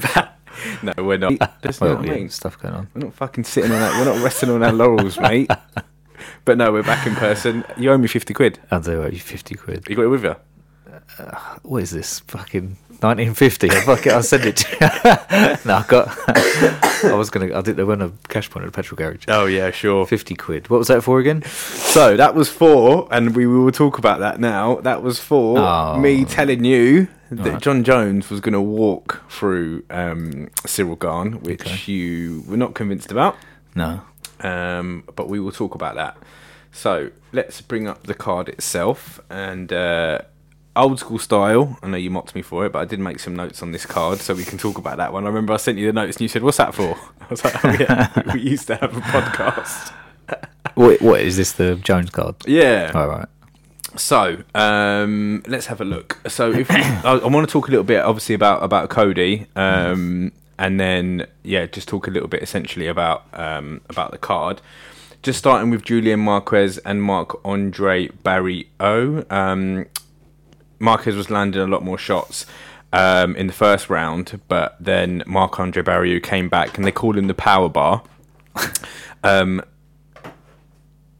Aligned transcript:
back. 0.00 0.38
No, 0.82 0.92
we're 0.98 1.16
not. 1.18 1.38
That's 1.62 1.80
well, 1.80 1.94
not 1.94 2.04
I 2.04 2.06
yeah, 2.06 2.14
mean. 2.14 2.28
stuff 2.28 2.58
going 2.60 2.74
on. 2.74 2.88
We're 2.94 3.06
not 3.06 3.14
fucking 3.14 3.44
sitting 3.44 3.72
on 3.72 3.80
that. 3.80 3.98
We're 3.98 4.12
not 4.14 4.22
resting 4.22 4.50
on 4.50 4.62
our 4.62 4.72
laurels, 4.72 5.18
mate. 5.20 5.50
But 6.44 6.58
no, 6.58 6.70
we're 6.70 6.82
back 6.84 7.04
in 7.06 7.16
person. 7.16 7.64
You 7.76 7.90
owe 7.90 7.98
me 7.98 8.06
50 8.06 8.32
quid. 8.34 8.60
I'll 8.70 8.80
do 8.80 9.02
it. 9.02 9.18
Fifty 9.18 9.54
quid. 9.56 9.86
You 9.88 9.96
got 9.96 10.02
it 10.02 10.08
with 10.08 10.24
you? 10.24 10.36
What 11.62 11.82
is 11.82 11.90
this? 11.90 12.20
Fucking 12.20 12.76
1950. 13.00 13.70
I 13.70 13.80
fuck 13.80 14.06
it. 14.06 14.12
I'll 14.12 14.22
send 14.22 14.44
it 14.44 14.56
to 14.56 14.70
you. 14.72 14.78
no, 15.66 15.76
I 15.76 15.84
got. 15.86 16.08
I 17.04 17.14
was 17.14 17.30
gonna. 17.30 17.56
I 17.56 17.60
did. 17.62 17.76
There 17.76 17.86
went 17.86 18.02
a 18.02 18.12
cash 18.28 18.48
point 18.50 18.64
at 18.64 18.68
a 18.68 18.72
petrol 18.72 18.96
garage. 18.96 19.24
Oh, 19.28 19.46
yeah, 19.46 19.70
sure. 19.70 20.06
Fifty 20.06 20.34
quid. 20.34 20.70
What 20.70 20.78
was 20.78 20.88
that 20.88 21.02
for 21.02 21.18
again? 21.18 21.42
So 21.42 22.16
that 22.16 22.34
was 22.34 22.48
for, 22.48 23.08
and 23.10 23.34
we 23.36 23.46
will 23.46 23.70
talk 23.72 23.98
about 23.98 24.20
that 24.20 24.40
now. 24.40 24.76
That 24.76 25.02
was 25.02 25.18
for 25.18 25.58
Oh. 25.58 25.98
me 25.98 26.24
telling 26.24 26.64
you 26.64 27.08
that 27.30 27.46
Alright. 27.46 27.62
Jon 27.62 27.82
Jones 27.84 28.28
was 28.30 28.40
going 28.40 28.52
to 28.52 28.60
walk 28.60 29.22
through 29.30 29.84
um, 29.90 30.48
Ciryl 30.66 30.98
Gane, 30.98 31.40
which 31.42 31.62
Okay. 31.62 31.90
you 31.92 32.44
were 32.46 32.56
not 32.58 32.74
convinced 32.74 33.10
about. 33.10 33.36
No. 33.74 34.02
um, 34.40 35.04
but 35.16 35.28
we 35.28 35.40
will 35.40 35.52
talk 35.52 35.74
about 35.74 35.94
that. 35.94 36.16
So 36.72 37.10
let's 37.32 37.60
bring 37.62 37.86
up 37.88 38.02
the 38.06 38.14
card 38.14 38.48
itself 38.50 39.18
and 39.30 39.72
uh, 39.72 40.20
old 40.74 40.98
school 40.98 41.18
style. 41.18 41.78
I 41.82 41.88
know 41.88 41.96
you 41.96 42.10
mocked 42.10 42.34
me 42.34 42.42
for 42.42 42.66
it, 42.66 42.72
but 42.72 42.80
I 42.80 42.84
did 42.84 43.00
make 43.00 43.20
some 43.20 43.36
notes 43.36 43.62
on 43.62 43.72
this 43.72 43.86
card, 43.86 44.18
so 44.18 44.34
we 44.34 44.44
can 44.44 44.58
talk 44.58 44.78
about 44.78 44.96
that 44.96 45.12
one. 45.12 45.24
I 45.24 45.28
remember 45.28 45.52
I 45.52 45.56
sent 45.56 45.78
you 45.78 45.86
the 45.86 45.92
notes 45.92 46.16
and 46.16 46.22
you 46.22 46.28
said, 46.28 46.42
"What's 46.42 46.56
that 46.58 46.74
for?" 46.74 46.96
I 47.20 47.26
was 47.28 47.44
like, 47.44 47.64
"Oh 47.64 47.76
yeah, 47.78 48.10
we 48.34 48.40
used 48.40 48.66
to 48.68 48.76
have 48.76 48.96
a 48.96 49.00
podcast." 49.00 49.92
What? 50.74 51.02
What 51.02 51.20
is 51.20 51.36
this? 51.36 51.52
The 51.52 51.74
Jones 51.74 52.08
card? 52.08 52.34
Yeah. 52.46 52.92
All 52.94 53.06
right. 53.06 53.28
So 53.96 54.42
um, 54.54 55.42
let's 55.46 55.66
have 55.66 55.82
a 55.82 55.84
look. 55.84 56.18
So 56.28 56.50
if 56.50 56.70
I, 56.70 57.02
I 57.04 57.26
want 57.26 57.46
to 57.46 57.52
talk 57.52 57.68
a 57.68 57.70
little 57.70 57.84
bit, 57.84 58.00
obviously 58.02 58.34
about 58.34 58.62
about 58.62 58.88
Cody, 58.88 59.48
um, 59.54 60.32
and 60.58 60.80
then 60.80 61.26
yeah, 61.42 61.66
just 61.66 61.88
talk 61.88 62.06
a 62.06 62.10
little 62.10 62.28
bit 62.28 62.42
essentially 62.42 62.86
about 62.86 63.26
um, 63.34 63.82
about 63.90 64.12
the 64.12 64.18
card. 64.18 64.62
Just 65.22 65.38
starting 65.38 65.70
with 65.70 65.82
Julian 65.82 66.20
Marquez 66.20 66.78
and 66.78 67.02
Marc 67.02 67.38
Andre 67.44 68.08
Barriault. 68.08 69.30
Um, 69.30 69.86
Marquez 70.82 71.14
was 71.14 71.30
landing 71.30 71.62
a 71.62 71.66
lot 71.66 71.84
more 71.84 71.96
shots 71.96 72.44
um, 72.92 73.36
in 73.36 73.46
the 73.46 73.52
first 73.52 73.88
round, 73.88 74.40
but 74.48 74.76
then 74.80 75.22
Marc 75.26 75.58
Andre 75.58 75.82
Barriault 75.82 76.22
came 76.22 76.48
back, 76.48 76.76
and 76.76 76.84
they 76.84 76.92
called 76.92 77.16
him 77.16 77.28
the 77.28 77.34
power 77.34 77.68
bar. 77.68 78.02
um, 79.24 79.62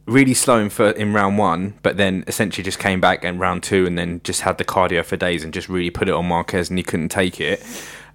really 0.07 0.35
slow 0.35 0.59
in, 0.59 0.69
fir- 0.69 0.91
in 0.91 1.13
round 1.13 1.39
one, 1.39 1.75
but 1.83 1.97
then 1.97 2.25
essentially 2.27 2.65
just 2.65 2.79
came 2.79 3.01
back 3.01 3.25
in 3.25 3.39
round 3.39 3.63
two, 3.63 3.87
and 3.87 3.97
then 3.97 4.21
just 4.25 4.43
had 4.43 4.59
the 4.59 4.65
cardio 4.65 5.05
for 5.05 5.17
days, 5.17 5.45
and 5.45 5.55
just 5.55 5.69
really 5.69 5.91
put 5.91 6.09
it 6.09 6.15
on 6.15 6.27
Marquez, 6.27 6.69
and 6.69 6.79
he 6.79 6.83
couldn't 6.83 7.11
take 7.11 7.41
it. 7.41 7.65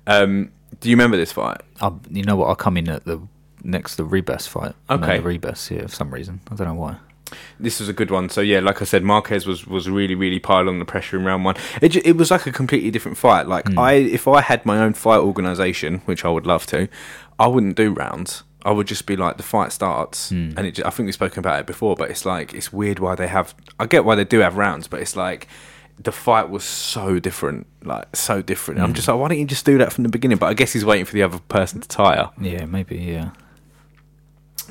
Um, 0.06 0.52
do 0.82 0.90
you 0.90 0.96
remember 0.96 1.18
this 1.18 1.32
fight? 1.32 1.62
You 2.12 2.24
know 2.24 2.36
what? 2.36 2.48
I'll 2.48 2.56
come 2.56 2.76
in 2.78 2.90
at 2.90 3.06
the 3.06 3.22
next 3.64 3.96
the 3.96 4.04
Ribas 4.04 4.48
fight. 4.48 4.76
Okay. 4.90 5.20
the 5.20 5.24
Ribas. 5.24 5.72
Yeah, 5.72 5.84
for 5.84 5.88
some 5.88 6.14
reason. 6.14 6.42
I 6.52 6.56
don't 6.56 6.68
know 6.68 6.74
why. 6.74 6.98
This 7.60 7.80
was 7.80 7.90
a 7.90 7.94
good 7.94 8.12
one. 8.12 8.30
So 8.30 8.42
yeah, 8.42 8.60
like 8.60 8.82
I 8.82 8.86
said, 8.86 9.04
Marquez 9.04 9.46
was 9.46 9.66
was 9.68 9.90
really 9.90 10.16
really 10.16 10.40
piling 10.40 10.80
the 10.80 10.86
pressure 10.86 11.18
in 11.18 11.26
round 11.26 11.46
one. 11.46 11.56
It 11.82 11.96
it 11.96 12.18
was 12.18 12.32
like 12.32 12.46
a 12.46 12.52
completely 12.52 12.92
different 12.92 13.18
fight. 13.18 13.48
Like 13.48 13.68
hmm. 13.68 13.80
I, 13.80 13.94
if 13.94 14.28
I 14.28 14.42
had 14.42 14.66
my 14.66 14.80
own 14.80 14.94
fight 14.94 15.20
organization, 15.20 16.00
which 16.06 16.26
I 16.26 16.30
would 16.30 16.46
love 16.46 16.66
to, 16.68 16.88
I 17.40 17.48
wouldn't 17.48 17.76
do 17.76 17.94
rounds. 17.94 18.44
I 18.64 18.72
would 18.72 18.88
just 18.88 19.06
be 19.06 19.16
like 19.16 19.38
the 19.38 19.44
fight 19.44 19.72
starts, 19.72 20.30
hmm. 20.30 20.52
and 20.58 20.68
it. 20.68 20.86
I 20.86 20.90
think 20.90 21.08
we've 21.08 21.14
spoken 21.14 21.40
about 21.40 21.60
it 21.60 21.66
before, 21.66 21.96
but 21.96 22.10
it's 22.10 22.26
like 22.26 22.54
it's 22.54 22.74
weird 22.74 23.00
why 23.00 23.16
they 23.16 23.28
have. 23.28 23.56
I 23.80 23.86
get 23.86 24.04
why 24.04 24.16
they 24.16 24.26
do 24.26 24.40
have 24.40 24.58
rounds, 24.58 24.88
but 24.88 25.00
it's 25.00 25.16
like 25.16 25.48
the 26.00 26.12
fight 26.12 26.50
was 26.50 26.64
so 26.64 27.20
different, 27.20 27.68
like 27.84 28.16
so 28.16 28.42
different. 28.42 28.82
I'm 28.82 28.90
hmm. 28.90 28.96
just 28.96 29.08
like, 29.08 29.18
why 29.18 29.30
don't 29.30 29.40
you 29.40 29.46
just 29.46 29.66
do 29.66 29.78
that 29.78 29.94
from 29.94 30.04
the 30.04 30.10
beginning? 30.10 30.38
But 30.38 30.48
I 30.48 30.54
guess 30.54 30.74
he's 30.74 30.86
waiting 30.86 31.06
for 31.06 31.14
the 31.14 31.24
other 31.24 31.40
person 31.48 31.82
to 31.82 31.88
tire. 31.88 32.30
Yeah, 32.40 32.66
maybe. 32.66 32.98
Yeah. 32.98 33.32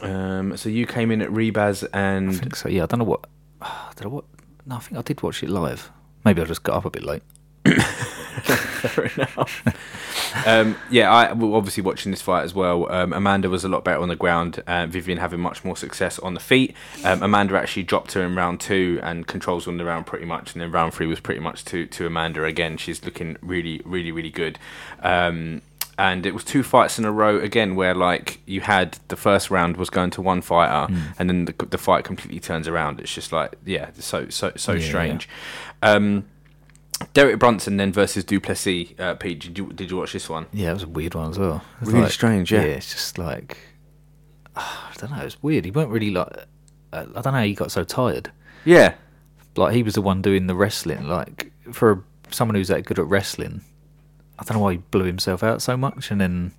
Um, 0.02 0.56
so 0.56 0.68
you 0.68 0.86
came 0.86 1.10
in 1.10 1.22
at 1.22 1.30
Ribas 1.30 1.84
I 1.92 1.98
and 1.98 2.38
think 2.38 2.56
so. 2.56 2.68
Yeah, 2.68 2.84
I 2.84 2.86
don't 2.86 2.98
know 3.00 3.04
what. 3.04 3.26
I 3.60 4.06
what? 4.06 4.24
No, 4.66 4.76
I 4.76 4.78
think 4.80 4.98
I 4.98 5.02
did 5.02 5.22
watch 5.22 5.42
it 5.42 5.48
live. 5.48 5.90
Maybe 6.24 6.42
I 6.42 6.44
just 6.44 6.62
got 6.62 6.76
up 6.76 6.84
a 6.84 6.90
bit 6.90 7.04
late. 7.04 7.22
Fair 7.66 9.06
enough. 9.06 10.46
um, 10.46 10.76
yeah, 10.90 11.10
I 11.10 11.32
well, 11.32 11.54
obviously 11.54 11.82
watching 11.82 12.10
this 12.10 12.22
fight 12.22 12.44
as 12.44 12.54
well. 12.54 12.90
Um, 12.92 13.12
Amanda 13.12 13.48
was 13.48 13.64
a 13.64 13.68
lot 13.68 13.84
better 13.84 14.00
on 14.00 14.08
the 14.08 14.16
ground. 14.16 14.62
Uh, 14.66 14.86
Viviane 14.86 15.18
having 15.18 15.40
much 15.40 15.64
more 15.64 15.76
success 15.76 16.18
on 16.18 16.34
the 16.34 16.40
feet. 16.40 16.74
Um, 17.04 17.22
Amanda 17.22 17.58
actually 17.58 17.84
dropped 17.84 18.12
her 18.12 18.22
in 18.22 18.34
round 18.34 18.60
two 18.60 19.00
and 19.02 19.26
controls 19.26 19.66
on 19.66 19.78
the 19.78 19.84
round 19.84 20.06
pretty 20.06 20.26
much. 20.26 20.52
And 20.52 20.62
then 20.62 20.70
round 20.70 20.94
three 20.94 21.06
was 21.06 21.20
pretty 21.20 21.40
much 21.40 21.64
to 21.66 21.86
to 21.86 22.06
Amanda 22.06 22.44
again. 22.44 22.76
She's 22.76 23.04
looking 23.04 23.36
really, 23.40 23.80
really, 23.84 24.12
really 24.12 24.30
good. 24.30 24.58
Um, 25.02 25.62
and 25.98 26.26
it 26.26 26.34
was 26.34 26.44
two 26.44 26.62
fights 26.62 26.98
in 26.98 27.04
a 27.04 27.12
row 27.12 27.38
again 27.40 27.74
where 27.74 27.94
like 27.94 28.40
you 28.46 28.60
had 28.60 28.98
the 29.08 29.16
first 29.16 29.50
round 29.50 29.76
was 29.76 29.88
going 29.90 30.10
to 30.10 30.20
one 30.22 30.42
fighter 30.42 30.92
and 31.18 31.28
then 31.30 31.46
the, 31.46 31.54
the 31.70 31.78
fight 31.78 32.04
completely 32.04 32.38
turns 32.38 32.68
around 32.68 33.00
it's 33.00 33.14
just 33.14 33.32
like 33.32 33.54
yeah 33.64 33.88
so 33.94 34.28
so 34.28 34.52
so 34.56 34.72
Yeah. 34.72 34.86
strange 34.86 35.28
um 35.82 36.24
Derek 37.12 37.38
Brunson 37.38 37.76
then 37.76 37.92
versus 37.92 38.24
Du 38.24 38.40
Plessis. 38.40 38.88
Uh, 38.98 39.14
Pete, 39.14 39.38
did 39.40 39.58
you 39.58 39.66
did 39.72 39.90
you 39.90 39.98
watch 39.98 40.14
this 40.14 40.30
one? 40.30 40.46
Yeah, 40.52 40.70
it 40.70 40.74
was 40.74 40.82
a 40.84 40.88
weird 40.88 41.14
one 41.14 41.28
as 41.30 41.38
well. 41.38 41.62
Really 41.82 42.08
strange, 42.08 42.50
yeah. 42.50 42.62
Yeah, 42.62 42.66
it's 42.68 42.90
just 42.92 43.18
like 43.18 43.58
I 44.56 44.92
don't 44.96 45.10
know. 45.10 45.22
It's 45.22 45.42
weird. 45.42 45.66
He 45.66 45.70
weren't 45.70 45.90
really 45.90 46.10
like. 46.10 46.28
Uh, 46.92 47.04
I 47.14 47.20
don't 47.20 47.32
know. 47.34 47.38
how 47.40 47.42
He 47.42 47.54
got 47.54 47.70
so 47.70 47.84
tired. 47.84 48.30
Yeah, 48.64 48.94
Like 49.56 49.74
he 49.74 49.82
was 49.82 49.92
the 49.94 50.00
one 50.00 50.22
doing 50.22 50.46
the 50.46 50.54
wrestling. 50.54 51.06
Like 51.06 51.52
for 51.70 52.02
someone 52.30 52.54
who's 52.54 52.68
that 52.68 52.86
good 52.86 52.98
at 52.98 53.04
wrestling, 53.06 53.60
I 54.38 54.44
don't 54.44 54.56
know 54.58 54.62
why 54.62 54.72
he 54.72 54.78
blew 54.78 55.04
himself 55.04 55.42
out 55.42 55.62
so 55.62 55.76
much. 55.76 56.10
And 56.10 56.20
then 56.20 56.52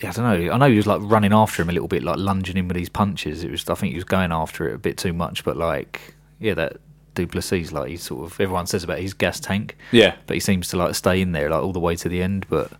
yeah, 0.00 0.10
I 0.10 0.12
don't 0.12 0.46
know. 0.46 0.52
I 0.52 0.56
know 0.58 0.68
he 0.68 0.76
was 0.76 0.86
like 0.86 1.00
running 1.02 1.32
after 1.32 1.62
him 1.62 1.68
a 1.70 1.72
little 1.72 1.88
bit, 1.88 2.02
like 2.02 2.18
lunging 2.18 2.56
him 2.56 2.68
with 2.68 2.76
these 2.76 2.88
punches. 2.88 3.44
It 3.44 3.50
was. 3.50 3.68
I 3.68 3.74
think 3.74 3.92
he 3.92 3.96
was 3.96 4.04
going 4.04 4.32
after 4.32 4.68
it 4.68 4.74
a 4.74 4.78
bit 4.78 4.96
too 4.98 5.12
much. 5.12 5.44
But 5.44 5.56
like, 5.56 6.14
yeah, 6.40 6.54
that 6.54 6.78
Du 7.14 7.26
Plessis, 7.26 7.72
like 7.72 7.90
he's 7.90 8.02
sort 8.02 8.26
of 8.26 8.40
everyone 8.40 8.66
says 8.66 8.84
about 8.84 8.98
his 8.98 9.14
gas 9.14 9.38
tank. 9.38 9.76
yeah, 9.92 10.16
but 10.26 10.34
he 10.34 10.40
seems 10.40 10.68
to 10.68 10.76
like 10.76 10.94
stay 10.94 11.20
in 11.20 11.32
there 11.32 11.48
like 11.50 11.62
all 11.62 11.72
the 11.72 11.80
way 11.80 11.96
to 11.96 12.08
the 12.08 12.22
end. 12.22 12.46
But 12.48 12.72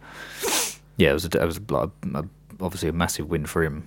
yeah, 0.96 1.10
it 1.10 1.14
was 1.14 1.24
a, 1.24 1.40
it 1.40 1.46
was 1.46 1.60
like 1.70 1.90
a, 2.14 2.24
obviously 2.60 2.88
a 2.88 2.92
massive 2.92 3.28
win 3.28 3.46
for 3.46 3.62
him. 3.62 3.86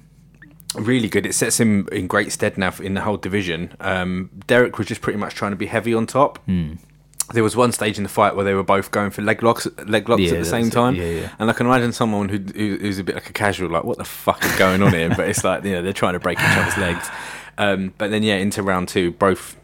really 0.76 1.10
good. 1.10 1.26
It 1.26 1.34
sets 1.34 1.60
him 1.60 1.88
in 1.92 2.08
great 2.08 2.32
stead 2.32 2.58
now 2.58 2.74
in 2.82 2.94
the 2.94 3.02
whole 3.02 3.18
division. 3.18 3.76
Um, 3.80 4.30
Derek 4.48 4.78
was 4.78 4.88
just 4.88 5.02
pretty 5.02 5.20
much 5.20 5.34
trying 5.36 5.52
to 5.52 5.58
be 5.58 5.68
heavy 5.68 5.94
on 5.94 6.08
top. 6.08 6.40
Hmm. 6.46 6.76
There 7.34 7.44
was 7.44 7.56
one 7.56 7.72
stage 7.74 7.98
in 7.98 8.04
the 8.04 8.10
fight 8.10 8.36
where 8.36 8.46
they 8.46 8.54
were 8.54 8.64
both 8.64 8.92
going 8.92 9.12
for 9.12 9.22
leg 9.22 9.44
locks, 9.44 9.68
leg 9.86 10.08
locks 10.08 10.22
Yeah, 10.22 10.32
at 10.32 10.38
the 10.40 10.46
same 10.46 10.70
time. 10.70 10.96
Yeah, 10.96 11.10
yeah. 11.10 11.30
And 11.40 11.50
I 11.50 11.54
can 11.54 11.66
imagine 11.68 11.92
someone 11.92 12.30
who, 12.30 12.38
who 12.38 12.78
who's 12.78 13.00
a 13.00 13.04
bit 13.04 13.16
like 13.16 13.30
a 13.30 13.34
casual, 13.34 13.70
like, 13.70 13.84
what 13.84 13.98
the 13.98 14.06
fuck 14.06 14.44
is 14.46 14.56
going 14.56 14.82
on 14.82 14.94
here? 14.94 15.10
But 15.10 15.28
it's 15.28 15.44
like, 15.44 15.64
you 15.66 15.74
know, 15.74 15.82
they're 15.82 15.92
trying 15.94 16.14
to 16.14 16.20
break 16.20 16.40
each 16.40 16.46
other's 16.58 16.78
legs. 16.78 17.10
Um, 17.58 17.94
but 17.98 18.12
then, 18.12 18.24
yeah, 18.24 18.36
into 18.36 18.64
round 18.64 18.88
two, 18.88 19.12
both 19.12 19.58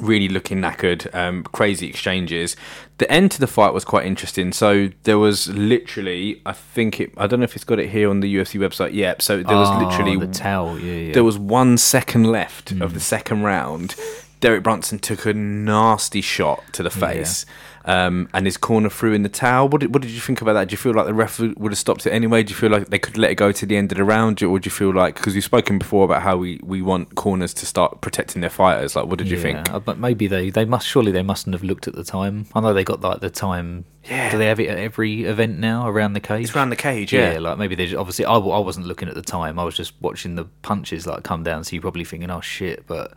really 0.00 0.28
looking 0.28 0.58
knackered, 0.58 1.14
um, 1.14 1.44
crazy 1.44 1.86
exchanges. 1.86 2.56
The 2.98 3.10
end 3.10 3.30
to 3.32 3.40
the 3.40 3.46
fight 3.46 3.72
was 3.74 3.84
quite 3.84 4.06
interesting. 4.06 4.52
So 4.52 4.88
there 5.02 5.18
was 5.18 5.48
literally, 5.48 6.40
I 6.46 6.52
think 6.52 7.00
it, 7.00 7.12
I 7.16 7.26
don't 7.26 7.40
know 7.40 7.44
if 7.44 7.54
it's 7.56 7.64
got 7.64 7.78
it 7.78 7.90
here 7.90 8.08
on 8.08 8.20
the 8.20 8.34
UFC 8.36 8.58
website 8.60 8.92
yet. 8.94 9.22
So 9.22 9.42
there 9.42 9.56
was 9.56 9.68
Oh, 9.70 9.78
literally 9.86 10.16
the 10.16 10.32
towel. 10.32 10.78
Yeah, 10.78 10.92
yeah. 10.94 11.12
there 11.12 11.24
was 11.24 11.38
one 11.38 11.78
second 11.78 12.24
left 12.24 12.70
of 12.72 12.94
the 12.94 13.00
second 13.00 13.42
round. 13.42 13.94
Derek 14.42 14.62
Brunson 14.64 14.98
took 14.98 15.24
a 15.24 15.32
nasty 15.32 16.20
shot 16.20 16.62
to 16.72 16.82
the 16.82 16.90
face, 16.90 17.46
um, 17.84 18.28
and 18.34 18.44
his 18.44 18.56
corner 18.56 18.90
threw 18.90 19.12
in 19.14 19.22
the 19.22 19.28
towel. 19.28 19.68
What 19.68 19.80
did, 19.82 19.94
what 19.94 20.02
did 20.02 20.10
you 20.10 20.18
think 20.20 20.42
about 20.42 20.54
that? 20.54 20.68
Do 20.68 20.72
you 20.72 20.76
feel 20.76 20.92
like 20.92 21.06
the 21.06 21.14
ref 21.14 21.38
would 21.38 21.72
have 21.72 21.78
stopped 21.78 22.06
it 22.06 22.10
anyway? 22.10 22.42
Do 22.42 22.50
you 22.50 22.56
feel 22.56 22.70
like 22.70 22.88
they 22.90 22.98
could 22.98 23.16
let 23.16 23.30
it 23.30 23.36
go 23.36 23.52
to 23.52 23.64
the 23.64 23.76
end 23.76 23.92
of 23.92 23.98
the 23.98 24.04
round, 24.04 24.42
or 24.42 24.58
do 24.58 24.66
you 24.66 24.70
feel 24.72 24.92
like 24.92 25.14
because 25.14 25.34
we've 25.34 25.44
spoken 25.44 25.78
before 25.78 26.04
about 26.04 26.22
how 26.22 26.36
we, 26.36 26.58
we 26.62 26.82
want 26.82 27.14
corners 27.14 27.54
to 27.54 27.66
start 27.66 28.00
protecting 28.00 28.40
their 28.40 28.50
fighters? 28.50 28.96
Like, 28.96 29.06
what 29.06 29.18
did 29.18 29.28
you 29.30 29.38
think? 29.38 29.68
But 29.84 29.98
maybe 29.98 30.26
they, 30.26 30.50
they 30.50 30.64
must 30.64 30.88
surely 30.88 31.12
they 31.12 31.22
mustn't 31.22 31.54
have 31.54 31.62
looked 31.62 31.86
at 31.86 31.94
the 31.94 32.04
time. 32.04 32.46
I 32.52 32.60
know 32.60 32.74
they 32.74 32.84
got 32.84 33.00
like 33.00 33.20
the 33.20 33.30
time. 33.30 33.84
Yeah. 34.04 34.32
Do 34.32 34.38
they 34.38 34.46
have 34.46 34.58
it 34.58 34.68
at 34.68 34.78
every 34.78 35.22
event 35.22 35.60
now 35.60 35.86
around 35.88 36.14
the 36.14 36.20
cage? 36.20 36.46
It's 36.46 36.56
around 36.56 36.70
the 36.70 36.76
cage, 36.76 37.12
Yeah, 37.12 37.34
yeah. 37.34 37.38
like 37.38 37.58
maybe 37.58 37.76
they 37.76 37.86
just, 37.86 37.96
obviously 37.96 38.24
I 38.24 38.36
wasn't 38.36 38.86
looking 38.86 39.08
at 39.08 39.14
the 39.14 39.22
time. 39.22 39.60
I 39.60 39.64
was 39.64 39.76
just 39.76 39.92
watching 40.00 40.34
the 40.34 40.46
punches 40.62 41.06
like 41.06 41.22
come 41.22 41.44
down. 41.44 41.62
So 41.62 41.74
you're 41.76 41.82
probably 41.82 42.04
thinking, 42.04 42.28
oh 42.28 42.40
shit. 42.40 42.84
But 42.88 43.14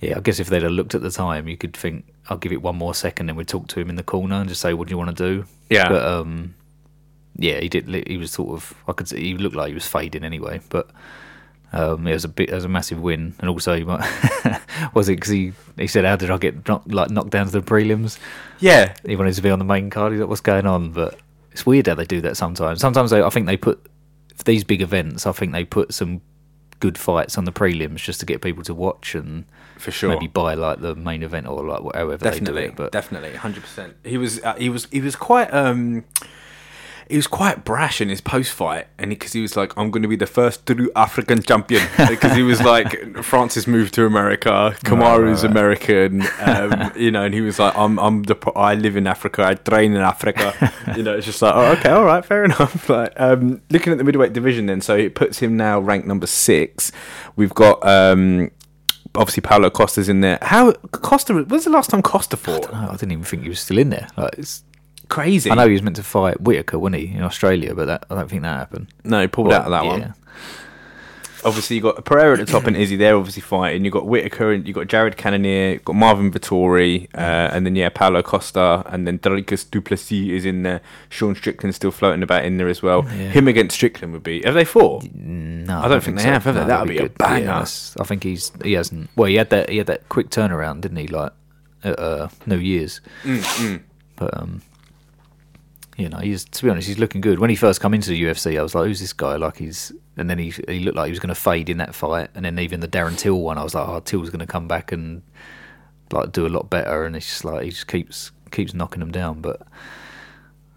yeah, 0.00 0.16
I 0.16 0.20
guess 0.20 0.40
if 0.40 0.48
they'd 0.48 0.62
have 0.62 0.72
looked 0.72 0.94
at 0.94 1.02
the 1.02 1.10
time, 1.10 1.48
you 1.48 1.56
could 1.56 1.76
think 1.76 2.04
I'll 2.28 2.36
give 2.36 2.52
it 2.52 2.62
one 2.62 2.76
more 2.76 2.94
second, 2.94 3.28
and 3.28 3.38
we'd 3.38 3.48
talk 3.48 3.68
to 3.68 3.80
him 3.80 3.90
in 3.90 3.96
the 3.96 4.02
corner 4.02 4.36
and 4.36 4.48
just 4.48 4.60
say, 4.60 4.74
what 4.74 4.88
do 4.88 4.92
you 4.92 4.98
want 4.98 5.16
to 5.16 5.24
do? 5.24 5.44
Yeah. 5.70 5.88
But 5.88 6.04
um, 6.04 6.54
yeah, 7.36 7.60
he 7.60 7.68
did. 7.68 7.88
He 8.06 8.16
was 8.16 8.32
sort 8.32 8.50
of. 8.50 8.74
I 8.86 8.92
could 8.92 9.08
see 9.08 9.22
he 9.22 9.34
looked 9.34 9.56
like 9.56 9.68
he 9.68 9.74
was 9.74 9.86
fading 9.86 10.24
anyway, 10.24 10.60
but. 10.68 10.90
Um, 11.72 12.06
it 12.06 12.12
was 12.12 12.24
a 12.24 12.28
bit, 12.28 12.50
it 12.50 12.54
was 12.54 12.64
a 12.64 12.68
massive 12.68 13.00
win, 13.00 13.34
and 13.40 13.50
also 13.50 13.76
he 13.76 13.82
might, 13.82 14.08
was 14.94 15.08
it 15.08 15.16
because 15.16 15.30
he, 15.32 15.54
he 15.76 15.88
said, 15.88 16.04
"How 16.04 16.14
did 16.14 16.30
I 16.30 16.36
get 16.38 16.68
knocked, 16.68 16.92
like 16.92 17.10
knocked 17.10 17.30
down 17.30 17.46
to 17.46 17.50
the 17.50 17.62
prelims?" 17.62 18.16
Yeah, 18.60 18.94
he 19.04 19.16
wanted 19.16 19.34
to 19.34 19.42
be 19.42 19.50
on 19.50 19.58
the 19.58 19.64
main 19.64 19.90
card. 19.90 20.12
He's 20.12 20.20
like, 20.20 20.28
what's 20.28 20.40
going 20.40 20.66
on? 20.66 20.92
But 20.92 21.18
it's 21.50 21.66
weird 21.66 21.88
how 21.88 21.96
they 21.96 22.04
do 22.04 22.20
that 22.20 22.36
sometimes. 22.36 22.78
Sometimes 22.78 23.10
they, 23.10 23.22
I 23.22 23.28
think 23.28 23.46
they 23.46 23.56
put 23.56 23.84
for 24.36 24.44
these 24.44 24.62
big 24.62 24.82
events. 24.82 25.26
I 25.26 25.32
think 25.32 25.52
they 25.52 25.64
put 25.64 25.92
some 25.92 26.20
good 26.78 26.96
fights 26.96 27.36
on 27.38 27.44
the 27.44 27.50
prelims 27.50 27.96
just 27.96 28.20
to 28.20 28.26
get 28.26 28.40
people 28.40 28.62
to 28.62 28.74
watch 28.74 29.16
and 29.16 29.44
for 29.76 29.90
sure. 29.90 30.10
maybe 30.10 30.26
buy 30.26 30.54
like 30.54 30.80
the 30.80 30.94
main 30.94 31.22
event 31.22 31.46
or 31.46 31.64
like 31.64 31.82
whatever 31.82 32.16
definitely, 32.16 32.62
they 32.62 32.66
do 32.66 32.72
it. 32.72 32.76
But 32.76 32.92
definitely, 32.92 33.34
hundred 33.34 33.62
percent. 33.62 33.96
He 34.04 34.18
was 34.18 34.42
uh, 34.42 34.54
he 34.54 34.68
was 34.68 34.86
he 34.90 35.00
was 35.00 35.16
quite 35.16 35.52
um 35.52 36.04
he 37.08 37.16
was 37.16 37.26
quite 37.26 37.64
brash 37.64 38.00
in 38.00 38.08
his 38.08 38.20
post 38.20 38.52
fight, 38.52 38.86
and 38.98 39.10
because 39.10 39.32
he, 39.32 39.42
was 39.42 39.56
like, 39.56 39.76
"I'm 39.76 39.90
going 39.90 40.02
to 40.02 40.08
be 40.08 40.16
the 40.16 40.26
first 40.26 40.66
true 40.66 40.90
African 40.96 41.42
champion," 41.42 41.86
because 42.08 42.34
he 42.34 42.42
was 42.42 42.62
like, 42.62 43.22
Francis 43.22 43.66
moved 43.66 43.94
to 43.94 44.06
America, 44.06 44.74
Kamaru's 44.84 45.44
American, 45.44 46.22
um, 46.40 46.92
you 46.96 47.10
know, 47.10 47.24
and 47.24 47.34
he 47.34 47.40
was 47.40 47.58
like, 47.58 47.76
"I'm 47.76 47.98
I'm 47.98 48.22
the 48.22 48.36
I 48.56 48.74
live 48.74 48.96
in 48.96 49.06
Africa, 49.06 49.44
I 49.44 49.54
train 49.54 49.92
in 49.92 50.00
Africa," 50.00 50.72
you 50.96 51.02
know. 51.02 51.14
It's 51.14 51.26
just 51.26 51.42
like, 51.42 51.54
oh, 51.54 51.72
okay, 51.72 51.90
all 51.90 52.04
right, 52.04 52.24
fair 52.24 52.44
enough. 52.44 52.88
Like 52.88 53.12
um, 53.16 53.60
looking 53.70 53.92
at 53.92 53.98
the 53.98 54.04
middleweight 54.04 54.32
division, 54.32 54.66
then, 54.66 54.80
so 54.80 54.96
it 54.96 55.14
puts 55.14 55.38
him 55.38 55.56
now 55.56 55.80
ranked 55.80 56.06
number 56.06 56.26
six. 56.26 56.92
We've 57.36 57.54
got. 57.54 57.86
Um, 57.86 58.50
Obviously, 59.16 59.42
Paulo 59.42 59.70
Costa's 59.70 60.08
in 60.08 60.20
there. 60.20 60.38
How 60.42 60.72
Costa? 60.72 61.34
When's 61.34 61.64
the 61.64 61.70
last 61.70 61.90
time 61.90 62.02
Costa 62.02 62.36
fought? 62.36 62.72
No, 62.72 62.88
I 62.90 62.92
didn't 62.96 63.12
even 63.12 63.24
think 63.24 63.42
he 63.44 63.48
was 63.48 63.60
still 63.60 63.78
in 63.78 63.90
there. 63.90 64.08
Like, 64.16 64.34
it's, 64.38 64.64
Crazy. 65.08 65.50
I 65.50 65.54
know 65.54 65.66
he 65.66 65.72
was 65.74 65.82
meant 65.82 65.96
to 65.96 66.02
fight 66.02 66.40
Whittaker, 66.40 66.78
wasn't 66.78 67.02
he, 67.02 67.14
in 67.14 67.22
Australia? 67.22 67.74
But 67.74 67.86
that, 67.86 68.06
I 68.10 68.14
don't 68.14 68.28
think 68.28 68.42
that 68.42 68.56
happened. 68.56 68.88
No, 69.04 69.20
he 69.20 69.26
pulled 69.28 69.48
Well, 69.48 69.60
out 69.60 69.66
of 69.66 69.70
that 69.70 69.84
yeah. 69.84 69.90
one. 69.90 70.14
Obviously, 71.44 71.76
you've 71.76 71.82
got 71.82 72.04
Pereira 72.04 72.32
at 72.38 72.46
the 72.46 72.50
top 72.52 72.66
and 72.66 72.76
Izzy 72.76 72.96
there, 72.96 73.16
obviously 73.16 73.42
fighting. 73.42 73.84
You've 73.84 73.92
got 73.92 74.06
Whittaker 74.06 74.52
and 74.52 74.66
you've 74.66 74.74
got 74.74 74.86
Jared 74.88 75.16
Cannonier, 75.16 75.72
you 75.74 75.78
got 75.80 75.94
Marvin 75.94 76.30
Vettori, 76.32 77.08
uh, 77.14 77.18
and 77.52 77.66
then 77.66 77.76
yeah, 77.76 77.88
Paulo 77.90 78.22
Costa, 78.22 78.82
and 78.86 79.06
then 79.06 79.18
Dricus 79.18 79.70
Du 79.70 79.80
Plessis 79.80 80.30
is 80.30 80.44
in 80.44 80.62
there. 80.62 80.80
Sean 81.08 81.34
Strickland's 81.34 81.76
still 81.76 81.90
floating 81.90 82.22
about 82.22 82.44
in 82.44 82.56
there 82.56 82.68
as 82.68 82.82
well. 82.82 83.04
Yeah. 83.04 83.30
Him 83.30 83.48
against 83.48 83.74
Strickland 83.76 84.12
would 84.14 84.22
be. 84.22 84.42
Have 84.42 84.54
they 84.54 84.64
fought? 84.64 85.04
No, 85.14 85.80
I 85.80 85.88
don't 85.88 86.02
think 86.02 86.16
they 86.16 86.22
have, 86.24 86.44
have 86.44 86.54
they? 86.54 86.64
That 86.64 86.80
would 86.80 86.88
be 86.88 86.98
a 86.98 87.02
good. 87.02 87.18
banger. 87.18 87.46
that's- 87.46 87.94
I 88.00 88.04
think 88.04 88.22
he's 88.24 88.50
he 88.62 88.72
hasn't. 88.72 89.10
Well, 89.16 89.28
he 89.28 89.34
had 89.36 89.50
that 89.50 89.68
he 89.68 89.78
had 89.78 89.86
that 89.88 90.08
quick 90.08 90.30
turnaround, 90.30 90.80
didn't 90.80 90.98
he? 90.98 91.06
Like 91.08 91.32
at 91.82 91.98
uh, 91.98 92.28
New 92.46 92.58
Year's. 92.58 93.00
Mm, 93.24 93.82
But 94.16 94.40
um, 94.40 94.62
you 95.96 96.08
know, 96.08 96.18
he's 96.18 96.44
to 96.44 96.64
be 96.64 96.70
honest, 96.70 96.88
he's 96.88 96.98
looking 96.98 97.20
good. 97.20 97.38
When 97.38 97.50
he 97.50 97.56
first 97.56 97.80
come 97.80 97.94
into 97.94 98.10
the 98.10 98.22
UFC, 98.22 98.58
I 98.58 98.62
was 98.62 98.74
like, 98.74 98.86
"Who's 98.86 99.00
this 99.00 99.12
guy?" 99.12 99.36
Like 99.36 99.58
he's, 99.58 99.92
and 100.16 100.28
then 100.28 100.38
he 100.38 100.52
he 100.68 100.80
looked 100.80 100.96
like 100.96 101.06
he 101.06 101.12
was 101.12 101.20
going 101.20 101.28
to 101.28 101.34
fade 101.34 101.68
in 101.68 101.78
that 101.78 101.94
fight, 101.94 102.30
and 102.34 102.44
then 102.44 102.58
even 102.58 102.80
the 102.80 102.88
Darren 102.88 103.16
Till 103.16 103.40
one, 103.40 103.58
I 103.58 103.62
was 103.62 103.74
like, 103.74 103.88
"Oh, 103.88 104.00
Till's 104.00 104.30
going 104.30 104.40
to 104.40 104.46
come 104.46 104.66
back 104.66 104.92
and 104.92 105.22
like 106.10 106.32
do 106.32 106.46
a 106.46 106.48
lot 106.48 106.68
better," 106.70 107.04
and 107.04 107.14
it's 107.14 107.26
just 107.26 107.44
like 107.44 107.62
he 107.64 107.70
just 107.70 107.86
keeps 107.86 108.32
keeps 108.50 108.74
knocking 108.74 109.00
them 109.00 109.12
down, 109.12 109.40
but. 109.40 109.62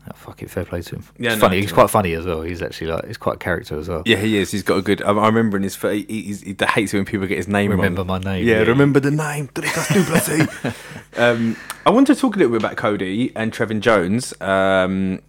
Oh, 0.10 0.14
fuck 0.16 0.42
it, 0.42 0.50
fair 0.50 0.64
play 0.64 0.82
to 0.82 0.96
him. 0.96 1.04
Yeah, 1.20 1.32
It's 1.34 1.42
no, 1.42 1.48
funny. 1.48 1.60
He's 1.62 1.72
quite 1.72 1.90
funny 1.90 2.14
as 2.14 2.26
well. 2.26 2.42
He's 2.42 2.62
actually 2.62 2.88
like 2.88 3.06
he's 3.08 3.18
quite 3.18 3.36
a 3.36 3.40
character 3.40 3.78
as 3.78 3.90
well. 3.90 4.04
Yeah, 4.06 4.18
he 4.18 4.38
is. 4.38 4.52
He's 4.52 4.64
got 4.64 4.78
a 4.78 4.82
good. 4.82 5.02
I, 5.02 5.12
I 5.12 5.26
remember 5.28 5.58
in 5.58 5.64
his. 5.64 5.76
He, 5.76 6.06
he's, 6.08 6.42
he 6.42 6.56
hates 6.70 6.94
it 6.94 6.98
when 6.98 7.06
people 7.06 7.28
get 7.28 7.38
his 7.38 7.48
name 7.48 7.72
Remember 7.72 8.02
wrong. 8.04 8.08
my 8.08 8.18
name, 8.20 8.48
Yeah, 8.48 8.62
yeah. 8.62 8.68
remember 8.68 9.00
the 9.00 9.12
name. 9.12 9.50
Um, 11.18 11.56
I 11.86 11.90
want 11.90 12.06
to 12.08 12.16
talk 12.16 12.36
a 12.36 12.38
little 12.40 12.52
bit 12.52 12.62
about 12.62 12.76
Cody 12.78 13.32
and 13.36 13.52
Trevin 13.52 13.80
Jones. 13.82 14.40
Um, 14.40 15.20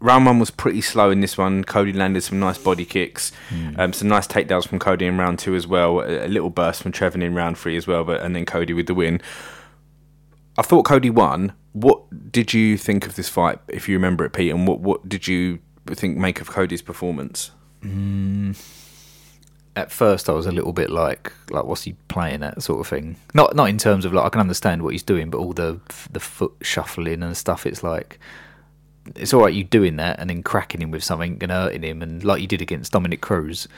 round 0.00 0.26
one 0.26 0.40
was 0.40 0.50
pretty 0.50 0.80
slow 0.80 1.10
in 1.10 1.20
this 1.20 1.38
one. 1.38 1.62
Cody 1.62 1.92
landed 1.92 2.22
some 2.22 2.40
nice 2.40 2.58
body 2.58 2.84
kicks, 2.84 3.30
um, 3.76 3.92
some 3.92 4.08
nice 4.08 4.26
takedowns 4.26 4.66
from 4.66 4.80
Cody 4.80 5.06
in 5.06 5.16
round 5.18 5.38
two 5.38 5.54
as 5.54 5.66
well. 5.68 6.00
A, 6.00 6.26
a 6.26 6.28
little 6.28 6.50
burst 6.50 6.82
from 6.82 6.90
Trevin 6.90 7.22
in 7.22 7.34
round 7.34 7.56
three 7.58 7.76
as 7.76 7.86
well, 7.86 8.02
but 8.02 8.22
and 8.22 8.34
then 8.34 8.44
Cody 8.44 8.72
with 8.72 8.86
the 8.88 8.94
win. 8.94 9.20
I 10.58 10.62
thought 10.62 10.84
Cody 10.84 11.10
won. 11.10 11.52
What 11.74 12.32
did 12.32 12.54
you 12.54 12.78
think 12.78 13.06
of 13.06 13.14
this 13.16 13.28
fight, 13.28 13.58
if 13.68 13.88
you 13.88 13.94
remember 13.96 14.24
it, 14.24 14.32
Pete? 14.32 14.50
And 14.50 14.66
what 14.66 14.80
what 14.80 15.08
did 15.08 15.28
you 15.28 15.58
think 15.86 16.16
make 16.16 16.40
of 16.40 16.48
Cody's 16.48 16.82
performance? 16.82 17.50
Mm. 17.82 18.56
at 19.76 19.92
first 19.92 20.30
I 20.30 20.32
was 20.32 20.46
a 20.46 20.52
little 20.52 20.72
bit 20.72 20.88
like 20.88 21.30
like 21.50 21.64
what's 21.64 21.82
he 21.82 21.92
playing 22.08 22.42
at 22.42 22.62
sort 22.62 22.80
of 22.80 22.86
thing. 22.86 23.16
Not 23.34 23.54
not 23.54 23.68
in 23.68 23.76
terms 23.78 24.04
of 24.04 24.12
like 24.14 24.24
I 24.24 24.28
can 24.30 24.40
understand 24.40 24.82
what 24.82 24.92
he's 24.92 25.02
doing, 25.02 25.28
but 25.30 25.38
all 25.38 25.52
the 25.52 25.80
the 26.10 26.20
foot 26.20 26.52
shuffling 26.62 27.22
and 27.22 27.36
stuff. 27.36 27.66
It's 27.66 27.82
like 27.82 28.18
it's 29.16 29.34
all 29.34 29.42
right 29.42 29.52
you 29.52 29.64
doing 29.64 29.96
that 29.96 30.18
and 30.18 30.30
then 30.30 30.42
cracking 30.42 30.80
him 30.80 30.90
with 30.90 31.04
something 31.04 31.38
and 31.42 31.50
hurting 31.52 31.82
him, 31.82 32.02
and 32.02 32.24
like 32.24 32.40
you 32.40 32.46
did 32.46 32.62
against 32.62 32.92
Dominick 32.92 33.20
Cruz, 33.20 33.68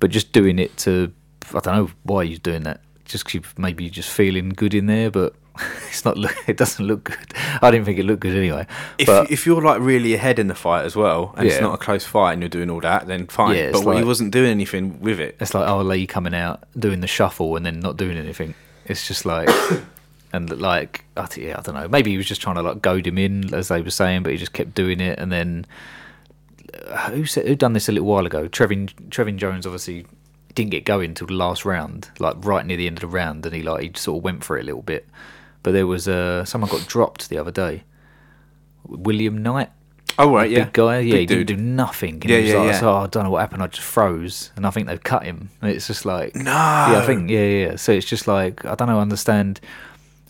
but 0.00 0.10
just 0.10 0.32
doing 0.32 0.58
it 0.58 0.76
to 0.78 1.12
I 1.54 1.60
don't 1.60 1.76
know 1.76 1.90
why 2.02 2.22
you're 2.22 2.38
doing 2.38 2.62
that. 2.62 2.80
Just 3.04 3.32
maybe 3.56 3.84
you're 3.84 3.92
just 3.92 4.10
feeling 4.10 4.50
good 4.50 4.74
in 4.74 4.86
there, 4.86 5.10
but 5.10 5.34
it's 5.88 6.04
not. 6.04 6.16
Look, 6.16 6.36
it 6.46 6.56
doesn't 6.56 6.84
look 6.84 7.04
good. 7.04 7.34
I 7.62 7.70
didn't 7.70 7.86
think 7.86 7.98
it 7.98 8.04
looked 8.04 8.20
good 8.20 8.36
anyway. 8.36 8.66
If, 8.98 9.06
but 9.06 9.30
if 9.30 9.46
you're 9.46 9.62
like 9.62 9.80
really 9.80 10.14
ahead 10.14 10.38
in 10.38 10.48
the 10.48 10.54
fight 10.54 10.84
as 10.84 10.96
well, 10.96 11.34
and 11.36 11.46
it's 11.46 11.60
not 11.60 11.74
a 11.74 11.78
close 11.78 12.04
fight, 12.04 12.32
and 12.32 12.42
you're 12.42 12.48
doing 12.48 12.70
all 12.70 12.80
that, 12.80 13.06
then 13.06 13.26
fine. 13.26 13.56
Yeah, 13.56 13.72
but 13.72 13.86
it's 13.86 13.98
he 13.98 14.04
wasn't 14.04 14.32
doing 14.32 14.50
anything 14.50 15.00
with 15.00 15.20
it. 15.20 15.36
it's 15.40 15.54
like 15.54 15.68
oh 15.68 15.82
Lee 15.82 16.06
coming 16.06 16.34
out 16.34 16.64
doing 16.78 17.00
the 17.00 17.06
shuffle 17.06 17.56
and 17.56 17.64
then 17.64 17.80
not 17.80 17.96
doing 17.96 18.16
anything. 18.16 18.54
It's 18.86 19.06
just 19.06 19.24
like 19.26 19.48
and 20.32 20.60
like 20.60 21.04
I 21.16 21.28
yeah, 21.36 21.58
I 21.58 21.62
don't 21.62 21.74
know. 21.74 21.88
Maybe 21.88 22.10
he 22.10 22.16
was 22.16 22.26
just 22.26 22.40
trying 22.40 22.56
to 22.56 22.62
like 22.62 22.82
goad 22.82 23.06
him 23.06 23.18
in, 23.18 23.54
as 23.54 23.68
they 23.68 23.82
were 23.82 23.90
saying, 23.90 24.22
but 24.22 24.32
he 24.32 24.38
just 24.38 24.52
kept 24.52 24.74
doing 24.74 25.00
it. 25.00 25.18
And 25.18 25.32
then 25.32 25.66
uh, 26.86 27.10
who 27.10 27.24
said 27.24 27.46
who 27.46 27.54
done 27.54 27.72
this 27.72 27.88
a 27.88 27.92
little 27.92 28.08
while 28.08 28.26
ago? 28.26 28.48
Trevin 28.48 28.90
Trevin 29.10 29.36
Jones 29.36 29.66
obviously 29.66 30.06
didn't 30.54 30.70
get 30.70 30.84
going 30.84 31.14
till 31.14 31.26
the 31.26 31.34
last 31.34 31.64
round, 31.64 32.10
like 32.18 32.34
right 32.44 32.66
near 32.66 32.76
the 32.76 32.86
end 32.86 32.98
of 32.98 33.02
the 33.02 33.06
round, 33.06 33.44
and 33.46 33.54
he 33.54 33.62
like 33.62 33.82
he 33.82 33.92
sort 33.94 34.18
of 34.18 34.24
went 34.24 34.44
for 34.44 34.58
it 34.58 34.62
a 34.62 34.64
little 34.64 34.82
bit. 34.82 35.06
But 35.62 35.72
there 35.72 35.86
was 35.86 36.08
uh, 36.08 36.44
someone 36.44 36.70
got 36.70 36.86
dropped 36.86 37.28
the 37.28 37.38
other 37.38 37.50
day. 37.50 37.84
William 38.84 39.42
Knight, 39.42 39.70
Oh 40.20 40.34
right, 40.34 40.50
yeah, 40.50 40.64
big 40.64 40.72
guy. 40.72 40.98
Yeah, 40.98 41.12
Big 41.12 41.20
he 41.30 41.36
dude. 41.36 41.46
didn't 41.46 41.58
do 41.64 41.64
nothing. 41.64 42.14
And 42.14 42.24
Yeah, 42.24 42.36
he 42.38 42.42
was 42.44 42.50
yeah, 42.52 42.58
like, 42.58 42.80
yeah. 42.82 42.88
Oh, 42.88 42.96
I 42.96 43.06
don't 43.06 43.22
know 43.24 43.30
what 43.30 43.40
happened. 43.40 43.62
I 43.62 43.68
just 43.68 43.86
froze, 43.86 44.50
and 44.56 44.66
I 44.66 44.70
think 44.70 44.88
they've 44.88 45.02
cut 45.02 45.22
him. 45.24 45.50
And 45.62 45.70
it's 45.70 45.86
just 45.86 46.04
like, 46.04 46.34
No. 46.34 46.50
yeah, 46.50 47.00
I 47.02 47.06
think, 47.06 47.30
yeah, 47.30 47.38
yeah. 47.44 47.66
yeah. 47.70 47.76
So 47.76 47.92
it's 47.92 48.06
just 48.06 48.26
like, 48.26 48.64
I 48.64 48.74
don't 48.74 48.88
know, 48.88 48.98
understand. 48.98 49.60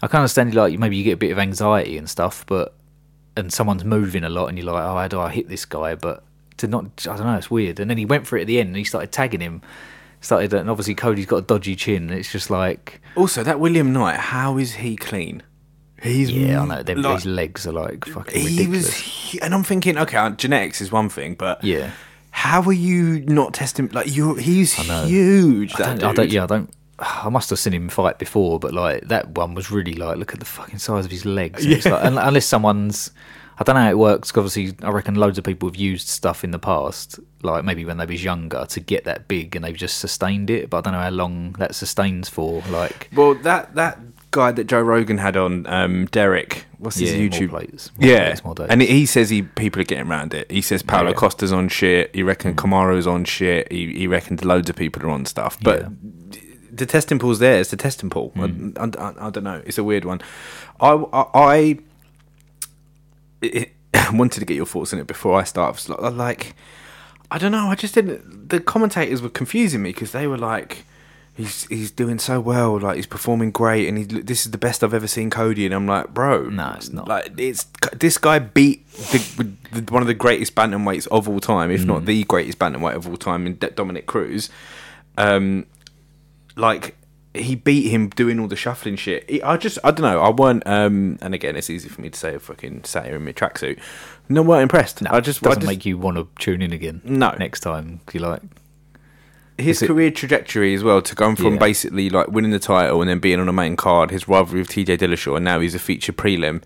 I 0.03 0.07
can 0.07 0.21
understand, 0.21 0.55
like, 0.55 0.79
maybe 0.79 0.97
you 0.97 1.05
get 1.05 1.13
a 1.13 1.17
bit 1.17 1.31
of 1.33 1.39
anxiety 1.39 1.97
and 1.97 2.09
stuff, 2.09 2.45
but 2.47 2.75
and 3.37 3.53
someone's 3.53 3.85
moving 3.85 4.25
a 4.25 4.29
lot, 4.29 4.47
and 4.49 4.59
you're 4.59 4.67
like, 4.67 4.83
oh, 4.85 4.95
how 4.95 5.09
do 5.09 5.21
I 5.21 5.31
hit 5.31 5.49
this 5.49 5.65
guy? 5.65 5.95
But 5.95 6.23
to 6.59 6.67
not, 6.67 7.07
I 7.09 7.17
don't 7.17 7.27
know, 7.27 7.37
it's 7.37 7.51
weird. 7.51 7.81
And 7.81 7.89
then 7.89 7.97
he 7.97 8.05
went 8.05 8.27
for 8.27 8.37
it 8.37 8.43
at 8.43 8.47
the 8.47 8.61
end, 8.61 8.69
and 8.69 8.77
he 8.77 8.85
started 8.85 9.11
tagging 9.11 9.41
him. 9.41 9.63
Started, 10.21 10.53
and 10.55 10.69
obviously 10.69 10.95
Cody's 10.95 11.27
got 11.27 11.37
a 11.37 11.43
dodgy 11.43 11.77
chin. 11.77 12.11
It's 12.11 12.33
just 12.33 12.51
like, 12.51 13.01
Also, 13.17 13.43
that 13.45 13.61
William 13.61 13.93
Knight, 13.93 14.17
how 14.19 14.59
is 14.59 14.75
he 14.75 14.97
clean? 14.97 15.43
He's 16.03 16.31
yeah, 16.31 16.63
I 16.63 16.67
know. 16.67 16.83
Them, 16.83 17.03
like- 17.03 17.15
his 17.17 17.27
legs 17.27 17.67
are 17.67 17.73
like 17.73 18.05
fucking 18.05 18.41
he 18.41 18.47
ridiculous. 18.49 18.85
was, 18.87 18.95
he- 18.95 19.41
and 19.41 19.55
I'm 19.55 19.65
thinking, 19.65 19.97
okay, 19.99 20.17
uh, 20.17 20.31
genetics 20.31 20.81
is 20.81 20.91
one 20.93 21.09
thing, 21.09 21.35
but 21.35 21.63
Yeah. 21.65 21.91
how 22.31 22.63
are 22.63 22.73
you 22.73 23.21
not 23.27 23.55
testing? 23.55 23.89
Like 23.89 24.15
you, 24.15 24.35
he's 24.37 24.75
huge. 24.75 25.75
I 25.81 25.95
don't, 25.97 26.05
I 26.05 26.13
don't, 26.15 26.31
yeah, 26.31 26.45
I 26.45 26.47
don't. 26.47 26.71
I 27.01 27.29
must 27.29 27.51
have 27.51 27.59
seen 27.59 27.75
him 27.75 27.89
fight 27.89 28.19
before, 28.19 28.59
but 28.59 28.73
like 28.75 29.09
that 29.09 29.31
one 29.31 29.55
was 29.55 29.71
really 29.71 29.95
like, 29.95 30.17
look 30.19 30.33
at 30.35 30.41
the 30.41 30.47
fucking 30.47 30.79
size 30.79 31.05
of 31.05 31.11
his 31.11 31.25
legs. 31.25 31.65
And 31.65 31.73
It's 31.75 31.87
like, 31.87 32.03
unless 32.05 32.47
someone's, 32.47 33.11
I 33.61 33.65
don't 33.65 33.75
know 33.75 33.83
how 33.83 33.91
it 33.91 33.99
works. 33.99 34.31
'cause 34.31 34.47
obviously, 34.47 34.77
I 34.87 34.91
reckon 34.91 35.15
loads 35.17 35.37
of 35.39 35.45
people 35.45 35.69
have 35.69 35.77
used 35.77 36.09
stuff 36.09 36.45
in 36.45 36.53
the 36.53 36.59
past, 36.59 37.19
like 37.43 37.65
maybe 37.65 37.85
when 37.85 37.97
they 37.97 38.07
was 38.07 38.23
younger, 38.23 38.65
to 38.69 38.81
get 38.81 39.05
that 39.05 39.27
big, 39.29 39.57
and 39.57 39.65
they've 39.65 39.75
just 39.77 39.99
sustained 39.99 40.49
it. 40.51 40.71
But 40.71 40.79
I 40.79 40.81
don't 40.83 40.93
know 40.93 41.01
how 41.01 41.11
long 41.11 41.53
that 41.59 41.75
sustains 41.75 42.29
for. 42.29 42.63
Like, 42.71 43.09
Well, 43.15 43.35
that 43.35 43.75
that 43.75 43.99
guy 44.31 44.53
that 44.53 44.65
Joe 44.69 44.83
Rogan 44.83 45.19
had 45.19 45.37
on, 45.37 45.67
um, 45.67 46.05
Derek, 46.07 46.67
what's 46.79 46.99
his 46.99 47.13
Yeah, 47.13 47.19
more 47.21 47.29
YouTube? 47.31 47.49
plates, 47.51 47.91
more 47.99 48.09
yeah, 48.11 48.27
plates, 48.27 48.45
more 48.45 48.55
and 48.69 48.83
he 48.83 49.07
says 49.07 49.31
he 49.31 49.43
people 49.43 49.81
are 49.81 49.85
getting 49.85 50.07
around 50.09 50.35
it. 50.35 50.51
He 50.51 50.61
says 50.61 50.83
Paulo 50.83 51.09
Yeah. 51.09 51.15
Mm. 51.15 51.17
Costa's 51.17 51.53
on 51.53 51.69
shit. 51.69 52.11
He 52.15 52.23
reckon 52.23 52.55
Kamaru's 52.55 53.07
on 53.07 53.25
shit. 53.25 53.73
He, 53.73 53.93
he 53.95 54.07
reckons 54.07 54.45
loads 54.45 54.69
of 54.71 54.77
people 54.77 55.03
are 55.03 55.11
on 55.11 55.25
stuff. 55.25 55.57
But 55.63 55.81
Yeah. 55.81 56.39
the 56.71 56.87
testing 56.87 57.19
pool's 57.19 57.39
there. 57.41 57.59
It's 57.61 57.71
the 57.71 57.77
testing 57.77 58.11
pool. 58.11 58.31
Mm. 58.37 58.77
I, 58.79 59.03
I, 59.25 59.27
I 59.27 59.31
don't 59.31 59.45
know. 59.45 59.63
It's 59.67 59.79
a 59.79 59.85
weird 59.85 60.05
one. 60.05 60.21
I 60.79 60.91
I, 60.93 61.25
I 61.35 61.79
it, 63.43 63.73
wanted 64.13 64.41
to 64.41 64.47
get 64.47 64.57
your 64.57 64.67
thoughts 64.67 64.93
on 64.93 64.99
it 65.01 65.07
before 65.07 65.39
I 65.39 65.45
start. 65.45 65.87
I 65.99 66.09
like- 66.09 66.55
I 67.31 67.37
don't 67.39 67.53
know. 67.53 67.69
I 67.69 67.75
just 67.75 67.95
didn't. 67.95 68.49
The 68.49 68.59
commentators 68.59 69.21
were 69.21 69.29
confusing 69.29 69.83
me 69.83 69.91
because 69.91 70.13
they 70.13 70.27
were 70.27 70.39
like, 70.39 70.85
"He's 71.35 71.67
he's 71.67 71.91
doing 71.91 72.19
so 72.19 72.41
well. 72.41 72.79
Like 72.81 72.97
he's 72.97 73.07
performing 73.07 73.51
great, 73.51 73.87
and 73.87 73.99
he 73.99 74.05
this 74.05 74.47
is 74.47 74.51
the 74.53 74.57
best 74.57 74.83
I've 74.83 74.95
ever 74.95 75.07
seen 75.07 75.29
Cody." 75.29 75.67
And 75.67 75.75
I'm 75.75 75.87
like, 75.87 76.15
"Bro, 76.15 76.49
No, 76.49 76.73
it's 76.75 76.91
not. 76.91 77.07
Like 77.07 77.31
it's 77.39 77.67
this 77.93 78.17
guy 78.17 78.39
beat 78.39 78.91
the, 78.95 79.47
the, 79.79 79.93
one 79.93 80.01
of 80.01 80.09
the 80.09 80.15
greatest 80.15 80.55
bantamweights 80.55 81.07
of 81.09 81.29
all 81.29 81.39
time, 81.39 81.71
if 81.71 81.83
Mm. 81.83 81.87
not 81.87 82.07
the 82.07 82.25
greatest 82.25 82.59
bantamweight 82.59 82.95
of 82.95 83.07
all 83.07 83.19
time, 83.19 83.47
in 83.47 83.59
Dominick 83.75 84.07
Cruz. 84.07 84.49
Um, 85.19 85.67
like 86.57 86.97
he 87.41 87.55
beat 87.55 87.89
him 87.91 88.09
doing 88.11 88.39
all 88.41 88.49
the 88.49 88.57
shuffling 88.57 88.97
shit. 88.97 89.29
He- 89.29 89.43
I 89.43 89.57
just, 89.57 89.79
I 89.85 89.91
don't 89.91 90.03
know. 90.03 90.21
I 90.21 90.31
weren't. 90.31 90.67
Um, 90.67 91.19
and 91.23 91.35
again, 91.35 91.57
it's 91.57 91.71
easy 91.71 91.89
for 91.89 92.01
me 92.01 92.11
to 92.11 92.19
say. 92.19 92.35
I 92.35 92.39
fucking 92.39 92.85
sat 92.85 93.07
here 93.07 93.17
in 93.17 93.25
my 93.25 93.33
tracksuit. 93.33 93.79
No, 94.29 94.43
weren't 94.43 94.63
impressed. 94.65 95.01
No, 95.03 95.11
I 95.13 95.21
just, 95.21 95.43
I 95.45 95.49
doesn't 95.51 95.63
just 95.63 95.71
make 95.71 95.87
you 95.87 95.99
want 95.99 96.17
to 96.17 96.29
tune 96.43 96.63
in 96.63 96.73
again. 96.73 97.01
No. 97.05 97.31
next 97.39 97.61
time 97.61 98.01
you're 98.13 98.23
like, 98.29 98.43
his 99.57 99.83
it- 99.83 99.87
career 99.89 100.11
trajectory 100.11 100.75
as 100.75 100.85
well 100.85 101.03
to 101.03 101.15
go 101.15 101.35
from 101.35 101.55
Yeah. 101.55 101.59
basically 101.59 102.11
like 102.11 102.29
winning 102.29 102.51
the 102.53 102.59
title 102.59 103.01
and 103.01 103.11
then 103.11 103.19
being 103.19 103.41
on 103.41 103.49
a 103.49 103.53
main 103.53 103.75
card, 103.77 104.11
his 104.11 104.29
rivalry 104.29 104.61
with 104.61 104.69
TJ 104.71 104.99
Dillashaw, 104.99 105.37
and 105.37 105.45
now 105.45 105.59
he's 105.61 105.75
a 105.75 105.79
feature 105.81 106.13
prelim. 106.13 106.63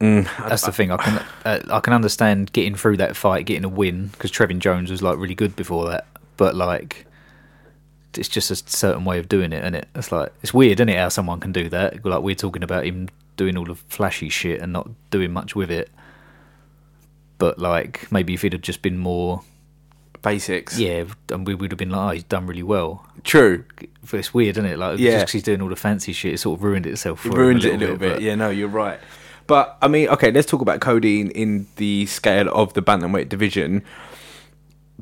Mm, 0.00 0.28
I- 0.38 0.48
That's 0.48 0.62
the 0.62 0.70
thing. 0.70 0.92
I 0.92 0.96
can 0.96 1.24
uh, 1.44 1.58
I 1.70 1.80
can 1.80 1.92
understand 1.92 2.52
getting 2.52 2.76
through 2.76 2.98
that 2.98 3.16
fight, 3.16 3.46
getting 3.46 3.64
a 3.64 3.68
win 3.68 4.08
because 4.08 4.30
Trevin 4.30 4.60
Jones 4.60 4.92
was 4.92 5.02
like 5.02 5.18
really 5.18 5.34
good 5.34 5.56
before 5.56 5.88
that. 5.90 6.06
But 6.36 6.54
like, 6.54 7.04
it's 8.16 8.28
just 8.28 8.50
a 8.50 8.56
certain 8.56 9.04
way 9.04 9.18
of 9.18 9.28
doing 9.28 9.52
it, 9.52 9.62
and 9.64 9.76
it? 9.76 9.88
It's 9.94 10.10
like 10.12 10.32
it's 10.42 10.54
weird, 10.54 10.80
isn't 10.80 10.88
it? 10.88 10.96
How 10.98 11.08
someone 11.08 11.40
can 11.40 11.52
do 11.52 11.68
that? 11.68 12.04
Like 12.04 12.22
we're 12.22 12.34
talking 12.34 12.62
about 12.62 12.84
him 12.86 13.08
doing 13.36 13.56
all 13.56 13.64
the 13.64 13.74
flashy 13.74 14.28
shit 14.28 14.60
and 14.60 14.72
not 14.72 14.88
doing 15.10 15.32
much 15.32 15.54
with 15.54 15.70
it. 15.70 15.90
But 17.38 17.58
like 17.58 18.10
maybe 18.10 18.34
if 18.34 18.44
it 18.44 18.52
had 18.52 18.62
just 18.62 18.82
been 18.82 18.98
more, 18.98 19.42
Basics. 20.22 20.78
yeah, 20.78 21.04
and 21.30 21.46
we 21.46 21.54
would 21.54 21.70
have 21.70 21.78
been 21.78 21.90
like, 21.90 22.08
oh, 22.08 22.10
he's 22.14 22.24
done 22.24 22.46
really 22.46 22.64
well. 22.64 23.06
True. 23.22 23.64
But 24.10 24.18
it's 24.18 24.34
weird, 24.34 24.56
isn't 24.56 24.66
it? 24.66 24.78
Like 24.78 24.98
Yeah. 24.98 25.20
just 25.20 25.32
he's 25.32 25.42
doing 25.44 25.62
all 25.62 25.68
the 25.68 25.76
fancy 25.76 26.12
shit, 26.12 26.34
it 26.34 26.38
sort 26.38 26.58
of 26.58 26.64
ruined 26.64 26.86
itself. 26.86 27.20
For 27.20 27.28
It 27.28 27.34
ruined 27.34 27.64
it 27.64 27.74
a 27.74 27.78
little 27.78 27.96
bit. 27.96 28.14
but- 28.14 28.22
Yeah, 28.22 28.34
no, 28.34 28.50
you're 28.50 28.68
right. 28.68 28.98
But 29.46 29.78
I 29.80 29.88
mean, 29.88 30.08
okay, 30.08 30.30
let's 30.32 30.46
talk 30.46 30.60
about 30.60 30.80
Cody 30.80 31.20
in, 31.20 31.30
in 31.30 31.66
the 31.76 32.04
scale 32.06 32.48
of 32.52 32.74
the 32.74 32.82
bantamweight 32.82 33.28
division. 33.28 33.82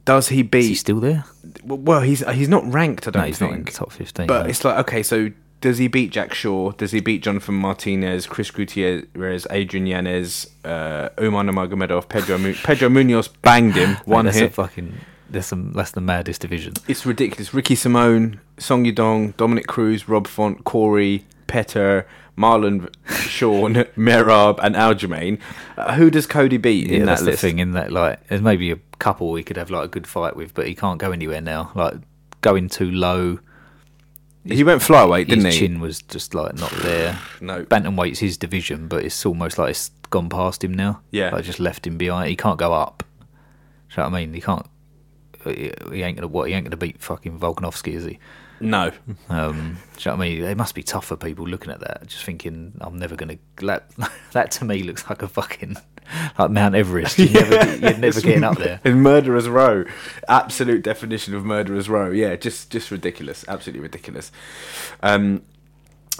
Does 0.06 0.28
he 0.28 0.36
Is 0.36 0.38
he 0.38 0.42
beat? 0.44 0.74
still 0.76 1.00
there? 1.00 1.24
Well, 1.64 2.00
he's 2.00 2.20
he's 2.30 2.48
not 2.48 2.64
ranked. 2.72 3.06
I 3.06 3.10
don't 3.10 3.20
No, 3.22 3.26
he's 3.26 3.40
not 3.40 3.50
in 3.52 3.58
the 3.58 3.64
think. 3.64 3.76
top 3.76 3.92
fifteen. 3.92 4.26
But 4.26 4.44
no. 4.44 4.48
it's 4.48 4.64
like 4.64 4.78
okay, 4.78 5.02
so 5.02 5.30
does 5.60 5.78
he 5.78 5.88
beat 5.88 6.10
Jack 6.12 6.32
Shaw? 6.34 6.72
Does 6.72 6.92
he 6.92 7.00
beat 7.00 7.22
Jonathan 7.22 7.54
Martinez, 7.56 8.26
Chris 8.26 8.50
Gutierrez, 8.50 9.46
Adrian 9.50 9.86
Yanez, 9.86 10.48
uh, 10.64 11.08
Umar 11.20 11.44
Nurmagomedov, 11.44 12.08
Pedro 12.08 12.38
Mu- 12.38 12.54
Pedro 12.54 12.88
Munhoz 12.88 13.28
banged 13.42 13.74
him 13.74 13.96
one 14.04 14.26
hit. 14.26 14.42
A 14.42 14.50
fucking, 14.50 14.94
that's, 15.30 15.46
some, 15.48 15.72
that's 15.72 15.90
the 15.92 16.00
maddest 16.02 16.42
division. 16.42 16.74
It's 16.86 17.06
ridiculous. 17.06 17.52
Ricky 17.54 17.74
Simone, 17.74 18.38
Song 18.58 18.84
Yadong, 18.84 19.36
Dominick 19.38 19.66
Cruz, 19.66 20.08
Rob 20.08 20.26
Font, 20.26 20.64
Corey, 20.64 21.24
Petr, 21.48 22.04
Marlon, 22.36 22.92
Sean, 23.08 23.74
Merab, 23.96 24.58
and 24.62 24.74
Aljamain. 24.74 25.40
Uh, 25.76 25.94
who 25.94 26.10
does 26.10 26.26
Cody 26.26 26.56
beat 26.58 26.88
Yeah, 26.88 26.98
in 26.98 27.06
that's 27.06 27.20
that 27.20 27.24
the 27.24 27.30
list? 27.32 27.40
thing. 27.40 27.58
In 27.58 27.72
that, 27.72 27.90
like, 27.92 28.26
there's 28.28 28.42
maybe 28.42 28.70
a 28.70 28.78
couple 28.98 29.30
we 29.30 29.42
could 29.42 29.56
have 29.56 29.70
like 29.70 29.84
a 29.84 29.88
good 29.88 30.06
fight 30.06 30.36
with, 30.36 30.52
but 30.54 30.66
he 30.66 30.74
can't 30.74 30.98
go 30.98 31.12
anywhere 31.12 31.40
now. 31.40 31.72
Like 31.74 31.94
going 32.42 32.68
too 32.68 32.90
low. 32.90 33.38
He 34.44 34.62
went 34.62 34.80
flyweight, 34.80 35.26
didn't 35.28 35.44
his 35.46 35.54
he? 35.54 35.60
chin 35.60 35.80
was 35.80 36.02
just 36.02 36.34
like 36.34 36.54
not 36.54 36.70
there. 36.82 37.18
No. 37.40 37.64
Bantamweight's 37.64 38.20
his 38.20 38.36
division, 38.38 38.86
but 38.88 39.04
it's 39.04 39.26
almost 39.26 39.58
like 39.58 39.70
it's 39.70 39.90
gone 40.10 40.28
past 40.28 40.62
him 40.62 40.72
now. 40.74 41.00
Yeah. 41.10 41.30
like 41.30 41.44
just 41.44 41.58
left 41.58 41.86
him 41.86 41.96
behind. 41.98 42.28
He 42.30 42.36
can't 42.36 42.58
go 42.58 42.72
up. 42.72 43.02
Do 43.18 43.24
you 43.24 43.96
know 44.04 44.10
what 44.10 44.16
I 44.16 44.20
mean? 44.20 44.34
He 44.34 44.40
can't. 44.40 44.66
He 45.44 45.72
he 45.92 46.02
ain't 46.02 46.16
gonna 46.16 46.28
what? 46.28 46.48
He 46.48 46.54
ain't 46.54 46.64
gonna 46.64 46.76
beat 46.76 47.00
fucking 47.02 47.38
Volkanovski, 47.40 47.94
is 47.94 48.04
he? 48.04 48.18
No. 48.60 48.90
Um, 49.28 49.78
do 49.96 50.10
you 50.10 50.10
know 50.10 50.16
what 50.16 50.26
I 50.26 50.28
mean? 50.28 50.44
It 50.44 50.56
must 50.56 50.74
be 50.74 50.82
tough 50.82 51.06
for 51.06 51.16
people 51.16 51.46
looking 51.46 51.70
at 51.70 51.80
that, 51.80 52.06
just 52.06 52.24
thinking, 52.24 52.72
I'm 52.80 52.98
never 52.98 53.16
going 53.16 53.38
to. 53.38 53.66
That, 53.66 53.90
that 54.32 54.50
to 54.52 54.64
me 54.64 54.82
looks 54.82 55.08
like 55.08 55.22
a 55.22 55.28
fucking. 55.28 55.76
like 56.38 56.50
Mount 56.50 56.74
Everest. 56.74 57.18
You're 57.18 57.48
never, 57.48 57.76
you're 57.76 57.98
never 57.98 58.20
getting 58.20 58.44
up 58.44 58.58
there. 58.58 58.80
In 58.84 59.02
Murderer's 59.02 59.48
Row. 59.48 59.84
Absolute 60.28 60.82
definition 60.82 61.34
of 61.34 61.44
Murderer's 61.44 61.88
Row. 61.88 62.10
Yeah, 62.10 62.36
just 62.36 62.70
just 62.70 62.90
ridiculous. 62.90 63.44
Absolutely 63.48 63.80
ridiculous. 63.80 64.30
Um, 65.02 65.42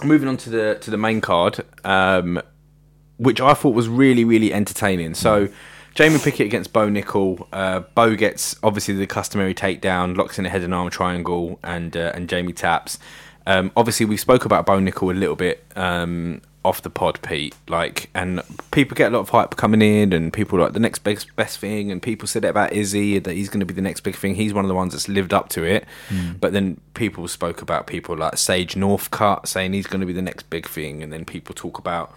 moving 0.03 0.27
on 0.27 0.37
to 0.37 0.49
the 0.49 0.77
to 0.81 0.91
the 0.91 0.97
main 0.97 1.21
card, 1.21 1.61
um, 1.83 2.41
which 3.17 3.39
I 3.41 3.53
thought 3.53 3.73
was 3.73 3.87
really 3.87 4.25
really 4.25 4.53
entertaining. 4.53 5.13
So. 5.13 5.49
Jamie 5.97 6.19
Pickett 6.19 6.45
against 6.45 6.73
Bo 6.73 6.89
Nickal. 6.89 7.47
Uh, 7.51 7.79
Bo 7.79 8.15
gets 8.15 8.55
obviously 8.61 8.93
the 8.93 9.07
customary 9.07 9.55
takedown, 9.55 10.15
locks 10.15 10.37
in 10.37 10.45
a 10.45 10.49
head 10.49 10.61
and 10.61 10.71
arm 10.71 10.91
triangle, 10.91 11.59
and 11.63 11.97
uh, 11.97 12.11
and 12.13 12.29
Jamie 12.29 12.53
taps. 12.53 12.99
Um, 13.47 13.71
obviously, 13.75 14.05
we 14.05 14.15
spoke 14.15 14.45
about 14.45 14.67
Bo 14.67 14.77
Nickal 14.77 15.09
a 15.09 15.17
little 15.17 15.35
bit 15.35 15.65
um, 15.75 16.43
off 16.63 16.83
the 16.83 16.91
pod, 16.91 17.19
Pete. 17.23 17.55
Like, 17.67 18.11
and 18.13 18.43
people 18.69 18.93
get 18.93 19.11
a 19.11 19.15
lot 19.15 19.21
of 19.21 19.29
hype 19.29 19.55
coming 19.55 19.81
in, 19.81 20.13
and 20.13 20.31
people 20.31 20.59
are 20.59 20.65
like 20.65 20.73
the 20.73 20.79
next 20.79 20.99
best 20.99 21.35
best 21.35 21.57
thing, 21.57 21.91
and 21.91 21.99
people 21.99 22.27
said 22.27 22.45
it 22.45 22.49
about 22.49 22.73
Izzy 22.73 23.17
that 23.17 23.33
he's 23.33 23.49
going 23.49 23.61
to 23.61 23.65
be 23.65 23.73
the 23.73 23.81
next 23.81 24.01
big 24.01 24.15
thing. 24.15 24.35
He's 24.35 24.53
one 24.53 24.65
of 24.65 24.69
the 24.69 24.75
ones 24.75 24.93
that's 24.93 25.09
lived 25.09 25.33
up 25.33 25.49
to 25.49 25.63
it. 25.63 25.83
But 26.39 26.53
then 26.53 26.79
people 26.93 27.27
spoke 27.27 27.63
about 27.63 27.87
people 27.87 28.15
like 28.15 28.37
Sage 28.37 28.75
Northcutt 28.75 29.47
saying 29.47 29.73
he's 29.73 29.87
going 29.87 30.01
to 30.01 30.05
be 30.05 30.13
the 30.13 30.21
next 30.21 30.47
big 30.51 30.67
thing, 30.67 31.01
and 31.01 31.11
then 31.11 31.25
people 31.25 31.55
talk 31.55 31.79
about. 31.79 32.15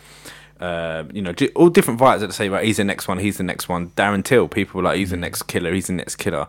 Uh, 0.60 1.04
you 1.12 1.22
know, 1.22 1.34
all 1.56 1.70
different 1.70 1.98
fighters 1.98 2.20
that 2.20 2.34
say, 2.34 2.48
right, 2.48 2.64
he's 2.64 2.76
the 2.76 2.84
next 2.84 3.08
one, 3.08 3.18
he's 3.18 3.38
the 3.38 3.42
next 3.42 3.68
one. 3.68 3.88
Darren 3.90 4.22
Till, 4.22 4.46
people 4.46 4.78
were 4.78 4.84
like, 4.84 4.98
he's 4.98 5.10
the 5.10 5.16
next 5.16 5.44
killer, 5.44 5.72
he's 5.72 5.86
the 5.86 5.94
next 5.94 6.16
killer. 6.16 6.46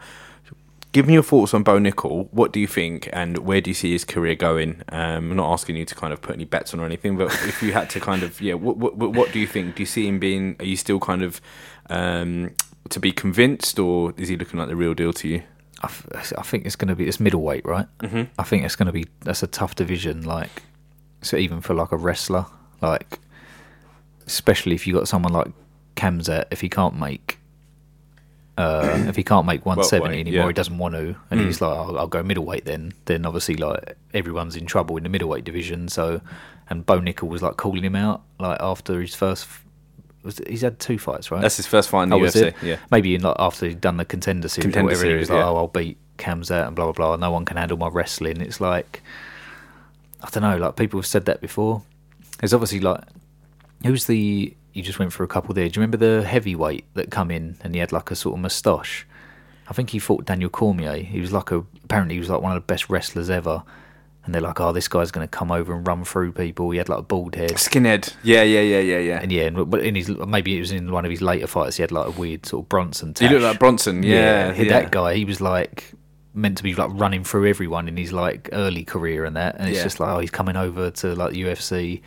Give 0.92 1.08
me 1.08 1.14
your 1.14 1.24
thoughts 1.24 1.54
on 1.54 1.64
Bo 1.64 1.80
Nickal. 1.80 2.28
What 2.32 2.52
do 2.52 2.60
you 2.60 2.68
think, 2.68 3.08
and 3.14 3.38
where 3.38 3.62
do 3.62 3.70
you 3.70 3.74
see 3.74 3.94
his 3.94 4.04
career 4.04 4.36
going? 4.36 4.82
Um, 4.90 5.32
I'm 5.32 5.38
not 5.38 5.54
asking 5.54 5.78
you 5.78 5.86
to 5.86 5.96
kind 5.96 6.12
of 6.12 6.22
put 6.22 6.36
any 6.36 6.44
bets 6.44 6.74
on 6.74 6.82
or 6.82 6.86
anything, 6.86 7.16
but 7.16 7.32
if 7.48 7.64
you 7.64 7.72
had 7.72 7.90
to 7.92 8.02
kind 8.02 8.24
of, 8.24 8.42
yeah, 8.42 8.56
what, 8.56 8.76
what, 8.76 8.98
what 8.98 9.32
do 9.32 9.40
you 9.40 9.48
think? 9.48 9.76
Do 9.76 9.84
you 9.84 9.88
see 9.88 10.06
him 10.06 10.20
being? 10.20 10.58
Are 10.60 10.66
you 10.66 10.76
still 10.76 11.00
kind 11.00 11.24
of 11.24 11.40
um, 11.90 12.54
to 12.90 13.00
be 13.00 13.14
convinced, 13.14 13.80
or 13.80 14.14
is 14.18 14.28
he 14.28 14.36
looking 14.36 14.60
like 14.60 14.68
the 14.68 14.76
real 14.76 14.94
deal 14.94 15.14
to 15.14 15.30
you? 15.30 15.44
I, 15.82 15.86
f- 15.86 16.34
I 16.38 16.42
think 16.42 16.66
it's 16.66 16.76
going 16.76 16.90
to 16.90 16.96
be 16.96 17.08
it's 17.08 17.22
middleweight, 17.22 17.66
right? 17.66 17.88
Mm-hmm. 18.00 18.24
I 18.38 18.44
think 18.44 18.66
it's 18.66 18.76
going 18.76 18.88
to 18.88 18.92
be 18.92 19.06
that's 19.22 19.44
a 19.44 19.48
tough 19.48 19.76
division. 19.76 20.24
Like, 20.24 20.64
so 21.22 21.38
even 21.38 21.62
for 21.62 21.74
like 21.74 21.94
a 21.94 21.98
wrestler, 21.98 22.48
like, 22.82 23.18
especially 24.28 24.76
if 24.76 24.86
you 24.88 24.94
got 24.94 25.08
someone 25.08 25.34
like 25.34 25.48
Khamzat, 25.96 26.46
if 26.52 26.62
he 26.62 26.70
can't 26.70 26.98
make, 27.00 27.38
uh, 28.58 29.06
if 29.08 29.16
he 29.16 29.24
can't 29.24 29.46
make 29.46 29.66
one 29.66 29.84
seventy 29.84 30.10
Welterweight, 30.10 30.20
anymore, 30.28 30.44
yeah. 30.44 30.48
he 30.48 30.54
doesn't 30.54 30.78
want 30.78 30.96
to, 30.96 31.16
and 31.30 31.40
he's 31.42 31.62
like, 31.62 31.76
I'll, 31.76 31.98
I'll 32.00 32.08
go 32.08 32.24
middleweight 32.24 32.66
then. 32.66 32.94
Then 33.06 33.26
obviously, 33.26 33.56
like 33.56 33.96
everyone's 34.14 34.56
in 34.56 34.66
trouble 34.66 34.98
in 34.98 35.04
the 35.04 35.10
middleweight 35.10 35.44
division. 35.44 35.88
So, 35.88 36.22
and 36.70 36.86
Bo 36.86 37.00
Nickal 37.00 37.28
was 37.28 37.42
like 37.42 37.58
calling 37.58 37.84
him 37.84 37.96
out, 37.96 38.22
like 38.40 38.58
after 38.60 39.02
his 39.02 39.16
first. 39.16 39.48
Was 40.24 40.40
he's 40.48 40.62
had 40.62 40.80
two 40.80 41.00
fights, 41.00 41.32
right? 41.32 41.42
That's 41.42 41.58
his 41.58 41.66
first 41.66 41.90
fight 41.90 42.04
in 42.04 42.10
the 42.10 42.16
Oh, 42.16 42.20
UFC. 42.20 42.54
Yeah, 42.62 42.78
Maybe 42.92 43.16
in, 43.16 43.24
like, 43.24 43.38
after 43.40 43.66
he'd 43.66 43.82
done 43.82 43.98
the 43.98 44.06
contender 44.06 44.48
series 44.48 44.66
Contender 44.66 44.90
whatever, 44.90 45.04
he 45.06 45.10
series, 45.10 45.22
was 45.22 45.30
like, 45.32 45.40
yeah. 45.40 45.50
"Oh, 45.50 45.56
I'll 45.56 45.68
beat 45.68 45.98
Khamzat 46.20 46.68
and 46.68 46.76
blah 46.76 46.86
blah 46.86 46.92
blah. 46.94 47.16
No 47.16 47.32
one 47.32 47.44
can 47.44 47.58
handle 47.58 47.78
my 47.78 47.88
wrestling." 47.88 48.40
It's 48.40 48.62
like, 48.62 49.02
I 50.22 50.30
don't 50.30 50.44
know. 50.44 50.58
Like 50.58 50.76
people 50.76 51.00
have 51.00 51.08
said 51.08 51.26
that 51.26 51.42
before. 51.42 51.82
There's 52.40 52.54
obviously 52.54 52.80
like, 52.82 53.02
who's 53.86 54.06
the? 54.06 54.56
You 54.74 54.82
just 54.82 55.00
went 55.00 55.12
for 55.12 55.24
a 55.24 55.28
couple 55.28 55.54
there. 55.54 55.68
Do 55.68 55.80
you 55.80 55.82
remember 55.82 55.98
the 55.98 56.26
heavyweight 56.26 56.86
that 56.94 57.12
come 57.12 57.30
in 57.30 57.58
and 57.62 57.74
he 57.76 57.80
had 57.80 57.92
like 57.92 58.10
a 58.12 58.16
sort 58.16 58.36
of 58.36 58.42
moustache? 58.42 59.06
I 59.68 59.74
think 59.74 59.90
he 59.90 60.00
fought 60.00 60.26
Daniel 60.26 60.50
Cormier. 60.50 60.96
He 60.98 61.20
was 61.20 61.32
like 61.34 61.52
a 61.52 61.66
apparently 61.84 62.16
he 62.16 62.20
was 62.20 62.30
like 62.30 62.42
one 62.42 62.52
of 62.52 62.56
the 62.56 62.66
best 62.66 62.90
wrestlers 62.90 63.30
ever. 63.30 63.64
And 64.24 64.36
they're 64.36 64.42
like, 64.42 64.60
"Oh, 64.62 64.72
this 64.72 64.88
guy's 64.88 65.10
going 65.10 65.28
to 65.28 65.32
come 65.32 65.52
over 65.52 65.74
and 65.74 65.86
run 65.88 66.04
through 66.06 66.34
people." 66.34 66.70
He 66.70 66.78
had 66.78 66.90
like 66.90 67.00
a 67.00 67.02
bald 67.02 67.34
head. 67.36 67.52
skinhead. 67.54 68.14
Yeah, 68.24 68.44
yeah, 68.44 68.62
yeah, 68.62 68.80
yeah, 68.80 69.00
yeah. 69.00 69.20
And 69.20 69.32
yeah, 69.32 69.46
and- 69.46 69.68
but 69.70 69.82
in 69.82 69.96
his 69.96 70.10
maybe 70.10 70.56
it 70.56 70.60
was 70.60 70.72
in 70.72 70.92
one 70.92 71.06
of 71.06 71.12
his 71.12 71.24
later 71.24 71.48
fights, 71.48 71.78
he 71.78 71.82
had 71.82 71.92
like 71.92 72.06
a 72.08 72.12
weird 72.12 72.46
sort 72.46 72.64
of 72.66 72.70
Bronson. 72.70 73.10
He 73.10 73.14
tash. 73.16 73.32
looked 73.32 73.44
like 73.44 73.58
Bronson. 73.60 74.04
Yeah, 74.04 74.54
he- 74.54 74.66
yeah. 74.68 74.80
that 74.82 74.92
guy. 74.92 75.16
He 75.16 75.26
was 75.26 75.42
like 75.42 75.92
meant 76.36 76.56
to 76.58 76.64
be 76.64 76.76
like 76.76 76.92
running 76.94 77.24
through 77.24 77.48
everyone 77.50 77.88
in 77.88 77.98
his 77.98 78.14
like 78.14 78.48
early 78.54 78.84
career 78.84 79.26
and 79.26 79.36
that, 79.38 79.56
and 79.58 79.68
it's 79.70 79.80
Yeah. 79.80 79.84
just 79.84 80.00
like 80.00 80.10
oh, 80.10 80.20
he's 80.20 80.30
coming 80.30 80.56
over 80.56 80.92
to 80.92 81.16
like 81.16 81.32
the 81.34 81.42
UFC, 81.42 82.02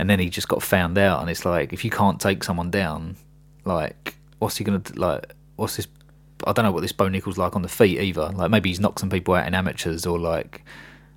and 0.00 0.08
then 0.08 0.18
he 0.18 0.30
just 0.30 0.48
got 0.48 0.62
found 0.62 0.96
out, 0.98 1.20
and 1.20 1.30
it's 1.30 1.44
like 1.44 1.72
if 1.72 1.84
you 1.84 1.90
can't 1.90 2.20
take 2.20 2.42
someone 2.42 2.70
down, 2.70 3.16
like 3.64 4.16
what's 4.38 4.56
he 4.56 4.64
gonna 4.64 4.78
do? 4.78 4.94
like? 4.94 5.34
What's 5.56 5.76
this? 5.76 5.86
I 6.46 6.52
don't 6.52 6.64
know 6.64 6.72
what 6.72 6.80
this 6.80 6.92
Bo 6.92 7.08
Nichols 7.08 7.36
like 7.36 7.54
on 7.54 7.62
the 7.62 7.68
feet 7.68 8.00
either. 8.00 8.30
Like 8.30 8.50
maybe 8.50 8.70
he's 8.70 8.80
knocked 8.80 9.00
some 9.00 9.10
people 9.10 9.34
out 9.34 9.46
in 9.46 9.54
amateurs 9.54 10.06
or 10.06 10.18
like 10.18 10.64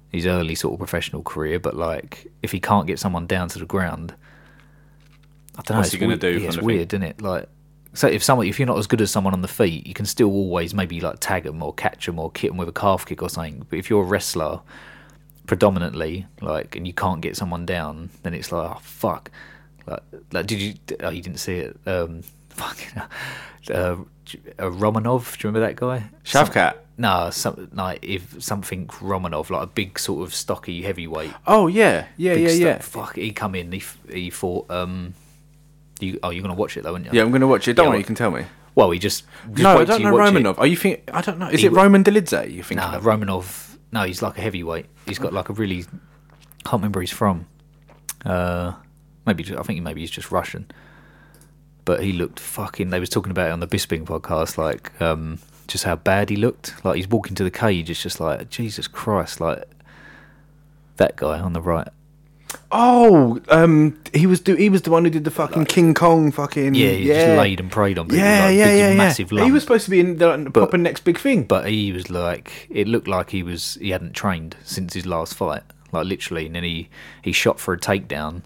his 0.10 0.26
early 0.28 0.54
sort 0.54 0.74
of 0.74 0.80
professional 0.80 1.24
career, 1.24 1.60
but 1.60 1.76
like 1.76 2.28
if 2.44 2.52
he 2.52 2.60
can't 2.60 2.86
get 2.88 3.00
someone 3.00 3.26
down 3.26 3.48
to 3.50 3.60
the 3.60 3.66
ground, 3.66 4.14
I 5.58 5.62
don't 5.62 5.72
know. 5.72 5.78
What's 5.78 5.92
he 5.92 5.98
gonna 5.98 6.10
weird- 6.10 6.20
do 6.20 6.40
Yeah, 6.40 6.48
it's 6.48 6.58
weird, 6.58 6.94
isn't 6.94 7.04
it? 7.04 7.22
Like, 7.22 7.48
so 7.94 8.08
if 8.08 8.22
someone, 8.22 8.48
if 8.48 8.60
you're 8.60 8.68
not 8.68 8.78
as 8.78 8.88
good 8.88 9.02
as 9.02 9.12
someone 9.12 9.34
on 9.34 9.42
the 9.42 9.48
feet, 9.48 9.88
you 9.88 9.94
can 9.94 10.06
still 10.06 10.30
always 10.30 10.74
maybe 10.74 11.00
like 11.00 11.20
tag 11.20 11.44
them 11.44 11.64
or 11.64 11.74
catch 11.74 12.06
them 12.06 12.20
or 12.20 12.32
hit 12.36 12.50
them 12.50 12.58
with 12.58 12.68
a 12.68 12.74
calf 12.74 13.06
kick 13.06 13.22
or 13.24 13.30
something. 13.30 13.66
But 13.70 13.80
if 13.80 13.90
you're 13.90 14.04
a 14.04 14.06
wrestler, 14.06 14.60
predominantly, 15.48 16.26
like, 16.42 16.76
and 16.76 16.88
you 16.88 16.94
can't 16.94 17.22
get 17.22 17.36
someone 17.36 17.66
down, 17.66 18.10
then 18.24 18.34
it's 18.34 18.52
like, 18.52 18.72
oh 18.72 18.80
fuck. 18.82 19.32
Like, 19.86 20.04
like 20.32 20.46
did 20.48 20.62
you? 20.62 20.74
Oh, 21.02 21.10
you 21.10 21.22
didn't 21.22 21.40
see 21.40 21.56
it. 21.56 21.78
Um, 21.86 22.22
fucking. 22.50 23.02
Uh, 23.70 23.96
uh, 24.60 24.70
Romanov, 24.70 25.38
do 25.38 25.48
you 25.48 25.52
remember 25.52 25.60
that 25.62 25.76
guy? 25.76 26.10
Shavkat. 26.24 26.76
No, 26.98 27.30
some 27.32 27.70
like 27.74 28.00
if 28.04 28.42
something 28.42 28.88
Romanov, 28.88 29.50
like 29.50 29.64
a 29.64 29.68
big 29.68 29.98
sort 29.98 30.26
of 30.28 30.34
stocky 30.34 30.84
heavyweight. 30.84 31.32
Oh 31.48 31.68
yeah, 31.68 32.08
yeah, 32.18 32.34
yeah, 32.34 32.48
sto- 32.50 32.66
yeah. 32.66 32.78
Fuck, 32.80 33.16
he 33.16 33.32
come 33.32 33.56
in. 33.56 33.72
He 33.72 33.84
he 34.12 34.30
fought. 34.30 34.70
Um, 34.70 35.16
you 36.00 36.20
oh, 36.24 36.30
you're 36.30 36.44
gonna 36.44 36.54
watch 36.54 36.78
it 36.78 36.84
though, 36.84 36.94
aren't 36.94 37.06
you? 37.06 37.12
Yeah, 37.14 37.24
I'm 37.24 37.32
gonna 37.32 37.48
watch 37.48 37.68
it. 37.68 37.74
Don't 37.74 37.86
Yeah, 37.86 37.90
worry, 37.92 38.00
you 38.00 38.06
can 38.06 38.16
tell 38.16 38.32
me. 38.32 38.46
Well, 38.76 38.92
he 38.92 39.00
just, 39.00 39.26
just 39.52 39.62
no, 39.62 39.78
I 39.80 39.86
don't 39.86 40.02
know 40.02 40.14
watch 40.14 40.34
it. 40.34 40.38
Romanov. 40.38 40.58
Are 40.58 40.68
you 40.68 40.76
think? 40.76 41.10
I 41.14 41.22
don't 41.22 41.38
know. 41.38 41.48
Is 41.48 41.62
He 41.62 41.68
it 41.68 41.74
Roman 41.74 42.04
Dolidze? 42.04 42.52
You 42.52 42.64
think? 42.64 42.80
Nah, 42.80 43.00
Romanov. 43.00 43.73
No, 43.94 44.04
he's 44.04 44.24
like 44.24 44.40
a 44.40 44.42
heavyweight. 44.42 44.88
He's 45.06 45.20
got 45.20 45.34
like 45.34 45.50
a 45.50 45.54
really. 45.54 45.84
Can't 46.66 46.74
remember 46.74 47.00
he's 47.00 47.12
from. 47.12 47.46
Uh, 48.26 48.74
maybe 49.28 49.46
I 49.56 49.62
think 49.62 49.84
maybe 49.84 50.02
he's 50.02 50.10
just 50.10 50.32
Russian. 50.32 50.70
But 51.86 52.04
he 52.04 52.12
looked 52.12 52.40
fucking. 52.40 52.90
They 52.90 53.00
was 53.00 53.10
talking 53.10 53.30
about 53.30 53.50
it 53.50 53.52
on 53.52 53.60
the 53.60 53.68
Bisping 53.68 54.04
podcast, 54.04 54.58
like 54.58 55.00
um, 55.00 55.38
just 55.68 55.84
how 55.84 55.96
bad 55.96 56.32
he 56.32 56.36
looked. 56.36 56.84
Like 56.84 56.96
he's 56.96 57.08
walking 57.08 57.36
to 57.36 57.44
the 57.44 57.52
cage, 57.52 57.92
it's 57.92 58.02
just 58.02 58.20
like 58.20 58.50
Jesus 58.50 58.88
Christ, 58.88 59.40
like 59.40 59.64
that 60.98 61.16
guy 61.16 61.40
on 61.40 61.54
the 61.54 61.62
right. 61.62 61.90
Oh, 62.72 63.40
um, 63.50 64.00
he 64.14 64.26
was 64.28 64.40
do, 64.40 64.56
he 64.56 64.70
was 64.70 64.82
the 64.84 64.92
one 64.92 65.04
who 65.04 65.10
did 65.10 65.24
the 65.24 65.32
fucking 65.32 65.66
King 65.66 65.94
Kong 65.94 66.32
fucking 66.32 66.76
Yeah, 66.76 66.90
he 66.92 67.06
just 67.06 67.38
laid 67.38 67.60
and 67.60 67.72
prayed 67.72 67.98
on 68.00 68.08
people. 68.08 68.20
Yeah, 68.24 68.46
like, 68.48 68.56
yeah, 68.56 68.66
big, 68.66 68.80
yeah, 68.80 68.90
yeah. 68.90 68.96
massive 68.96 69.30
He 69.30 69.36
lump. 69.38 69.54
was 69.54 69.64
supposed 69.64 69.86
to 69.86 69.92
be 69.92 70.00
in 70.00 70.18
the, 70.18 70.38
the 70.38 70.52
proper 70.52 70.78
next 70.78 71.02
big 71.02 71.18
thing. 71.20 71.44
but 71.44 71.68
he 71.68 71.92
was 71.92 72.10
like 72.10 72.68
it 72.70 72.88
looked 72.88 73.08
like 73.08 73.30
he 73.30 73.44
was 73.44 73.76
he 73.76 73.92
hadn't 73.92 74.14
trained 74.14 74.56
since 74.64 74.94
his 74.94 75.06
last 75.06 75.36
fight 75.36 75.64
like 75.92 76.06
literally 76.06 76.46
and 76.48 76.56
then 76.56 76.64
he 76.64 76.90
he 77.22 77.32
shot 77.32 77.60
for 77.60 77.74
a 77.74 77.80
takedown 77.80 78.42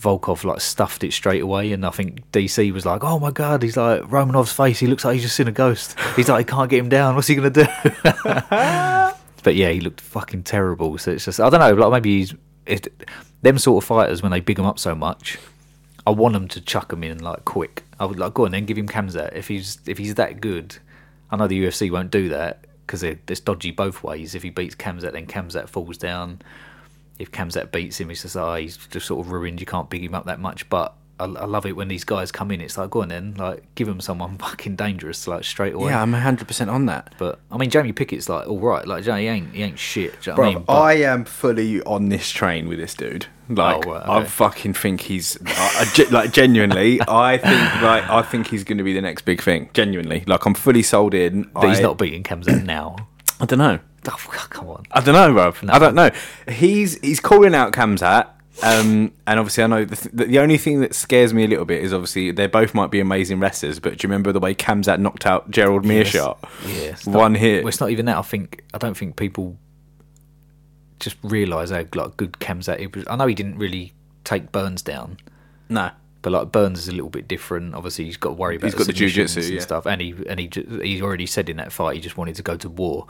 Volkov 0.00 0.44
like 0.44 0.60
stuffed 0.60 1.02
it 1.02 1.12
straight 1.12 1.42
away, 1.42 1.72
and 1.72 1.84
I 1.84 1.90
think 1.90 2.30
DC 2.30 2.72
was 2.72 2.86
like, 2.86 3.02
"Oh 3.02 3.18
my 3.18 3.32
god!" 3.32 3.64
He's 3.64 3.76
like 3.76 4.02
Romanov's 4.02 4.52
face. 4.52 4.78
He 4.78 4.86
looks 4.86 5.04
like 5.04 5.14
he's 5.14 5.24
just 5.24 5.34
seen 5.34 5.48
a 5.48 5.52
ghost. 5.52 5.98
He's 6.14 6.28
like, 6.28 6.46
"He 6.48 6.52
can't 6.54 6.70
get 6.70 6.78
him 6.78 6.88
down. 6.88 7.16
What's 7.16 7.26
he 7.26 7.34
gonna 7.34 7.50
do?" 7.50 7.64
but 9.42 9.54
yeah, 9.56 9.70
he 9.70 9.80
looked 9.80 10.00
fucking 10.00 10.44
terrible. 10.44 10.96
So 10.98 11.10
it's 11.10 11.24
just 11.24 11.40
I 11.40 11.50
don't 11.50 11.58
know. 11.58 11.74
Like 11.74 11.90
maybe 12.04 12.18
he's 12.18 12.32
it, 12.68 13.08
them 13.42 13.58
sort 13.58 13.82
of 13.82 13.88
fighters 13.88 14.22
when 14.22 14.32
they 14.32 14.40
big 14.40 14.58
him 14.58 14.66
up 14.66 14.78
so 14.78 14.94
much. 14.94 15.38
I 16.06 16.10
want 16.10 16.32
them 16.34 16.48
to 16.48 16.60
chuck 16.60 16.92
him 16.92 17.04
in 17.04 17.18
like 17.18 17.44
quick. 17.44 17.84
I 18.00 18.06
would 18.06 18.18
like 18.18 18.34
go 18.34 18.44
on 18.44 18.52
then 18.52 18.64
give 18.64 18.78
him 18.78 18.88
Khamzat 18.88 19.34
if 19.34 19.48
he's 19.48 19.78
if 19.86 19.98
he's 19.98 20.14
that 20.14 20.40
good. 20.40 20.76
I 21.30 21.36
know 21.36 21.46
the 21.46 21.64
UFC 21.64 21.90
won't 21.90 22.10
do 22.10 22.28
that 22.30 22.64
because 22.86 23.02
it's 23.02 23.40
dodgy 23.40 23.70
both 23.70 24.02
ways. 24.02 24.34
If 24.34 24.42
he 24.42 24.50
beats 24.50 24.74
Khamzat, 24.74 25.12
then 25.12 25.26
Khamzat 25.26 25.68
falls 25.68 25.98
down 25.98 26.40
if 27.18 27.32
Khamzat 27.32 27.72
beats 27.72 28.00
him, 28.00 28.10
it's 28.10 28.22
just 28.22 28.36
oh, 28.36 28.54
he's 28.54 28.76
just 28.76 29.06
sort 29.06 29.24
of 29.24 29.32
ruined. 29.32 29.60
You 29.60 29.66
can't 29.66 29.90
big 29.90 30.04
him 30.04 30.14
up 30.14 30.26
that 30.26 30.40
much. 30.40 30.68
But 30.68 30.94
I, 31.20 31.24
I, 31.24 31.44
love 31.46 31.66
it 31.66 31.76
when 31.76 31.88
these 31.88 32.04
guys 32.04 32.30
come 32.30 32.50
in. 32.50 32.60
It's 32.60 32.78
like 32.78 32.90
go 32.90 33.02
on 33.02 33.08
then, 33.08 33.34
like 33.34 33.62
give 33.74 33.86
them 33.86 34.00
someone 34.00 34.38
fucking 34.38 34.76
dangerous, 34.76 35.26
like 35.26 35.44
straight 35.44 35.74
away. 35.74 35.90
Yeah, 35.90 36.02
I'm 36.02 36.12
100 36.12 36.46
percent 36.46 36.70
on 36.70 36.86
that. 36.86 37.14
But 37.18 37.40
I 37.50 37.56
mean, 37.56 37.70
Jamie 37.70 37.92
Pickett's 37.92 38.28
like 38.28 38.46
all 38.46 38.58
right. 38.58 38.86
Like 38.86 39.04
he 39.04 39.10
ain't 39.10 39.54
he 39.54 39.62
ain't 39.62 39.78
shit. 39.78 40.20
Do 40.22 40.30
you 40.30 40.32
know 40.32 40.36
Bro, 40.36 40.44
what 40.44 40.50
I 40.50 40.54
mean? 40.54 40.64
But, 40.64 40.80
I 40.80 40.92
am 40.94 41.24
fully 41.24 41.82
on 41.82 42.08
this 42.08 42.30
train 42.30 42.68
with 42.68 42.78
this 42.78 42.94
dude. 42.94 43.26
Like 43.48 43.86
Oh, 43.86 43.92
right, 43.92 44.02
okay. 44.02 44.12
I 44.12 44.24
fucking 44.24 44.74
think 44.74 45.00
he's 45.00 45.38
I, 45.46 45.90
I 45.98 46.10
like 46.10 46.32
genuinely. 46.32 47.00
I 47.08 47.38
think 47.38 47.82
like 47.82 48.08
I 48.08 48.22
think 48.22 48.48
he's 48.48 48.64
going 48.64 48.78
to 48.78 48.84
be 48.84 48.92
the 48.92 49.00
next 49.00 49.22
big 49.22 49.42
thing. 49.42 49.70
Genuinely, 49.74 50.24
like 50.26 50.44
I'm 50.44 50.54
fully 50.54 50.82
sold 50.82 51.14
in. 51.14 51.50
but 51.54 51.68
he's 51.68 51.80
not 51.80 51.98
beating 51.98 52.22
Khamzat 52.22 52.64
now. 52.64 52.96
I 53.40 53.46
don't 53.46 53.58
know. 53.58 53.78
Oh, 54.06 54.46
come 54.50 54.68
on. 54.68 54.84
I 54.90 55.00
don't 55.00 55.14
know, 55.14 55.34
bruv. 55.34 55.68
I 55.68 55.78
don't 55.78 55.94
know. 55.94 56.10
He's 56.48 56.98
he's 57.00 57.20
calling 57.20 57.54
out 57.54 57.72
Khamzat. 57.72 58.28
Um, 58.62 59.12
and 59.26 59.38
obviously, 59.38 59.62
I 59.62 59.66
know 59.68 59.84
the, 59.84 59.94
th- 59.96 60.28
the 60.28 60.38
only 60.40 60.58
thing 60.58 60.80
that 60.80 60.94
scares 60.94 61.32
me 61.32 61.44
a 61.44 61.46
little 61.48 61.64
bit 61.64 61.82
is 61.82 61.92
obviously 61.92 62.32
they 62.32 62.48
both 62.48 62.74
might 62.74 62.90
be 62.90 62.98
amazing 62.98 63.38
wrestlers, 63.38 63.78
but 63.78 63.98
do 63.98 64.06
you 64.06 64.10
remember 64.10 64.32
the 64.32 64.40
way 64.40 64.54
Khamzat 64.54 64.98
knocked 64.98 65.26
out 65.26 65.50
Gerald 65.50 65.84
Meerschaert? 65.84 66.36
Yeah, 66.66 66.96
One 67.04 67.34
not- 67.34 67.40
hit. 67.40 67.62
Well, 67.62 67.68
it's 67.68 67.80
not 67.80 67.90
even 67.90 68.06
that. 68.06 68.16
I 68.16 68.22
think 68.22 68.64
I 68.74 68.78
don't 68.78 68.96
think 68.96 69.16
people 69.16 69.56
just 70.98 71.16
realise 71.22 71.70
how 71.70 71.84
like 71.94 72.16
good 72.16 72.32
Khamzat 72.32 72.96
is. 72.96 73.04
I 73.08 73.14
know 73.16 73.26
he 73.26 73.34
didn't 73.34 73.58
really 73.58 73.92
take 74.24 74.50
Burns 74.50 74.82
down. 74.82 75.18
No. 75.68 75.90
But 76.22 76.32
like 76.32 76.50
Burns 76.50 76.80
is 76.80 76.88
a 76.88 76.92
little 76.92 77.10
bit 77.10 77.28
different. 77.28 77.76
Obviously, 77.76 78.06
he's 78.06 78.16
got 78.16 78.30
to 78.30 78.34
worry 78.34 78.56
about 78.56 78.66
He's 78.66 78.74
got 78.74 78.88
the 78.88 78.92
jiu-jitsu, 78.92 79.40
and 79.40 79.50
yeah. 79.50 79.60
stuff, 79.60 79.86
and 79.86 80.00
he 80.00 80.16
and 80.28 80.40
he 80.40 80.50
he 80.82 81.00
already 81.00 81.26
said 81.26 81.48
in 81.48 81.58
that 81.58 81.70
fight 81.70 81.94
he 81.94 82.00
just 82.02 82.16
wanted 82.16 82.34
to 82.34 82.42
go 82.42 82.56
to 82.56 82.68
war. 82.68 83.06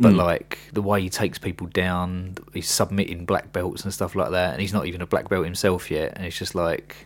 But 0.00 0.14
mm. 0.14 0.16
like 0.16 0.58
the 0.72 0.80
way 0.80 1.02
he 1.02 1.10
takes 1.10 1.38
people 1.38 1.66
down, 1.66 2.36
he's 2.54 2.70
submitting 2.70 3.26
black 3.26 3.52
belts 3.52 3.84
and 3.84 3.92
stuff 3.92 4.16
like 4.16 4.30
that, 4.30 4.52
and 4.52 4.60
he's 4.62 4.72
not 4.72 4.86
even 4.86 5.02
a 5.02 5.06
black 5.06 5.28
belt 5.28 5.44
himself 5.44 5.90
yet. 5.90 6.14
And 6.16 6.24
it's 6.24 6.38
just 6.38 6.54
like, 6.54 6.96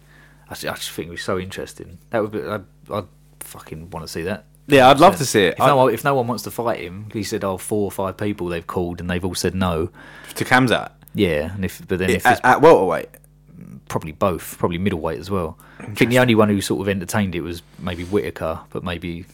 I 0.48 0.54
just, 0.54 0.64
I 0.64 0.74
just 0.74 0.90
think 0.92 1.08
it 1.08 1.10
was 1.10 1.22
so 1.22 1.36
interesting. 1.36 1.98
That 2.10 2.22
would 2.22 2.30
be, 2.30 2.42
I'd, 2.42 2.64
I'd 2.92 3.06
fucking 3.40 3.90
want 3.90 4.06
to 4.06 4.12
see 4.12 4.22
that. 4.22 4.44
Yeah, 4.68 4.88
I'd 4.88 5.00
love 5.00 5.16
to 5.16 5.26
see 5.26 5.46
it. 5.46 5.54
If 5.54 5.58
no, 5.58 5.76
one, 5.76 5.92
if 5.92 6.04
no 6.04 6.14
one 6.14 6.28
wants 6.28 6.44
to 6.44 6.52
fight 6.52 6.80
him, 6.80 7.08
he 7.12 7.24
said, 7.24 7.44
"Oh, 7.44 7.58
four 7.58 7.84
or 7.84 7.90
five 7.90 8.16
people 8.16 8.46
they've 8.46 8.66
called, 8.66 9.00
and 9.00 9.10
they've 9.10 9.24
all 9.24 9.34
said 9.34 9.54
no." 9.54 9.90
to 10.36 10.44
Khamzat 10.44 10.92
Yeah, 11.14 11.52
and 11.52 11.64
if 11.64 11.86
but 11.86 11.98
then 11.98 12.10
if 12.10 12.24
at, 12.24 12.44
at 12.44 12.60
welterweight. 12.60 13.08
probably 13.88 14.12
both, 14.12 14.56
probably 14.58 14.78
middleweight 14.78 15.18
as 15.18 15.30
well. 15.30 15.58
I 15.80 15.86
think 15.86 16.10
the 16.10 16.18
only 16.18 16.34
one 16.34 16.48
who 16.48 16.60
sort 16.60 16.80
of 16.80 16.88
entertained 16.88 17.34
it 17.34 17.42
was 17.42 17.62
maybe 17.78 18.04
Whittaker, 18.04 18.60
but 18.70 18.84
maybe 18.84 19.26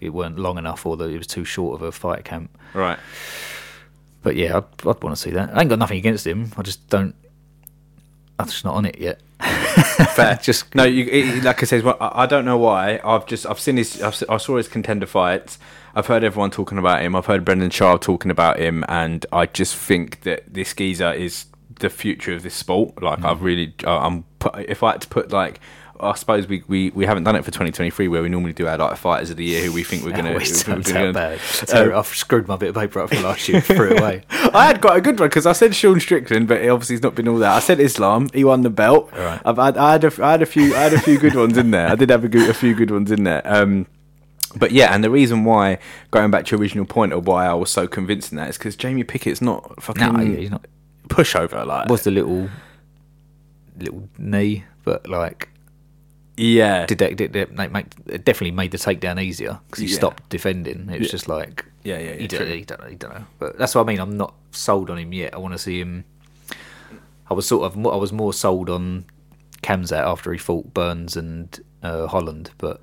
it 0.00 0.10
weren't 0.10 0.38
long 0.38 0.58
enough 0.58 0.86
or 0.86 0.96
that 0.96 1.10
it 1.10 1.18
was 1.18 1.26
too 1.26 1.44
short 1.44 1.80
of 1.80 1.82
a 1.86 1.92
fight 1.92 2.24
camp. 2.24 2.56
Right. 2.74 2.98
But 4.22 4.36
yeah, 4.36 4.58
I'd, 4.58 4.86
I'd 4.86 5.02
want 5.02 5.16
to 5.16 5.16
see 5.16 5.30
that. 5.30 5.56
I 5.56 5.60
ain't 5.60 5.70
got 5.70 5.78
nothing 5.78 5.98
against 5.98 6.26
him. 6.26 6.52
I 6.56 6.62
just 6.62 6.88
don't. 6.88 7.14
I'm 8.38 8.46
just 8.46 8.64
not 8.64 8.74
on 8.74 8.86
it 8.86 8.98
yet. 8.98 9.20
Fair. 10.14 10.38
Just- 10.42 10.74
no, 10.74 10.84
you, 10.84 11.04
it, 11.04 11.44
like 11.44 11.62
I 11.62 11.66
said, 11.66 11.82
well, 11.82 11.96
I 12.00 12.22
I 12.22 12.26
don't 12.26 12.44
know 12.44 12.58
why. 12.58 13.00
I've 13.04 13.26
just 13.26 13.46
I've 13.46 13.60
seen 13.60 13.76
his. 13.76 14.02
I've, 14.02 14.22
I 14.28 14.36
saw 14.36 14.56
his 14.56 14.68
contender 14.68 15.06
fights. 15.06 15.58
I've 15.94 16.06
heard 16.06 16.22
everyone 16.22 16.50
talking 16.50 16.78
about 16.78 17.02
him. 17.02 17.16
I've 17.16 17.26
heard 17.26 17.44
Brendan 17.44 17.70
Sharp 17.70 18.00
talking 18.02 18.30
about 18.30 18.58
him, 18.58 18.84
and 18.88 19.24
I 19.32 19.46
just 19.46 19.74
think 19.74 20.22
that 20.22 20.52
this 20.52 20.72
geezer 20.74 21.12
is 21.12 21.46
the 21.80 21.90
future 21.90 22.32
of 22.34 22.42
this 22.42 22.54
sport. 22.54 23.02
Like 23.02 23.20
hmm. 23.20 23.26
I've 23.26 23.42
really, 23.42 23.74
I'm. 23.84 24.24
If 24.56 24.82
I 24.82 24.92
had 24.92 25.02
to 25.02 25.08
put 25.08 25.32
like. 25.32 25.60
I 26.02 26.14
suppose 26.14 26.46
we, 26.48 26.62
we, 26.66 26.90
we 26.90 27.04
haven't 27.06 27.24
done 27.24 27.36
it 27.36 27.40
for 27.44 27.50
2023 27.50 28.08
where 28.08 28.22
we 28.22 28.28
normally 28.28 28.52
do 28.52 28.66
our 28.66 28.78
like 28.78 28.96
fighters 28.96 29.30
of 29.30 29.36
the 29.36 29.44
year 29.44 29.64
who 29.64 29.72
we 29.72 29.84
think 29.84 30.04
we're 30.04 30.12
going 30.12 30.24
to. 30.24 30.62
turns 30.64 30.90
out 30.92 31.14
bad. 31.14 31.40
So 31.40 31.96
I've 31.98 32.06
screwed 32.06 32.48
my 32.48 32.56
bit 32.56 32.70
of 32.70 32.74
paper 32.74 33.00
up 33.00 33.10
for 33.10 33.20
last 33.20 33.48
year, 33.48 33.60
threw 33.60 33.90
it 33.92 34.00
away. 34.00 34.24
I 34.30 34.66
had 34.66 34.80
quite 34.80 34.96
a 34.96 35.00
good 35.00 35.18
one 35.20 35.28
because 35.28 35.46
I 35.46 35.52
said 35.52 35.74
Sean 35.74 36.00
Strickland, 36.00 36.48
but 36.48 36.66
obviously 36.68 36.94
he's 36.94 37.02
not 37.02 37.14
been 37.14 37.28
all 37.28 37.38
that. 37.38 37.54
I 37.54 37.60
said 37.60 37.80
Islam, 37.80 38.28
he 38.32 38.44
won 38.44 38.62
the 38.62 38.70
belt. 38.70 39.10
Right. 39.12 39.40
I've 39.44 39.56
had, 39.58 39.76
I 39.76 39.92
had 39.92 40.04
a, 40.04 40.24
I 40.24 40.30
had 40.32 40.42
a 40.42 40.46
few 40.46 40.74
I 40.74 40.80
had 40.80 40.92
a 40.92 41.00
few 41.00 41.18
good 41.18 41.34
ones 41.34 41.56
in 41.56 41.70
there. 41.70 41.88
I 41.88 41.94
did 41.94 42.10
have 42.10 42.24
a, 42.24 42.28
good, 42.28 42.48
a 42.48 42.54
few 42.54 42.74
good 42.74 42.90
ones 42.90 43.10
in 43.10 43.24
there. 43.24 43.42
Um, 43.44 43.86
but 44.56 44.72
yeah, 44.72 44.92
and 44.94 45.04
the 45.04 45.10
reason 45.10 45.44
why 45.44 45.78
going 46.10 46.30
back 46.30 46.44
to 46.46 46.52
your 46.56 46.60
original 46.60 46.84
point 46.84 47.12
of 47.12 47.26
why 47.26 47.46
I 47.46 47.54
was 47.54 47.70
so 47.70 47.86
convinced 47.86 48.32
in 48.32 48.36
that 48.38 48.48
is 48.48 48.58
because 48.58 48.74
Jamie 48.74 49.04
Pickett's 49.04 49.40
not 49.40 49.80
fucking 49.82 50.12
No, 50.12 50.24
he's 50.24 50.50
not. 50.50 50.66
pushover 51.08 51.64
like. 51.64 51.88
Was 51.88 52.02
the 52.02 52.10
little 52.10 52.48
little 53.78 54.08
knee, 54.18 54.64
but 54.84 55.08
like 55.08 55.49
yeah, 56.36 56.86
did 56.86 56.98
that 56.98 57.16
did 57.16 57.32
that 57.34 57.52
make, 57.52 57.70
make 57.72 57.86
it 58.06 58.24
definitely 58.24 58.52
made 58.52 58.70
the 58.70 58.78
takedown 58.78 59.22
easier 59.22 59.58
because 59.66 59.82
he 59.82 59.88
Yeah. 59.88 59.96
stopped 59.96 60.28
defending. 60.28 60.88
It 60.90 60.98
was 61.00 61.08
Yeah. 61.08 61.10
just 61.12 61.28
like 61.28 61.64
Yeah, 61.84 61.98
yeah, 61.98 62.10
yeah, 62.12 62.16
he, 62.16 62.28
true. 62.28 62.38
don't, 62.38 62.66
don't 62.66 62.90
he 62.90 62.96
don't 62.96 63.14
know. 63.14 63.24
But 63.38 63.58
that's 63.58 63.74
what 63.74 63.82
I 63.82 63.84
mean. 63.84 64.00
I'm 64.00 64.16
not 64.16 64.34
sold 64.52 64.90
on 64.90 64.98
him 64.98 65.12
yet. 65.12 65.34
I 65.34 65.38
want 65.38 65.52
to 65.54 65.58
see 65.58 65.80
him. 65.80 66.04
I 67.30 67.34
was 67.34 67.46
sort 67.46 67.64
of 67.64 67.76
I 67.86 67.96
was 67.96 68.12
more 68.12 68.32
sold 68.32 68.68
on 68.70 69.04
Khamzat 69.62 70.02
after 70.04 70.32
he 70.32 70.38
fought 70.38 70.72
Burns 70.74 71.16
and 71.16 71.58
uh, 71.82 72.06
Holland, 72.06 72.50
but 72.58 72.80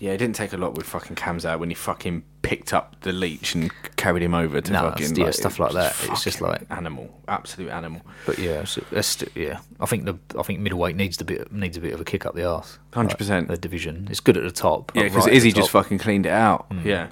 yeah. 0.00 0.10
It 0.12 0.16
didn't 0.18 0.34
take 0.34 0.52
a 0.52 0.56
lot 0.56 0.74
with 0.74 0.86
fucking 0.86 1.14
Khamzat 1.16 1.58
when 1.60 1.68
he 1.68 1.74
fucking 1.76 2.24
picked 2.42 2.72
up 2.74 2.96
the 3.02 3.12
leech 3.12 3.54
and 3.54 3.70
carried 3.96 4.22
him 4.24 4.34
over 4.34 4.60
to 4.60 4.72
No, 4.72 4.90
fucking 4.90 5.14
yeah, 5.14 5.26
like, 5.26 5.34
stuff 5.34 5.58
like 5.60 5.72
that. 5.72 5.94
It's 6.10 6.24
just 6.24 6.38
fucking 6.40 6.66
like- 6.68 6.76
animal, 6.78 7.08
absolute 7.28 7.70
animal. 7.70 8.00
but 8.26 8.38
yeah, 8.38 8.64
so 8.64 8.82
that's 8.90 9.06
st- 9.08 9.30
yeah. 9.36 9.60
I 9.78 9.86
think 9.86 10.06
the 10.06 10.18
I 10.38 10.42
think 10.42 10.58
middleweight 10.60 10.96
needs 10.96 11.16
the 11.18 11.24
bit 11.24 11.52
needs 11.52 11.76
a 11.76 11.80
bit 11.80 11.92
of 11.92 12.00
a 12.00 12.04
kick 12.04 12.26
up 12.26 12.34
the 12.34 12.44
arse. 12.48 12.78
100%. 12.92 13.46
the 13.46 13.56
division. 13.56 14.08
It's 14.10 14.20
good 14.20 14.36
at 14.36 14.42
the 14.42 14.50
top. 14.50 14.90
Yeah, 14.94 15.02
like, 15.02 15.12
because 15.12 15.26
right 15.26 15.32
at 15.32 15.36
Izzy 15.36 15.52
just 15.52 15.70
top. 15.70 15.84
fucking 15.84 15.98
cleaned 15.98 16.26
it 16.26 16.32
out. 16.32 16.68
Mm. 16.70 16.84
Yeah. 16.84 17.08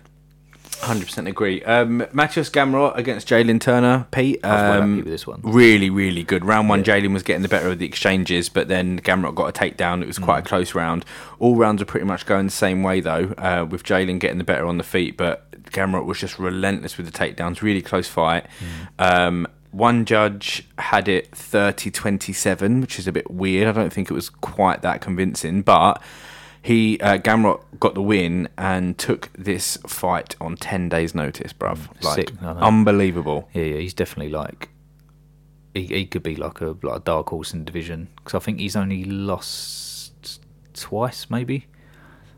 Hundred 0.80 1.06
percent 1.06 1.26
agree. 1.28 1.62
Um, 1.64 2.06
Matthias 2.12 2.48
Gamrot 2.50 2.96
against 2.96 3.28
Jalen 3.28 3.60
Turner, 3.60 4.06
Pete. 4.10 4.40
I 4.44 4.48
was 4.52 4.62
Um, 4.82 4.90
happy 4.90 5.02
with 5.02 5.12
this 5.12 5.26
one. 5.26 5.40
Really, 5.42 5.90
really 5.90 6.22
good. 6.22 6.44
Round 6.44 6.68
one, 6.68 6.84
Jalen 6.84 7.12
was 7.12 7.22
getting 7.22 7.42
the 7.42 7.48
better 7.48 7.68
of 7.68 7.78
the 7.78 7.84
exchanges, 7.86 8.48
but 8.48 8.68
then 8.68 9.00
Gamrot 9.00 9.34
got 9.34 9.48
a 9.48 9.52
takedown. 9.52 10.02
It 10.02 10.06
was 10.06 10.18
quite 10.18 10.38
a 10.38 10.42
Mm. 10.42 10.46
close 10.46 10.74
round. 10.74 11.04
All 11.40 11.56
rounds 11.56 11.82
are 11.82 11.84
pretty 11.84 12.06
much 12.06 12.26
going 12.26 12.46
the 12.46 12.52
same 12.52 12.82
way 12.82 13.00
though, 13.00 13.34
uh, 13.36 13.66
with 13.68 13.82
Jalen 13.82 14.18
getting 14.20 14.38
the 14.38 14.44
better 14.44 14.66
on 14.66 14.78
the 14.78 14.84
feet, 14.84 15.16
but 15.16 15.44
Gamrot 15.72 16.06
was 16.06 16.18
just 16.20 16.38
relentless 16.38 16.96
with 16.96 17.10
the 17.10 17.12
takedowns. 17.12 17.60
Really 17.60 17.82
close 17.82 18.08
fight. 18.08 18.46
Mm. 18.98 19.04
Um, 19.26 19.46
one 19.72 20.04
judge 20.06 20.66
had 20.78 21.08
it 21.08 21.30
30-27, 21.32 22.80
which 22.80 22.98
is 22.98 23.06
a 23.06 23.12
bit 23.12 23.30
weird. 23.30 23.68
I 23.68 23.72
don't 23.72 23.92
think 23.92 24.10
it 24.10 24.14
was 24.14 24.30
quite 24.30 24.80
that 24.82 25.00
convincing, 25.00 25.60
but 25.62 26.00
he 26.68 27.00
uh, 27.00 27.16
Gamrot 27.16 27.62
got 27.80 27.94
the 27.94 28.02
win 28.02 28.46
and 28.58 28.98
took 28.98 29.30
this 29.32 29.78
fight 29.86 30.36
on 30.38 30.54
ten 30.54 30.90
days' 30.90 31.14
notice, 31.14 31.54
bruv. 31.54 31.88
Like 32.04 32.28
Sick, 32.28 32.42
unbelievable. 32.42 33.48
Yeah, 33.54 33.62
yeah, 33.62 33.78
he's 33.78 33.94
definitely 33.94 34.32
like 34.32 34.68
he, 35.74 35.86
he 35.86 36.04
could 36.04 36.22
be 36.22 36.36
like 36.36 36.60
a 36.60 36.76
like 36.82 36.96
a 36.96 37.00
dark 37.00 37.30
horse 37.30 37.54
in 37.54 37.60
the 37.60 37.64
division 37.64 38.08
because 38.16 38.34
I 38.34 38.38
think 38.40 38.60
he's 38.60 38.76
only 38.76 39.02
lost 39.04 40.44
twice, 40.74 41.30
maybe. 41.30 41.68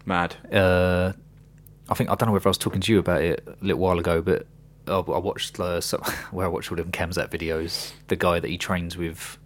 Mad. 0.07 0.37
Uh, 0.53 1.12
I 1.88 1.95
think 1.95 2.09
I 2.09 2.14
don't 2.14 2.29
know 2.29 2.33
whether 2.33 2.49
I 2.49 2.51
was 2.51 2.59
talking 2.59 2.81
to 2.83 2.93
you 2.93 3.01
about 3.01 3.23
it 3.23 3.43
a 3.49 3.64
little 3.64 3.81
while 3.81 3.99
ago, 3.99 4.23
but 4.23 4.47
I, 4.87 4.99
I 4.99 5.19
watched 5.19 5.59
uh, 5.59 5.81
some, 5.90 6.03
where 6.31 6.47
I 6.47 6.49
watched 6.49 6.71
all 6.71 6.79
of 6.79 6.88
them 6.88 6.93
Khamzat 6.93 7.31
videos. 7.31 7.95
The 8.07 8.14
guy 8.14 8.38
that 8.38 8.49
he 8.49 8.59
trains 8.59 8.97
with, 8.97 9.38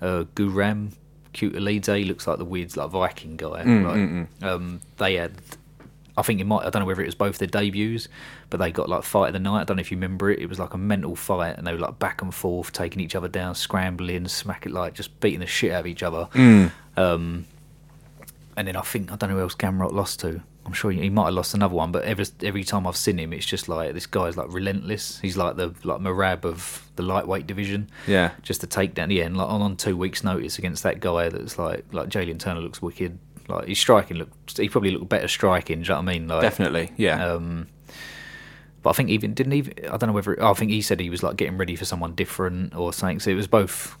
uh, 0.00 0.24
Guram 0.34 0.94
Kutalidze, 1.36 1.98
he 1.98 2.04
looks 2.04 2.26
like 2.26 2.38
the 2.38 2.44
weird 2.44 2.76
like 2.76 2.90
Viking 2.90 3.36
guy. 3.36 3.62
Mm, 3.64 4.28
like, 4.40 4.48
Um, 4.48 4.80
they 4.96 5.14
had, 5.14 5.32
I 6.16 6.22
think 6.22 6.40
it 6.40 6.44
might. 6.44 6.64
I 6.66 6.70
don't 6.70 6.80
know 6.80 6.86
whether 6.86 7.02
it 7.02 7.06
was 7.06 7.14
both 7.14 7.38
their 7.38 7.48
debuts, 7.48 8.08
but 8.48 8.58
they 8.58 8.72
got 8.72 8.88
like 8.88 9.02
fight 9.02 9.28
of 9.28 9.32
the 9.34 9.38
night. 9.38 9.60
I 9.60 9.64
don't 9.64 9.76
know 9.76 9.82
if 9.82 9.90
you 9.90 9.96
remember 9.96 10.30
it. 10.30 10.38
It 10.38 10.48
was 10.48 10.58
like 10.58 10.74
a 10.74 10.78
mental 10.78 11.14
fight, 11.14 11.58
and 11.58 11.66
they 11.66 11.72
were 11.72 11.78
like 11.78 11.98
back 11.98 12.22
and 12.22 12.34
forth, 12.34 12.72
taking 12.72 13.00
each 13.00 13.14
other 13.14 13.28
down, 13.28 13.54
scrambling, 13.54 14.26
smacking 14.28 14.72
like 14.72 14.94
just 14.94 15.20
beating 15.20 15.40
the 15.40 15.46
shit 15.46 15.72
out 15.72 15.80
of 15.80 15.86
each 15.86 16.02
other. 16.02 16.28
Mm. 16.32 16.72
Um, 16.96 17.46
and 18.56 18.66
then 18.66 18.76
I 18.76 18.80
think 18.80 19.12
I 19.12 19.16
don't 19.16 19.28
know 19.30 19.36
who 19.36 19.42
else 19.42 19.54
Gamrot 19.54 19.92
lost 19.92 20.20
to. 20.20 20.40
I'm 20.66 20.72
sure 20.72 20.90
he, 20.90 21.00
he 21.00 21.10
might 21.10 21.26
have 21.26 21.34
lost 21.34 21.54
another 21.54 21.74
one, 21.74 21.92
but 21.92 22.04
every 22.04 22.26
every 22.42 22.64
time 22.64 22.86
I've 22.86 22.96
seen 22.96 23.18
him, 23.18 23.32
it's 23.32 23.46
just 23.46 23.68
like 23.68 23.94
this 23.94 24.06
guy's 24.06 24.36
like 24.36 24.52
relentless. 24.52 25.18
He's 25.20 25.36
like 25.36 25.56
the 25.56 25.74
like 25.84 26.00
Merab 26.00 26.44
of 26.44 26.82
the 26.96 27.02
lightweight 27.02 27.46
division. 27.46 27.88
Yeah. 28.06 28.32
Just 28.42 28.60
to 28.62 28.66
take 28.66 28.94
down, 28.94 29.10
yeah, 29.10 29.24
and 29.24 29.36
like 29.36 29.48
on, 29.48 29.62
on 29.62 29.76
two 29.76 29.96
weeks' 29.96 30.24
notice 30.24 30.58
against 30.58 30.82
that 30.82 31.00
guy 31.00 31.28
that's 31.28 31.58
like 31.58 31.84
like 31.92 32.08
Jalen 32.08 32.38
Turner 32.38 32.60
looks 32.60 32.82
wicked. 32.82 33.18
Like 33.48 33.68
his 33.68 33.78
striking 33.78 34.16
look, 34.16 34.30
he 34.56 34.68
probably 34.68 34.90
looked 34.90 35.08
better 35.08 35.28
striking. 35.28 35.82
Do 35.82 35.84
you 35.84 35.88
know 35.90 35.94
what 36.00 36.08
I 36.10 36.12
mean? 36.18 36.26
Like, 36.28 36.42
Definitely. 36.42 36.90
Yeah. 36.96 37.24
um, 37.34 37.68
but 38.82 38.90
I 38.90 38.92
think 38.94 39.10
even 39.10 39.34
didn't 39.34 39.52
even 39.52 39.74
I 39.86 39.96
don't 39.96 40.08
know 40.08 40.12
whether 40.12 40.42
I 40.42 40.52
think 40.54 40.70
he 40.72 40.82
said 40.82 40.98
he 41.00 41.10
was 41.10 41.22
like 41.22 41.36
getting 41.36 41.56
ready 41.56 41.76
for 41.76 41.84
someone 41.84 42.14
different 42.14 42.74
or 42.74 42.92
something. 42.92 43.20
So 43.20 43.30
it 43.30 43.34
was 43.34 43.46
both 43.46 43.96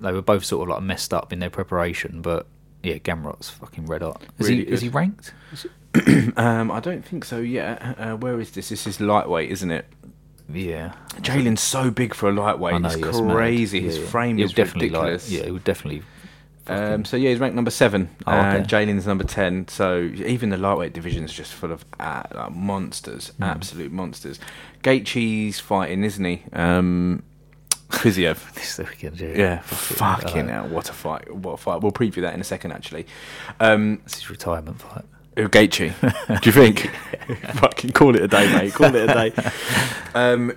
they 0.00 0.12
were 0.12 0.22
both 0.22 0.44
sort 0.44 0.68
of 0.68 0.74
like 0.74 0.82
messed 0.82 1.14
up 1.14 1.32
in 1.32 1.38
their 1.38 1.50
preparation, 1.50 2.22
but 2.22 2.46
yeah, 2.82 2.94
Gamrot's 2.98 3.50
fucking 3.50 3.86
red 3.86 4.02
hot. 4.02 4.22
Is 4.38 4.48
Really 4.48 4.64
he 4.64 4.70
is 4.70 4.80
he 4.80 4.88
ranked? 4.88 5.32
Is 5.52 5.64
it- 5.64 5.72
Um, 6.36 6.70
I 6.70 6.78
don't 6.80 7.04
think 7.04 7.24
so 7.24 7.38
yet. 7.38 7.82
Uh, 7.98 8.16
where 8.16 8.38
is 8.40 8.52
this? 8.52 8.68
This 8.68 8.86
is 8.86 9.00
lightweight, 9.00 9.50
isn't 9.50 9.70
it? 9.70 9.86
Yeah, 10.52 10.92
Jalen's 11.16 11.60
so 11.60 11.90
big 11.90 12.14
for 12.14 12.28
a 12.28 12.32
lightweight. 12.32 12.80
Know 12.80 12.86
it's 12.88 12.96
he 12.96 13.02
is 13.02 13.20
mad. 13.20 13.34
crazy. 13.34 13.80
His 13.80 13.98
yeah. 13.98 14.06
frame 14.06 14.38
is 14.38 14.52
definitely 14.52 14.88
ridiculous. 14.88 15.30
Like, 15.30 15.38
yeah, 15.40 15.46
he 15.46 15.50
would 15.50 15.64
definitely. 15.64 16.02
Um, 16.68 17.04
so 17.04 17.16
yeah, 17.16 17.30
he's 17.30 17.38
ranked 17.40 17.56
number 17.56 17.70
seven. 17.70 18.08
Oh, 18.26 18.32
and 18.32 18.64
okay. 18.64 18.86
Jalen's 18.86 19.06
number 19.06 19.24
ten. 19.24 19.66
So 19.68 20.00
even 20.14 20.50
the 20.50 20.56
lightweight 20.58 20.92
division 20.92 21.24
is 21.24 21.32
just 21.32 21.52
full 21.52 21.72
of 21.72 21.84
uh, 21.98 22.22
like 22.32 22.52
monsters, 22.52 23.28
Hmm. 23.38 23.42
absolute 23.44 23.90
monsters. 23.90 24.38
Gaethje's 24.82 25.58
fighting, 25.60 26.04
isn't 26.04 26.24
he? 26.24 26.42
Um, 26.52 27.22
Fiziev. 27.90 28.52
This 28.54 28.78
weekend, 28.78 29.18
yeah. 29.20 29.28
yeah, 29.34 29.58
Fuck 29.62 30.22
fucking 30.22 30.50
Uh, 30.50 30.62
hell, 30.62 30.68
what 30.68 30.88
a 30.90 30.92
fight! 30.92 31.34
What 31.34 31.52
a 31.52 31.56
fight! 31.56 31.80
We'll 31.80 31.90
preview 31.92 32.20
that 32.22 32.34
in 32.34 32.40
a 32.40 32.44
second, 32.44 32.72
actually. 32.72 33.06
Um, 33.60 34.00
It's 34.04 34.14
his 34.16 34.30
retirement 34.30 34.80
fight. 34.80 35.04
Gaethje? 35.46 36.40
Do 36.42 36.48
you 36.48 36.52
think? 36.52 36.90
Fucking 37.60 37.92
call 37.92 38.16
it 38.16 38.22
a 38.22 38.28
day, 38.28 38.52
mate. 38.52 38.72
Call 38.74 38.94
it 38.94 39.08
a 39.10 39.14
day. 39.14 39.32
Um, 40.14 40.52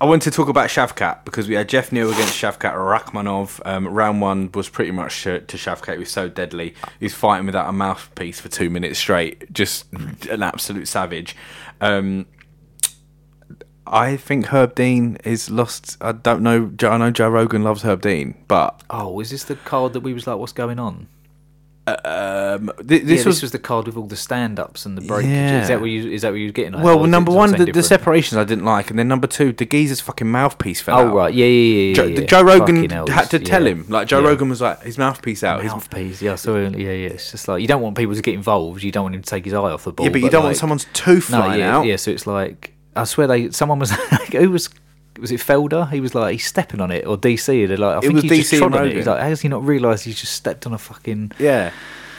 I 0.00 0.04
wanted 0.06 0.30
to 0.30 0.36
talk 0.36 0.48
about 0.48 0.68
Shavkat 0.68 1.24
because 1.24 1.48
we 1.48 1.54
had 1.54 1.68
Jeff 1.68 1.90
Neal 1.90 2.10
against 2.10 2.34
Shavkat 2.34 2.74
Rakhmonov. 2.74 3.60
Um, 3.66 3.88
round 3.88 4.20
one 4.20 4.50
was 4.52 4.68
pretty 4.68 4.92
much 4.92 5.24
to, 5.24 5.40
to 5.40 5.56
Shavkat. 5.56 5.94
He 5.94 5.98
was 5.98 6.10
so 6.10 6.28
deadly. 6.28 6.74
He's 7.00 7.14
fighting 7.14 7.46
without 7.46 7.68
a 7.68 7.72
mouthpiece 7.72 8.40
for 8.40 8.48
two 8.48 8.70
minutes 8.70 8.98
straight. 8.98 9.52
Just 9.52 9.92
an 10.30 10.42
absolute 10.42 10.86
savage. 10.86 11.34
Um, 11.80 12.26
I 13.86 14.16
think 14.16 14.46
Herb 14.46 14.74
Dean 14.74 15.16
is 15.24 15.50
lost. 15.50 15.96
I 16.00 16.12
don't 16.12 16.42
know. 16.42 16.72
I 16.82 16.96
know 16.96 17.10
Joe 17.10 17.28
Rogan 17.28 17.62
loves 17.64 17.82
Herb 17.82 18.02
Dean, 18.02 18.42
but 18.48 18.82
Oh, 18.88 19.18
is 19.20 19.30
this 19.30 19.44
the 19.44 19.56
card 19.56 19.92
that 19.94 20.00
we 20.00 20.12
was 20.14 20.26
like, 20.26 20.38
what's 20.38 20.52
going 20.52 20.78
on? 20.78 21.08
Um, 22.04 22.70
th- 22.86 23.02
This, 23.02 23.20
yeah, 23.20 23.24
was 23.26 23.36
this 23.36 23.42
was 23.42 23.52
the 23.52 23.58
card 23.58 23.86
with 23.86 23.96
all 23.96 24.06
the 24.06 24.16
stand-ups 24.16 24.86
and 24.86 24.96
the 24.96 25.02
breakage. 25.02 25.30
Yeah. 25.30 25.62
Is 25.62 25.68
that 25.68 25.80
what 25.80 25.90
you 25.90 26.10
is 26.10 26.22
that 26.22 26.30
what 26.30 26.40
you 26.40 26.46
were 26.46 26.52
getting? 26.52 26.74
At? 26.74 26.80
Well, 26.84 27.04
it 27.04 27.08
number 27.08 27.32
one, 27.32 27.52
the, 27.52 27.66
the 27.72 27.82
separations 27.82 28.36
I 28.38 28.44
didn't 28.44 28.64
like, 28.64 28.90
and 28.90 28.98
then 28.98 29.08
number 29.08 29.26
two, 29.26 29.52
the 29.52 29.64
geezer's 29.64 30.00
fucking 30.00 30.26
mouthpiece 30.30 30.80
fell 30.80 30.96
out. 30.96 31.04
Oh 31.06 31.08
out. 31.10 31.14
right, 31.16 31.34
yeah, 31.34 31.46
yeah, 31.46 31.82
yeah. 31.88 31.94
Joe, 31.94 32.04
yeah. 32.04 32.20
Joe 32.26 32.42
Rogan 32.42 32.88
Fucking 32.88 33.12
had 33.14 33.30
to 33.30 33.38
tell 33.38 33.66
him, 33.66 33.86
like 33.88 34.08
Joe. 34.08 34.22
Rogan 34.22 34.48
was 34.48 34.60
like, 34.60 34.82
his 34.82 34.98
mouthpiece 34.98 35.42
out. 35.44 35.62
His, 35.62 35.72
mouthpiece. 35.72 36.20
Yeah, 36.22 36.34
so 36.36 36.56
yeah, 36.56 36.68
yeah. 36.68 37.08
It's 37.08 37.30
just 37.30 37.48
like 37.48 37.62
you 37.62 37.68
don't 37.68 37.82
want 37.82 37.96
people 37.96 38.14
to 38.14 38.22
get 38.22 38.34
involved. 38.34 38.82
You 38.82 38.92
don't 38.92 39.04
want 39.04 39.14
him 39.14 39.22
to 39.22 39.28
take 39.30 39.44
his 39.44 39.54
eye 39.54 39.56
off 39.58 39.84
the 39.84 39.92
ball. 39.92 40.06
yeah, 40.06 40.12
but 40.12 40.20
you 40.20 40.30
don't 40.30 40.44
want 40.44 40.56
someone's 40.56 40.86
tooth 40.92 41.30
No, 41.30 41.38
flying 41.38 41.60
yeah, 41.60 41.76
out. 41.78 41.86
yeah. 41.86 41.96
So 41.96 42.10
it's 42.10 42.26
like 42.26 42.74
I 42.96 43.04
swear 43.04 43.26
they 43.26 43.50
someone 43.50 43.78
was 43.78 43.90
like, 44.12 44.32
who 44.32 44.50
was 44.50 44.68
was 45.20 45.30
it 45.32 45.40
Felder? 45.40 45.90
He 45.90 46.00
was 46.00 46.14
like 46.14 46.32
he's 46.32 46.46
stepping 46.46 46.80
on 46.80 46.90
it 46.90 47.06
or 47.06 47.16
DC. 47.16 47.68
They're 47.68 47.76
like 47.76 47.98
I 47.98 48.00
think 48.00 48.14
was 48.14 48.22
he 48.24 48.28
just 48.30 48.52
DC 48.52 48.58
trod 48.58 48.72
and 48.72 48.80
on 48.80 48.86
it. 48.88 48.96
He's 48.96 49.06
like, 49.06 49.20
how 49.20 49.28
has 49.28 49.40
he 49.40 49.48
not 49.48 49.64
realised 49.64 50.04
he's 50.04 50.20
just 50.20 50.32
stepped 50.34 50.66
on 50.66 50.72
a 50.72 50.78
fucking? 50.78 51.32
Yeah. 51.38 51.72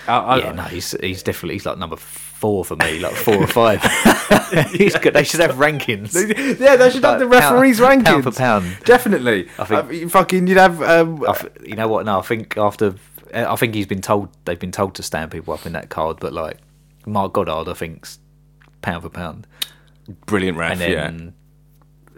I, 0.08 0.18
I, 0.18 0.38
yeah, 0.40 0.52
no, 0.54 0.64
he's 0.64 0.92
he's 1.00 1.22
definitely 1.24 1.56
he's 1.56 1.66
like 1.66 1.78
number 1.78 1.96
four 1.96 2.66
for 2.66 2.76
me, 2.76 3.00
like 3.00 3.14
four 3.14 3.36
or 3.38 3.46
five. 3.48 3.82
he's 4.72 4.96
good. 4.98 5.14
They 5.14 5.24
should 5.24 5.40
have 5.42 5.56
rankings. 5.56 6.14
yeah, 6.60 6.76
they 6.76 6.90
should 6.90 7.04
have 7.04 7.20
the 7.20 7.26
Like, 7.28 7.42
pound- 7.42 7.56
referees' 7.56 7.80
rankings. 7.80 8.06
pound 8.06 8.24
for 8.24 8.32
pound. 8.32 8.78
Definitely. 8.84 9.48
I 9.60 9.62
I 9.62 9.66
think- 9.66 9.90
think 9.90 10.12
fucking 10.12 10.48
you'd 10.48 10.58
have. 10.58 10.82
Um, 10.82 11.24
I 11.26 11.30
f- 11.32 11.46
you 11.64 11.76
know 11.76 11.88
what? 11.88 12.06
No, 12.06 12.18
I 12.20 12.24
think 12.24 12.58
after 12.58 12.96
I 13.34 13.56
think 13.56 13.76
he's 13.76 13.86
been 13.86 14.02
told 14.02 14.30
they've 14.46 14.60
been 14.60 14.72
told 14.72 14.96
to 14.96 15.04
stand 15.04 15.30
people 15.32 15.54
up 15.54 15.66
in 15.68 15.74
that 15.74 15.90
card, 15.90 16.18
but 16.20 16.34
like 16.34 16.58
Marc 17.06 17.34
Goddard, 17.34 17.70
I 17.70 17.74
think's 17.76 18.18
pound 18.82 19.04
for 19.04 19.10
pound, 19.10 19.46
brilliant 20.26 20.58
ref. 20.58 20.72
and 20.72 20.82
then 20.82 20.90
yeah. 20.92 21.32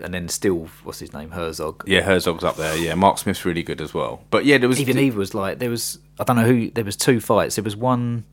And 0.02 0.14
then 0.14 0.28
still 0.28 0.70
what's 0.84 1.00
his 1.00 1.14
name 1.14 1.32
Herzog. 1.32 1.84
Yeah, 1.88 2.02
Herzog's 2.02 2.44
up 2.44 2.56
there. 2.56 2.76
Yeah, 2.76 2.96
Mark 2.96 3.18
Smith's 3.18 3.46
really 3.46 3.64
good 3.64 3.82
as 3.82 3.94
well. 3.94 4.24
But 4.30 4.46
yeah, 4.46 4.58
there 4.58 4.70
was 4.70 4.80
Even 4.80 4.98
he 4.98 5.12
was 5.12 5.34
like 5.34 5.60
there 5.60 5.70
was 5.70 6.00
I 6.20 6.24
don't 6.24 6.36
know 6.36 6.46
who 6.46 6.70
there 6.72 6.86
was 6.86 6.96
two 6.96 7.20
fights. 7.20 7.56
There 7.56 7.64
was 7.64 7.76
one 7.76 8.26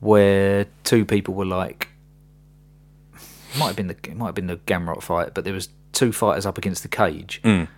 where 0.00 0.66
two 0.84 1.04
people 1.04 1.34
were 1.34 1.44
like 1.44 1.88
it 3.14 3.58
might 3.58 3.66
have 3.68 3.76
been 3.76 3.88
the 3.88 4.14
might 4.14 4.26
have 4.26 4.34
been 4.34 4.46
the 4.46 4.56
Gamrot 4.56 5.02
fight, 5.02 5.34
but 5.34 5.44
there 5.44 5.54
was 5.54 5.68
two 5.92 6.12
fighters 6.12 6.46
up 6.46 6.58
against 6.58 6.82
the 6.82 6.88
cage. 6.88 7.40
Mm. 7.44 7.68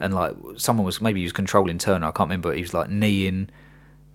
and 0.00 0.14
like 0.14 0.34
someone 0.56 0.86
was 0.86 1.00
maybe 1.00 1.20
he 1.20 1.24
was 1.24 1.32
controlling 1.32 1.78
Turner. 1.78 2.06
I 2.06 2.10
can't 2.12 2.28
remember. 2.28 2.52
He 2.52 2.62
was 2.62 2.74
like 2.74 2.88
kneeing, 2.88 3.50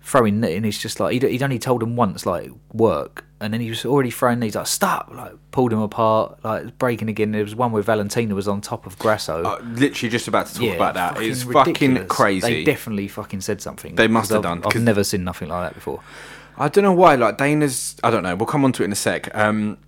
throwing 0.02 0.42
and 0.44 0.64
he's 0.64 0.78
just 0.78 0.98
like 0.98 1.12
he'd, 1.12 1.22
he'd 1.22 1.42
only 1.42 1.58
told 1.58 1.82
him 1.82 1.96
once 1.96 2.24
like 2.26 2.50
work, 2.72 3.24
and 3.40 3.52
then 3.54 3.60
he 3.60 3.68
was 3.70 3.84
already 3.84 4.10
throwing 4.10 4.40
these 4.40 4.54
like 4.54 4.66
stop, 4.66 5.10
like 5.14 5.32
pulled 5.50 5.72
him 5.72 5.80
apart, 5.80 6.38
like 6.44 6.78
breaking 6.78 7.08
again. 7.08 7.32
There 7.32 7.42
was 7.42 7.54
one 7.54 7.72
where 7.72 7.82
Valentina 7.82 8.34
was 8.34 8.46
on 8.46 8.60
top 8.60 8.86
of 8.86 8.98
Grasso. 8.98 9.42
uh, 9.42 9.58
literally 9.62 10.10
just 10.10 10.28
about 10.28 10.46
to 10.48 10.54
talk 10.54 10.74
about 10.76 10.94
that. 10.94 11.14
fucking 11.14 11.30
It's 11.30 11.42
fucking 11.44 12.06
crazy. 12.08 12.40
They 12.46 12.64
definitely 12.64 13.08
fucking 13.08 13.40
said 13.40 13.60
something. 13.60 13.94
They 13.94 14.08
must 14.08 14.30
have 14.30 14.42
done, 14.42 14.58
I've, 14.58 14.64
'cause- 14.64 14.76
I've 14.76 14.82
never 14.82 15.04
seen 15.04 15.24
nothing 15.24 15.48
like 15.48 15.68
that 15.70 15.74
before. 15.74 16.00
I 16.58 16.68
don't 16.68 16.84
know 16.84 16.92
why. 16.92 17.14
Like 17.14 17.38
Dana's, 17.38 17.96
I 18.04 18.10
don't 18.10 18.22
know. 18.22 18.36
We'll 18.36 18.46
come 18.46 18.64
on 18.64 18.72
to 18.72 18.82
it 18.82 18.86
in 18.86 18.92
a 18.92 18.96
sec. 18.96 19.34
Um, 19.34 19.78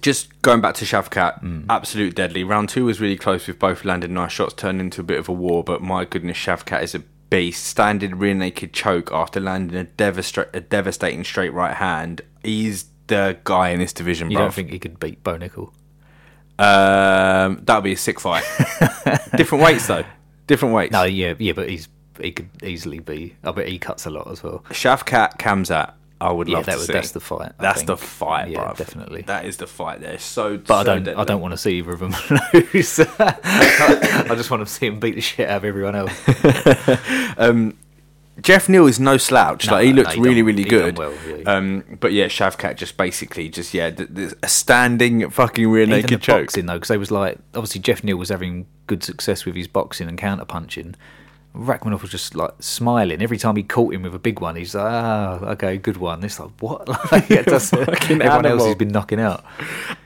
just 0.00 0.40
going 0.42 0.60
back 0.60 0.74
to 0.76 0.84
Shavkat, 0.84 1.42
Mm. 1.42 1.64
absolute 1.68 2.14
deadly. 2.14 2.44
Round 2.44 2.68
two 2.68 2.84
was 2.86 3.00
really 3.00 3.16
close 3.16 3.46
with 3.46 3.58
both 3.58 3.84
landing 3.84 4.14
nice 4.14 4.32
shots, 4.32 4.54
turned 4.54 4.80
into 4.80 5.00
a 5.00 5.04
bit 5.04 5.18
of 5.18 5.28
a 5.28 5.32
war. 5.32 5.64
But 5.64 5.82
my 5.82 6.04
goodness, 6.04 6.36
Shavkat 6.38 6.82
is 6.84 6.94
a 6.94 7.02
beast. 7.30 7.64
Standing 7.64 8.16
rear 8.16 8.34
naked 8.34 8.72
choke 8.72 9.10
after 9.12 9.40
landing 9.40 9.78
a, 9.78 9.84
devastra- 9.84 10.48
a 10.54 10.60
devastating 10.60 11.24
straight 11.24 11.52
right 11.52 11.74
hand. 11.76 12.22
He's 12.42 12.86
the 13.08 13.38
guy 13.44 13.70
in 13.70 13.78
this 13.80 13.92
division, 13.92 14.30
You 14.30 14.36
bro. 14.36 14.44
don't 14.46 14.54
think 14.54 14.70
he 14.70 14.78
could 14.78 14.98
beat 15.00 15.22
Bo 15.24 15.38
Nickal? 15.38 15.72
um, 16.58 17.62
that 17.64 17.76
would 17.76 17.84
be 17.84 17.92
a 17.92 17.96
sick 17.96 18.18
fight. 18.20 18.44
Different 19.36 19.62
weights 19.64 19.86
though. 19.86 20.04
Different 20.46 20.74
weights. 20.74 20.92
No, 20.92 21.04
yeah, 21.04 21.34
yeah, 21.38 21.52
but 21.52 21.68
he's 21.68 21.88
he 22.20 22.32
could 22.32 22.48
easily 22.64 22.98
be. 22.98 23.36
I 23.44 23.52
bet 23.52 23.68
he 23.68 23.78
cuts 23.78 24.04
a 24.06 24.10
lot 24.10 24.28
as 24.30 24.42
well. 24.42 24.64
Shavkat 24.70 25.38
Khamzat. 25.38 25.92
I 26.20 26.32
would 26.32 26.48
Yeah, 26.48 26.56
love 26.56 26.66
that 26.66 26.72
to 26.72 26.78
was 26.78 26.86
see. 26.88 26.92
that's 26.92 27.12
the 27.12 27.20
fight. 27.20 27.52
I 27.58 27.62
That's 27.62 27.78
think. 27.78 27.86
the 27.86 27.96
fight, 27.96 28.50
Yeah, 28.50 28.64
bro. 28.64 28.74
definitely. 28.74 29.22
That 29.22 29.44
is 29.44 29.56
the 29.58 29.66
fight. 29.68 30.00
There, 30.00 30.18
so. 30.18 30.56
But 30.56 30.66
so 30.66 30.74
I 30.74 30.82
don't. 30.98 31.08
I 31.08 31.24
don't 31.24 31.40
want 31.40 31.52
to 31.52 31.58
see 31.58 31.78
either 31.78 31.92
of 31.92 32.00
them 32.00 32.10
lose. 32.52 32.98
I 33.20 34.24
just 34.34 34.50
want 34.50 34.66
to 34.66 34.72
see 34.72 34.86
him 34.86 34.98
beat 34.98 35.14
the 35.14 35.20
shit 35.20 35.48
out 35.48 35.58
of 35.58 35.64
everyone 35.64 35.94
else. 35.94 36.12
Jeff 38.40 38.68
Neal 38.68 38.86
is 38.86 39.00
no 39.00 39.16
slouch. 39.16 39.66
No, 39.66 39.72
like 39.74 39.86
he 39.86 39.92
no, 39.92 40.02
looks 40.02 40.14
he 40.14 40.20
really, 40.20 40.42
really 40.42 40.62
good. 40.62 40.96
well, 40.96 41.12
yeah. 41.26 41.38
Um, 41.44 41.98
but 41.98 42.12
yeah, 42.12 42.26
Shavkat 42.26 42.76
just 42.76 42.96
basically 42.96 43.48
just 43.48 43.74
yeah, 43.74 43.90
th- 43.90 44.14
th- 44.14 44.32
a 44.44 44.48
standing 44.48 45.28
fucking 45.28 45.68
rear 45.68 45.82
Even 45.82 45.96
the 45.96 46.02
naked 46.02 46.22
choke. 46.22 46.42
boxing 46.44 46.66
though, 46.66 46.74
because 46.74 46.88
they 46.88 46.98
was 46.98 47.10
like 47.10 47.38
obviously 47.54 47.80
Jeff 47.80 48.04
Neal 48.04 48.16
was 48.16 48.28
having 48.28 48.66
good 48.86 49.02
success 49.02 49.44
with 49.44 49.56
his 49.56 49.66
boxing 49.66 50.06
and 50.08 50.16
counter 50.16 50.44
punching. 50.44 50.94
Rakhmonov 51.54 52.02
was 52.02 52.10
just 52.10 52.34
like 52.36 52.52
smiling 52.60 53.20
every 53.22 53.38
time 53.38 53.56
he 53.56 53.62
caught 53.62 53.92
him 53.94 54.02
with 54.02 54.14
a 54.14 54.18
big 54.18 54.40
one. 54.40 54.54
He's 54.56 54.74
like, 54.74 54.84
ah, 54.86 55.38
okay, 55.52 55.76
good 55.76 55.96
one. 55.96 56.22
It's 56.22 56.38
like 56.38 56.50
what? 56.60 56.86
Like, 57.12 57.28
yeah, 57.28 57.42
that's, 57.42 57.70
Fucking 57.70 58.22
everyone 58.22 58.46
else 58.46 58.52
animal. 58.52 58.66
has 58.66 58.74
been 58.76 58.88
knocking 58.88 59.18
out. 59.20 59.44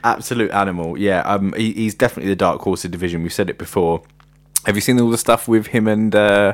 Absolute 0.03 0.51
animal. 0.51 0.97
Yeah, 0.97 1.19
um, 1.21 1.53
he, 1.53 1.73
he's 1.73 1.95
definitely 1.95 2.29
the 2.29 2.35
dark 2.35 2.61
horse 2.61 2.85
of 2.85 2.91
division. 2.91 3.21
We've 3.23 3.33
said 3.33 3.49
it 3.49 3.57
before. 3.57 4.01
Have 4.65 4.75
you 4.75 4.81
seen 4.81 4.99
all 4.99 5.09
the 5.09 5.17
stuff 5.17 5.47
with 5.47 5.67
him 5.67 5.87
and? 5.87 6.15
Uh, 6.15 6.53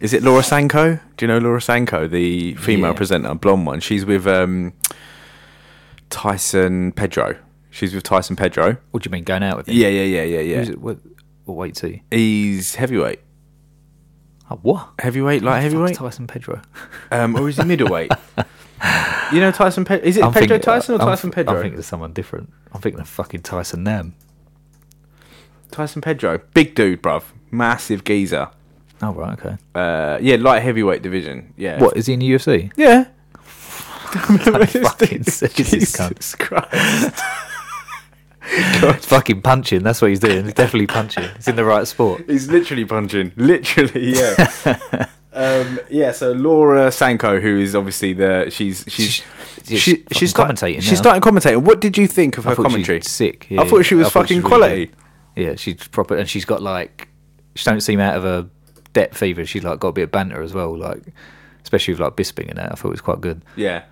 is 0.00 0.12
it 0.14 0.22
Laura 0.22 0.42
Sanko? 0.42 0.98
Do 1.16 1.24
you 1.24 1.26
know 1.28 1.38
Laura 1.38 1.60
Sanko, 1.60 2.06
the 2.08 2.54
female 2.54 2.90
Yeah. 2.92 2.96
presenter, 2.96 3.34
blonde 3.34 3.66
one? 3.66 3.80
She's 3.80 4.06
with 4.06 4.26
um, 4.26 4.72
Tyson 6.08 6.92
Pedro. 6.92 7.36
She's 7.70 7.94
with 7.94 8.02
Tyson 8.02 8.36
Pedro. 8.36 8.76
What 8.90 9.02
do 9.02 9.08
you 9.08 9.12
mean 9.12 9.24
going 9.24 9.42
out 9.42 9.56
with 9.58 9.68
him? 9.68 9.76
Yeah, 9.76 9.88
yeah, 9.88 10.02
yeah, 10.02 10.22
yeah, 10.22 10.40
yeah. 10.40 10.56
Who's 10.58 10.68
it, 10.70 10.80
what, 10.80 10.98
what 11.44 11.56
weight 11.56 11.76
is 11.76 11.80
he? 11.82 12.02
He's 12.10 12.74
heavyweight. 12.76 13.20
Oh, 14.50 14.58
what? 14.62 14.90
Heavyweight, 14.98 15.42
light 15.42 15.60
heavyweight. 15.60 15.96
Tyson 15.96 16.26
Pedro. 16.26 16.60
Um, 17.10 17.36
or 17.36 17.48
is 17.48 17.56
he 17.56 17.64
middleweight? 17.64 18.10
you 19.32 19.40
know 19.40 19.52
Tyson 19.52 19.84
Pedro? 19.84 20.04
Is 20.06 20.16
it 20.16 20.24
I'm 20.24 20.32
Pedro 20.32 20.48
thinking- 20.48 20.60
Tyson 20.62 20.94
or 20.96 21.00
I'm 21.02 21.06
Tyson 21.08 21.30
Pedro? 21.30 21.54
I'm 21.54 21.62
thinking 21.62 21.78
of 21.78 21.84
someone 21.84 22.12
different. 22.12 22.52
I'm 22.72 22.80
thinking 22.80 23.00
of 23.00 23.08
fucking 23.08 23.42
Tyson 23.42 23.84
Nam. 23.84 24.14
Tyson 25.70 26.02
Pedro, 26.02 26.40
big 26.52 26.74
dude, 26.74 27.00
bruv, 27.00 27.22
massive 27.52 28.02
geezer. 28.02 28.50
Oh 29.02 29.12
right, 29.12 29.38
okay. 29.38 29.56
Uh, 29.74 30.18
yeah, 30.20 30.36
light 30.36 30.62
heavyweight 30.62 31.02
division. 31.02 31.54
Yeah. 31.56 31.80
What 31.80 31.96
is 31.96 32.06
he 32.06 32.14
in 32.14 32.18
the 32.18 32.30
UFC? 32.30 32.72
Yeah. 32.76 33.04
fucking 34.10 35.22
says 35.22 35.54
this 35.54 35.96
cunt. 35.96 36.08
Jesus 36.14 36.34
Christ. 36.34 37.22
He's 38.50 39.04
fucking 39.06 39.42
punching. 39.42 39.82
That's 39.82 40.02
what 40.02 40.08
he's 40.08 40.20
doing. 40.20 40.44
He's 40.44 40.54
definitely 40.54 40.86
punching. 40.88 41.24
He's 41.36 41.48
in 41.48 41.56
the 41.56 41.64
right 41.64 41.86
sport. 41.86 42.24
He's 42.28 42.48
literally 42.48 42.84
punching. 42.84 43.32
Literally, 43.36 44.14
yeah. 44.18 45.06
um, 45.32 45.78
yeah. 45.88 46.12
So 46.12 46.32
Laura 46.32 46.90
Sanko, 46.90 47.40
who 47.40 47.58
is 47.58 47.74
obviously 47.74 48.12
the 48.12 48.50
she's 48.50 48.84
she's 48.88 49.22
She's- 49.66 49.80
she, 49.82 50.04
she's 50.12 50.32
fucking 50.32 50.56
start- 50.56 50.72
commentating 50.72 50.82
She's 50.82 50.98
starting 50.98 51.20
commentating. 51.22 51.62
What 51.62 51.80
did 51.80 51.96
you 51.98 52.06
think 52.06 52.38
of 52.38 52.46
I 52.46 52.50
her 52.50 52.56
she 52.56 52.62
commentary? 52.62 53.00
sick. 53.02 53.46
I 53.52 53.68
thought 53.68 53.84
she 53.84 53.94
was 53.94 54.08
thought 54.08 54.22
fucking 54.22 54.38
really 54.38 54.48
quality. 54.48 54.86
good. 54.86 54.96
Yeah, 55.36 55.54
she's 55.56 55.86
proper, 55.88 56.16
and 56.16 56.28
she's 56.28 56.44
got 56.44 56.60
like 56.62 57.08
she 57.54 57.64
don't 57.64 57.80
seem 57.80 58.00
out 58.00 58.16
of 58.16 58.22
her 58.24 58.48
depth 58.94 59.22
either. 59.22 59.44
She's 59.46 59.62
like 59.62 59.78
got 59.78 59.88
a 59.88 59.92
bit 59.92 60.02
of 60.04 60.10
banter 60.10 60.42
as 60.42 60.54
well, 60.54 60.76
like 60.76 61.02
especially 61.62 61.94
with 61.94 62.00
like 62.00 62.16
Bisping 62.16 62.48
and 62.48 62.58
that. 62.58 62.72
I 62.72 62.74
thought 62.74 62.88
it 62.88 62.92
was 62.92 63.00
quite 63.00 63.20
good. 63.20 63.42
Yeah. 63.54 63.84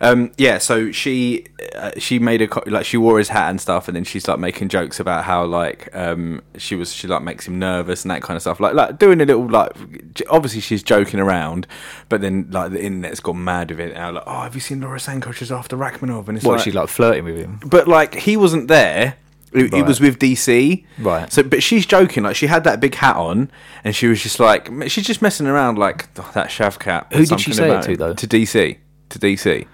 Um, 0.00 0.32
yeah, 0.38 0.58
so 0.58 0.92
she 0.92 1.46
uh, 1.74 1.92
she 1.98 2.18
made 2.18 2.42
a 2.42 2.48
co- 2.48 2.62
like 2.66 2.84
she 2.86 2.96
wore 2.96 3.18
his 3.18 3.28
hat 3.28 3.50
and 3.50 3.60
stuff, 3.60 3.88
and 3.88 3.96
then 3.96 4.04
she's 4.04 4.28
like 4.28 4.38
making 4.38 4.68
jokes 4.68 5.00
about 5.00 5.24
how 5.24 5.44
like 5.44 5.88
um, 5.94 6.42
she 6.56 6.74
was 6.76 6.92
she 6.92 7.06
like 7.06 7.22
makes 7.22 7.46
him 7.46 7.58
nervous 7.58 8.04
and 8.04 8.10
that 8.10 8.22
kind 8.22 8.36
of 8.36 8.42
stuff. 8.42 8.60
Like 8.60 8.74
like 8.74 8.98
doing 8.98 9.20
a 9.20 9.24
little 9.24 9.48
like 9.48 9.72
obviously 10.28 10.60
she's 10.60 10.82
joking 10.82 11.20
around, 11.20 11.66
but 12.08 12.20
then 12.20 12.48
like 12.50 12.72
the 12.72 12.82
internet's 12.82 13.20
gone 13.20 13.42
mad 13.42 13.70
with 13.70 13.80
it 13.80 13.94
now. 13.94 14.12
Like, 14.12 14.24
oh, 14.26 14.42
have 14.42 14.54
you 14.54 14.60
seen 14.60 14.80
Laura 14.80 15.00
Sanko? 15.00 15.32
She's 15.32 15.52
after 15.52 15.76
Rakhmonov, 15.76 16.28
and 16.28 16.36
it's 16.36 16.46
What 16.46 16.56
like, 16.56 16.64
she 16.64 16.72
like 16.72 16.88
flirting 16.88 17.24
with 17.24 17.36
him? 17.36 17.60
but 17.64 17.88
like 17.88 18.14
he 18.14 18.36
wasn't 18.36 18.68
there. 18.68 19.16
It, 19.52 19.74
it 19.74 19.84
was 19.84 20.00
with 20.00 20.20
DC, 20.20 20.84
Right. 21.00 21.32
So, 21.32 21.42
but 21.42 21.60
she's 21.60 21.84
joking. 21.84 22.22
Like 22.22 22.36
she 22.36 22.46
had 22.46 22.62
that 22.62 22.78
big 22.78 22.94
hat 22.94 23.16
on, 23.16 23.50
and 23.82 23.96
she 23.96 24.06
was 24.06 24.22
just 24.22 24.38
like 24.38 24.70
she's 24.86 25.04
just 25.04 25.20
messing 25.22 25.48
around. 25.48 25.76
Like 25.76 26.08
oh, 26.20 26.30
that 26.34 26.50
Shavkat. 26.50 27.12
Who 27.12 27.26
did 27.26 27.40
she 27.40 27.52
say 27.52 27.76
it 27.76 27.82
to, 27.82 27.96
though? 27.96 28.14
To 28.14 28.28
DC. 28.28 28.78
To 29.08 29.18
DC. 29.18 29.66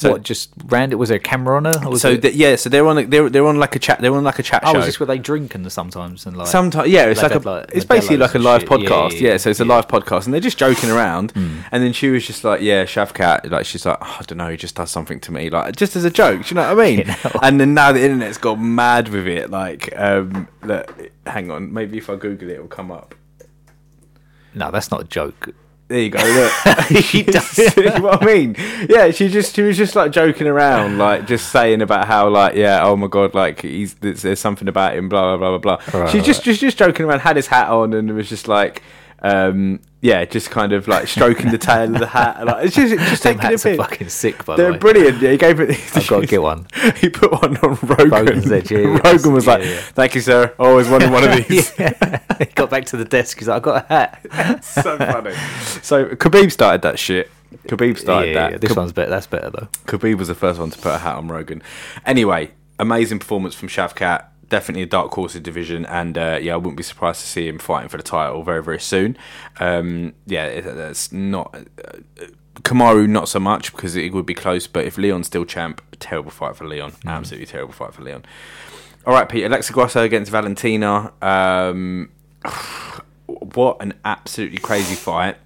So, 0.00 0.12
what 0.12 0.22
just 0.22 0.50
ran? 0.66 0.92
It 0.92 0.98
was 0.98 1.10
there 1.10 1.18
a 1.18 1.20
camera 1.20 1.56
on 1.56 1.66
her? 1.66 1.96
So 1.98 2.12
it, 2.12 2.22
th- 2.22 2.34
yeah, 2.34 2.56
so 2.56 2.70
they're 2.70 2.86
on. 2.86 2.96
a- 2.98 3.04
They're 3.04 3.28
they're 3.28 3.46
on 3.46 3.58
like 3.58 3.76
a 3.76 3.78
chat. 3.78 4.00
They're 4.00 4.14
on 4.14 4.24
like 4.24 4.38
a 4.38 4.42
chat 4.42 4.62
oh, 4.64 4.72
show. 4.72 4.78
is 4.80 4.86
this 4.86 5.00
where 5.00 5.06
they 5.06 5.18
drink 5.18 5.54
and 5.54 5.70
sometimes 5.70 6.24
and 6.26 6.36
like 6.36 6.46
Sometimes, 6.46 6.88
yeah, 6.88 7.04
it's 7.06 7.22
Like 7.22 7.34
like, 7.34 7.44
a- 7.44 7.48
like 7.50 7.70
it's 7.74 7.84
basically 7.84 8.16
like 8.16 8.34
a 8.34 8.38
live 8.38 8.62
shit. 8.62 8.70
Podcast. 8.70 9.12
yeah, 9.12 9.18
Yeah, 9.18 9.28
yeah, 9.32 9.36
so 9.36 9.50
it's 9.50 9.60
a 9.60 9.62
yeah. 9.62 9.66
Hmm. 9.66 9.70
live 9.72 9.88
podcast, 9.88 10.24
and 10.24 10.32
they're 10.32 10.40
just 10.40 10.56
joking 10.58 10.90
around. 10.90 11.32
And 11.36 11.82
then 11.84 11.92
she 11.92 12.08
was 12.08 12.26
just 12.26 12.44
like, 12.44 12.62
"Yeah, 12.62 12.84
Shavkat, 12.84 13.50
like 13.50 13.66
she's 13.66 13.84
like, 13.84 13.98
oh, 14.00 14.16
I 14.20 14.22
don't 14.22 14.38
know, 14.38 14.48
he 14.48 14.56
just 14.56 14.74
does 14.76 14.90
something 14.90 15.20
to 15.20 15.32
me, 15.32 15.50
like 15.50 15.76
just 15.76 15.94
as 15.96 16.04
a 16.04 16.10
joke. 16.10 16.44
Do 16.44 16.48
you 16.48 16.54
know 16.54 16.74
what 16.74 16.84
I 16.84 16.88
mean? 16.90 16.98
You 17.00 17.04
know. 17.06 17.40
And 17.42 17.60
then 17.60 17.74
now 17.74 17.92
the 17.92 18.02
internet's 18.02 18.38
got 18.38 18.56
mad 18.56 19.08
with 19.08 19.26
it. 19.26 19.50
Like, 19.50 19.92
um, 19.96 20.48
look, 20.62 21.10
hang 21.26 21.50
on, 21.50 21.72
maybe 21.72 21.98
if 21.98 22.08
I 22.08 22.16
Google 22.16 22.48
it, 22.48 22.54
it'll 22.54 22.66
come 22.68 22.90
up. 22.90 23.14
no, 24.54 24.70
that's 24.70 24.90
not 24.90 25.02
a 25.02 25.04
joke. 25.04 25.50
There 25.90 25.98
you 25.98 26.10
go. 26.10 26.20
Look, 26.22 26.52
She 27.02 27.24
does. 27.24 27.44
See 27.48 27.84
what 27.98 28.22
I 28.22 28.24
mean? 28.24 28.54
Yeah, 28.88 29.10
she 29.10 29.28
just 29.28 29.56
she 29.56 29.62
was 29.62 29.76
just 29.76 29.96
like 29.96 30.12
joking 30.12 30.46
around, 30.46 30.98
like 30.98 31.26
just 31.26 31.50
saying 31.50 31.82
about 31.82 32.06
how 32.06 32.28
like 32.28 32.54
yeah, 32.54 32.84
oh 32.84 32.94
my 32.94 33.08
god, 33.08 33.34
like 33.34 33.62
he's 33.62 33.94
there's, 33.94 34.22
there's 34.22 34.38
something 34.38 34.68
about 34.68 34.94
him, 34.96 35.08
blah 35.08 35.36
blah 35.36 35.58
blah 35.58 35.58
blah 35.58 35.78
blah. 35.90 36.00
Right, 36.00 36.08
She's 36.08 36.24
just 36.24 36.44
just 36.44 36.60
just 36.60 36.78
joking 36.78 37.06
around, 37.06 37.18
had 37.18 37.34
his 37.34 37.48
hat 37.48 37.68
on, 37.68 37.92
and 37.92 38.14
was 38.14 38.28
just 38.28 38.46
like. 38.46 38.82
Um, 39.22 39.80
yeah, 40.02 40.24
just 40.24 40.50
kind 40.50 40.72
of 40.72 40.88
like 40.88 41.06
stroking 41.08 41.50
the 41.50 41.58
tail 41.58 41.92
of 41.92 42.00
the 42.00 42.06
hat. 42.06 42.46
Like, 42.46 42.64
it's 42.64 42.74
just, 42.74 42.94
just 42.94 43.22
Them 43.22 43.34
taking 43.34 43.46
a 43.46 43.50
hats 43.50 43.66
are 43.66 43.76
fucking 43.76 44.08
sick, 44.08 44.44
by 44.46 44.56
the 44.56 44.62
They're 44.62 44.72
way. 44.72 44.78
brilliant. 44.78 45.20
Yeah, 45.20 45.32
he 45.32 45.36
gave 45.36 45.60
it. 45.60 45.70
I've 45.96 46.06
got 46.08 46.20
to 46.20 46.26
get 46.26 46.40
one. 46.40 46.66
He 46.96 47.10
put 47.10 47.30
one 47.30 47.56
on 47.58 47.78
Rogan. 47.82 48.08
Rogan's 48.10 48.50
Edge, 48.50 48.70
yeah. 48.72 48.78
Rogan 49.04 49.32
was 49.34 49.44
Yeah, 49.46 49.52
like, 49.52 49.64
yeah. 49.64 49.80
"Thank 49.80 50.14
you, 50.14 50.22
sir. 50.22 50.54
Always 50.58 50.88
wanted 50.88 51.10
one 51.10 51.24
of 51.28 51.46
these." 51.46 51.78
yeah. 51.78 52.20
he 52.38 52.46
got 52.46 52.70
back 52.70 52.86
to 52.86 52.96
the 52.96 53.04
desk. 53.04 53.38
He's 53.38 53.48
like, 53.48 53.62
I 53.62 53.64
got 53.64 53.84
a 53.84 53.88
hat. 53.88 54.64
so 54.64 54.96
funny. 54.96 55.34
So 55.82 56.06
Khabib 56.16 56.50
started 56.50 56.80
that 56.82 56.98
shit. 56.98 57.30
Khabib 57.66 57.98
started 57.98 58.28
yeah, 58.34 58.50
that. 58.50 58.60
this 58.62 58.74
one's 58.74 58.92
better. 58.92 59.10
That's 59.10 59.26
better 59.26 59.50
though. 59.50 59.68
Khabib 59.84 60.16
was 60.16 60.28
the 60.28 60.34
first 60.34 60.58
one 60.58 60.70
to 60.70 60.78
put 60.78 60.94
a 60.94 60.98
hat 60.98 61.16
on 61.16 61.28
Rogan. 61.28 61.62
Anyway, 62.06 62.52
amazing 62.78 63.18
performance 63.18 63.54
from 63.54 63.68
Shavkat. 63.68 64.24
Definitely 64.50 64.82
a 64.82 64.86
dark 64.86 65.12
horse 65.12 65.34
of 65.34 65.42
division, 65.42 65.86
and 65.86 66.18
uh, 66.18 66.38
yeah, 66.42 66.52
I 66.52 66.56
wouldn't 66.56 66.76
be 66.76 66.82
surprised 66.82 67.22
to 67.22 67.26
see 67.26 67.48
him 67.48 67.58
fighting 67.58 67.88
for 67.88 67.96
the 67.96 68.02
title 68.02 68.42
very, 68.42 68.62
very 68.62 68.80
soon. 68.80 69.16
Um, 69.58 70.12
yeah, 70.26 70.60
that's 70.60 71.10
not 71.12 71.54
uh, 71.82 72.26
Kamaru, 72.62 73.08
not 73.08 73.28
so 73.28 73.40
much 73.40 73.72
because 73.72 73.96
it 73.96 74.12
would 74.12 74.26
be 74.26 74.34
close. 74.34 74.66
But 74.66 74.84
if 74.84 74.98
Leon's 74.98 75.26
still 75.26 75.44
champ, 75.44 75.80
terrible 75.98 76.30
fight 76.30 76.56
for 76.56 76.66
Leon. 76.66 76.92
Absolutely 77.06 77.46
terrible 77.46 77.72
fight 77.72 77.94
for 77.94 78.02
Leon. 78.02 78.24
All 79.06 79.14
right, 79.14 79.28
Pete. 79.28 79.44
Alexa 79.44 79.72
Grasso 79.72 80.02
against 80.02 80.30
Valentina. 80.30 81.12
Um, 81.22 82.10
what 83.26 83.78
an 83.80 83.94
absolutely 84.04 84.58
crazy 84.58 84.94
fight. 84.94 85.36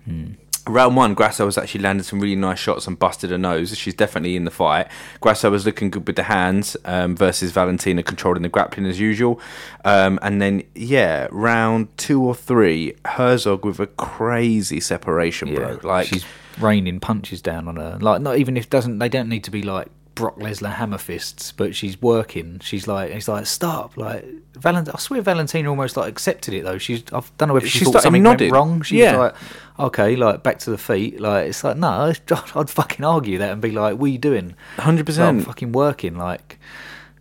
Round 0.66 0.96
one, 0.96 1.12
Grasso 1.14 1.44
was 1.44 1.58
actually 1.58 1.82
landed 1.82 2.04
some 2.04 2.20
really 2.20 2.36
nice 2.36 2.58
shots 2.58 2.86
and 2.86 2.98
busted 2.98 3.30
her 3.30 3.36
nose. 3.38 3.76
She's 3.76 3.92
definitely 3.94 4.34
in 4.34 4.44
the 4.46 4.50
fight. 4.50 4.88
Grasso 5.20 5.50
was 5.50 5.66
looking 5.66 5.90
good 5.90 6.06
with 6.06 6.16
the 6.16 6.22
hands 6.22 6.74
um, 6.86 7.14
versus 7.16 7.52
Valentina 7.52 8.02
controlling 8.02 8.42
the 8.42 8.48
grappling 8.48 8.86
as 8.86 8.98
usual. 8.98 9.38
Um, 9.84 10.18
and 10.22 10.40
then, 10.40 10.62
yeah, 10.74 11.28
round 11.30 11.94
two 11.98 12.22
or 12.22 12.34
three, 12.34 12.94
Herzog 13.04 13.64
with 13.64 13.78
a 13.78 13.86
crazy 13.88 14.80
separation, 14.80 15.54
bro. 15.54 15.78
Like, 15.82 16.06
she's 16.06 16.24
raining 16.58 16.98
punches 17.00 17.42
down 17.42 17.68
on 17.68 17.76
her. 17.76 17.98
Like 18.00 18.22
not 18.22 18.38
even 18.38 18.56
if 18.56 18.70
doesn't 18.70 18.98
they 19.00 19.08
don't 19.08 19.28
need 19.28 19.44
to 19.44 19.50
be 19.50 19.62
like 19.62 19.88
Brock 20.14 20.36
Lesnar 20.38 20.72
hammer 20.74 20.98
fists, 20.98 21.50
but 21.50 21.74
she's 21.74 22.00
working. 22.00 22.60
She's 22.60 22.86
like 22.86 23.10
it's 23.10 23.26
like 23.26 23.46
stop. 23.46 23.96
Like 23.96 24.24
Valent 24.54 24.88
I 24.94 24.98
swear 24.98 25.20
Valentina 25.20 25.68
almost 25.68 25.96
like 25.96 26.08
accepted 26.08 26.54
it 26.54 26.62
though. 26.64 26.78
She's 26.78 27.02
I 27.12 27.20
don't 27.38 27.48
know 27.48 27.56
if 27.56 27.66
she, 27.66 27.80
She 27.80 27.84
thought 27.84 28.02
something 28.02 28.22
nodding. 28.22 28.52
went 28.52 28.54
wrong. 28.54 28.82
She 28.82 29.00
Yeah. 29.00 29.16
like 29.16 29.34
okay, 29.78 30.16
like 30.16 30.42
back 30.42 30.58
to 30.60 30.70
the 30.70 30.78
feet. 30.78 31.20
Like 31.20 31.48
it's 31.48 31.64
like 31.64 31.76
no, 31.76 31.88
I'd, 31.88 32.20
I'd 32.54 32.70
fucking 32.70 33.04
argue 33.04 33.38
that 33.38 33.52
and 33.52 33.62
be 33.62 33.70
like, 33.70 33.98
what 33.98 34.06
are 34.06 34.12
you 34.12 34.18
doing? 34.18 34.54
100%. 34.76 35.38
Like, 35.38 35.46
fucking 35.46 35.72
working. 35.72 36.16
Like 36.16 36.58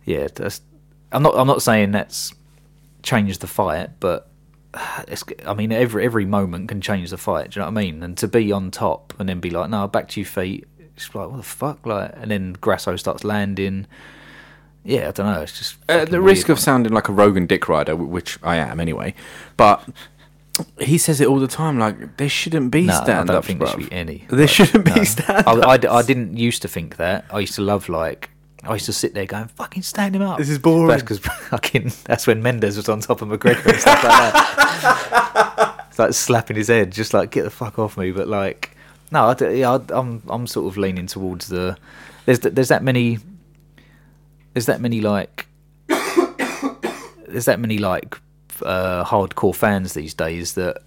yeah, 0.04 0.28
that's. 0.34 0.60
I'm 1.12 1.22
not. 1.22 1.36
I'm 1.36 1.46
not 1.46 1.62
saying 1.62 1.92
that's 1.92 2.34
changed 3.02 3.40
the 3.40 3.46
fight, 3.46 3.90
but 4.00 4.28
it's, 5.08 5.24
I 5.46 5.54
mean, 5.54 5.72
every 5.72 6.04
every 6.04 6.24
moment 6.24 6.68
can 6.68 6.80
change 6.80 7.10
the 7.10 7.18
fight. 7.18 7.50
Do 7.50 7.60
you 7.60 7.64
know 7.64 7.70
what 7.70 7.78
I 7.78 7.84
mean? 7.84 8.02
And 8.02 8.16
to 8.18 8.28
be 8.28 8.52
on 8.52 8.70
top 8.70 9.14
and 9.18 9.28
then 9.28 9.40
be 9.40 9.50
like, 9.50 9.70
no, 9.70 9.86
back 9.88 10.08
to 10.08 10.20
your 10.20 10.28
feet. 10.28 10.66
It's 10.96 11.12
like, 11.14 11.28
what 11.28 11.38
the 11.38 11.42
fuck? 11.42 11.84
Like, 11.86 12.12
and 12.14 12.30
then 12.30 12.52
Grasso 12.60 12.94
starts 12.96 13.24
landing. 13.24 13.86
Yeah, 14.84 15.08
I 15.08 15.10
don't 15.12 15.26
know. 15.26 15.40
It's 15.40 15.58
just 15.58 15.76
At 15.88 16.10
the 16.10 16.20
risk 16.20 16.50
of 16.50 16.60
sounding 16.60 16.92
like 16.92 17.08
a 17.08 17.12
Rogan 17.12 17.46
dick 17.46 17.68
rider, 17.68 17.96
which 17.96 18.38
I 18.42 18.56
am 18.56 18.78
anyway, 18.80 19.14
but 19.56 19.82
he 20.78 20.98
says 20.98 21.20
it 21.20 21.28
all 21.28 21.40
the 21.40 21.48
time. 21.48 21.78
Like 21.78 22.16
there 22.16 22.28
shouldn't 22.28 22.70
be 22.70 22.82
No, 22.82 23.00
I 23.00 23.24
don't 23.24 23.44
think 23.44 23.58
there 23.60 23.68
should 23.68 23.90
be 23.90 23.92
any. 23.92 24.26
There 24.28 24.46
shouldn't 24.46 24.84
be 24.84 24.94
no. 24.94 25.04
stand 25.04 25.46
I, 25.46 25.52
ups. 25.52 25.66
I 25.66 25.76
d- 25.76 25.88
I 25.88 26.02
didn't 26.02 26.36
used 26.36 26.62
to 26.62 26.68
think 26.68 26.96
that. 26.96 27.24
I 27.30 27.40
used 27.40 27.54
to 27.54 27.62
love 27.62 27.88
like. 27.88 28.30
I 28.62 28.74
used 28.74 28.86
to 28.86 28.92
sit 28.92 29.14
there 29.14 29.26
going, 29.26 29.48
"Fucking 29.48 29.82
stand 29.82 30.16
him 30.16 30.22
up." 30.22 30.38
This 30.38 30.48
is 30.48 30.58
boring. 30.58 30.88
That's 30.88 31.02
because 31.02 31.18
fucking. 31.48 31.92
That's 32.04 32.26
when 32.26 32.42
Mendes 32.42 32.76
was 32.76 32.88
on 32.88 33.00
top 33.00 33.20
of 33.20 33.28
McGregor 33.28 33.66
and 33.66 33.80
stuff 33.80 34.04
like 34.04 34.32
that. 34.32 35.86
it's 35.88 35.98
like 35.98 36.12
slapping 36.12 36.56
his 36.56 36.68
head, 36.68 36.92
just 36.92 37.12
like 37.14 37.30
get 37.30 37.42
the 37.42 37.50
fuck 37.50 37.78
off 37.78 37.96
me. 37.96 38.10
But 38.12 38.28
like, 38.28 38.76
no, 39.10 39.26
I, 39.26 39.50
yeah, 39.50 39.72
I, 39.72 39.80
I'm 39.90 40.22
I'm 40.28 40.46
sort 40.46 40.66
of 40.66 40.76
leaning 40.76 41.06
towards 41.06 41.48
the. 41.48 41.76
There's 42.26 42.38
th- 42.38 42.54
there's 42.54 42.68
that 42.68 42.82
many. 42.82 43.18
There's 44.52 44.66
that 44.66 44.80
many 44.80 45.00
like. 45.00 45.46
there's 45.88 47.46
that 47.46 47.58
many 47.58 47.78
like 47.78 48.18
uh, 48.64 49.04
hardcore 49.04 49.54
fans 49.54 49.94
these 49.94 50.14
days 50.14 50.54
that 50.54 50.78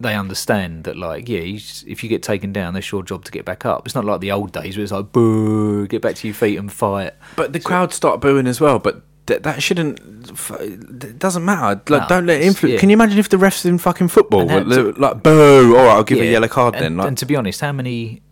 they 0.00 0.14
understand 0.14 0.84
that 0.84 0.96
like 0.96 1.28
yeah 1.28 1.40
you 1.40 1.58
just, 1.58 1.84
if 1.86 2.02
you 2.04 2.08
get 2.08 2.22
taken 2.22 2.52
down 2.52 2.72
that's 2.72 2.90
your 2.92 3.02
job 3.02 3.24
to 3.24 3.32
get 3.32 3.44
back 3.44 3.66
up 3.66 3.84
it's 3.84 3.96
not 3.96 4.04
like 4.04 4.20
the 4.20 4.30
old 4.30 4.52
days 4.52 4.76
where 4.76 4.84
it's 4.84 4.92
like 4.92 5.10
boo 5.10 5.86
get 5.88 6.00
back 6.00 6.14
to 6.14 6.28
your 6.28 6.34
feet 6.34 6.56
and 6.56 6.72
fight 6.72 7.14
But 7.34 7.52
the 7.52 7.58
crowd 7.60 7.92
start 7.92 8.20
booing 8.20 8.46
as 8.46 8.60
well. 8.60 8.78
But 8.78 9.02
th- 9.26 9.42
that 9.42 9.60
shouldn't. 9.62 9.98
f- 10.30 10.52
It 10.60 11.18
doesn't 11.18 11.44
matter. 11.44 11.80
Like, 11.88 12.02
No, 12.02 12.06
don't 12.08 12.26
let 12.26 12.40
it 12.40 12.44
influence. 12.46 12.74
yeah. 12.74 12.78
Can 12.80 12.90
you 12.90 12.94
imagine 12.94 13.18
if 13.18 13.28
the 13.28 13.36
refs 13.38 13.66
in 13.66 13.76
fucking 13.78 14.08
football 14.08 14.46
were 14.46 14.60
li- 14.60 14.92
like 14.92 15.22
boo? 15.24 15.76
All 15.76 15.84
right, 15.84 15.96
I'll 15.96 16.04
give 16.04 16.18
you 16.18 16.24
a 16.24 16.30
yellow 16.32 16.48
card 16.48 16.74
and, 16.76 16.84
then. 16.84 16.96
Like, 16.96 17.08
and 17.08 17.18
to 17.18 17.26
be 17.26 17.34
honest 17.36 17.60
how 17.60 17.72
many 17.72 18.22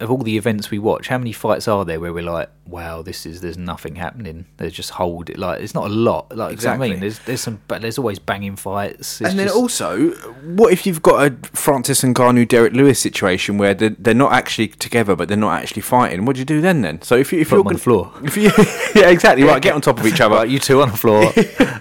of 0.00 0.10
all 0.10 0.18
the 0.18 0.36
events 0.36 0.70
we 0.70 0.78
watch 0.78 1.08
how 1.08 1.16
many 1.18 1.32
fights 1.32 1.66
are 1.68 1.84
there 1.84 1.98
where 2.00 2.12
we're 2.12 2.22
like 2.22 2.50
wow 2.66 3.02
this 3.02 3.26
is 3.26 3.42
there's 3.42 3.58
nothing 3.58 3.96
happening 3.96 4.46
there's 4.56 4.72
just 4.72 4.90
hold 4.90 5.28
it 5.28 5.38
like 5.38 5.60
it's 5.60 5.74
not 5.74 5.84
a 5.84 5.92
lot 5.92 6.34
like 6.34 6.52
exactly. 6.52 6.88
I 6.88 6.90
mean 6.92 7.00
there's 7.00 7.18
there's 7.20 7.42
some 7.42 7.60
but 7.68 7.82
there's 7.82 7.98
always 7.98 8.18
banging 8.18 8.56
fights 8.56 9.20
It's 9.20 9.30
and 9.30 9.38
then 9.38 9.48
just- 9.48 9.56
also, 9.56 10.12
what 10.56 10.72
if 10.72 10.86
you've 10.86 11.02
got 11.02 11.26
a 11.30 11.36
Francis 11.56 12.02
and 12.02 12.14
Ngannou 12.14 12.48
Derrick 12.48 12.72
Lewis 12.72 12.98
situation 12.98 13.58
where 13.58 13.74
they're, 13.74 13.90
they're 13.98 14.14
not 14.14 14.32
actually 14.32 14.68
together, 14.68 15.14
but 15.14 15.28
they're 15.28 15.36
not 15.36 15.60
actually 15.60 15.82
fighting? 15.82 16.24
What 16.24 16.36
do 16.36 16.40
you 16.40 16.44
do 16.46 16.60
then? 16.60 16.80
Then, 16.82 17.02
so 17.02 17.16
if 17.16 17.32
you 17.32 17.40
if 17.40 17.50
Put 17.50 17.56
you're 17.56 17.66
on 17.66 17.72
the 17.74 17.78
floor. 17.78 18.12
if 18.24 18.36
you, 18.36 18.50
yeah, 19.00 19.10
exactly 19.10 19.44
right, 19.44 19.60
get 19.62 19.74
on 19.74 19.80
top 19.80 19.98
of 20.00 20.06
each 20.06 20.20
other. 20.20 20.44
You 20.54 20.58
two 20.58 20.80
on 20.82 20.90
the 20.90 20.96
floor 20.96 21.32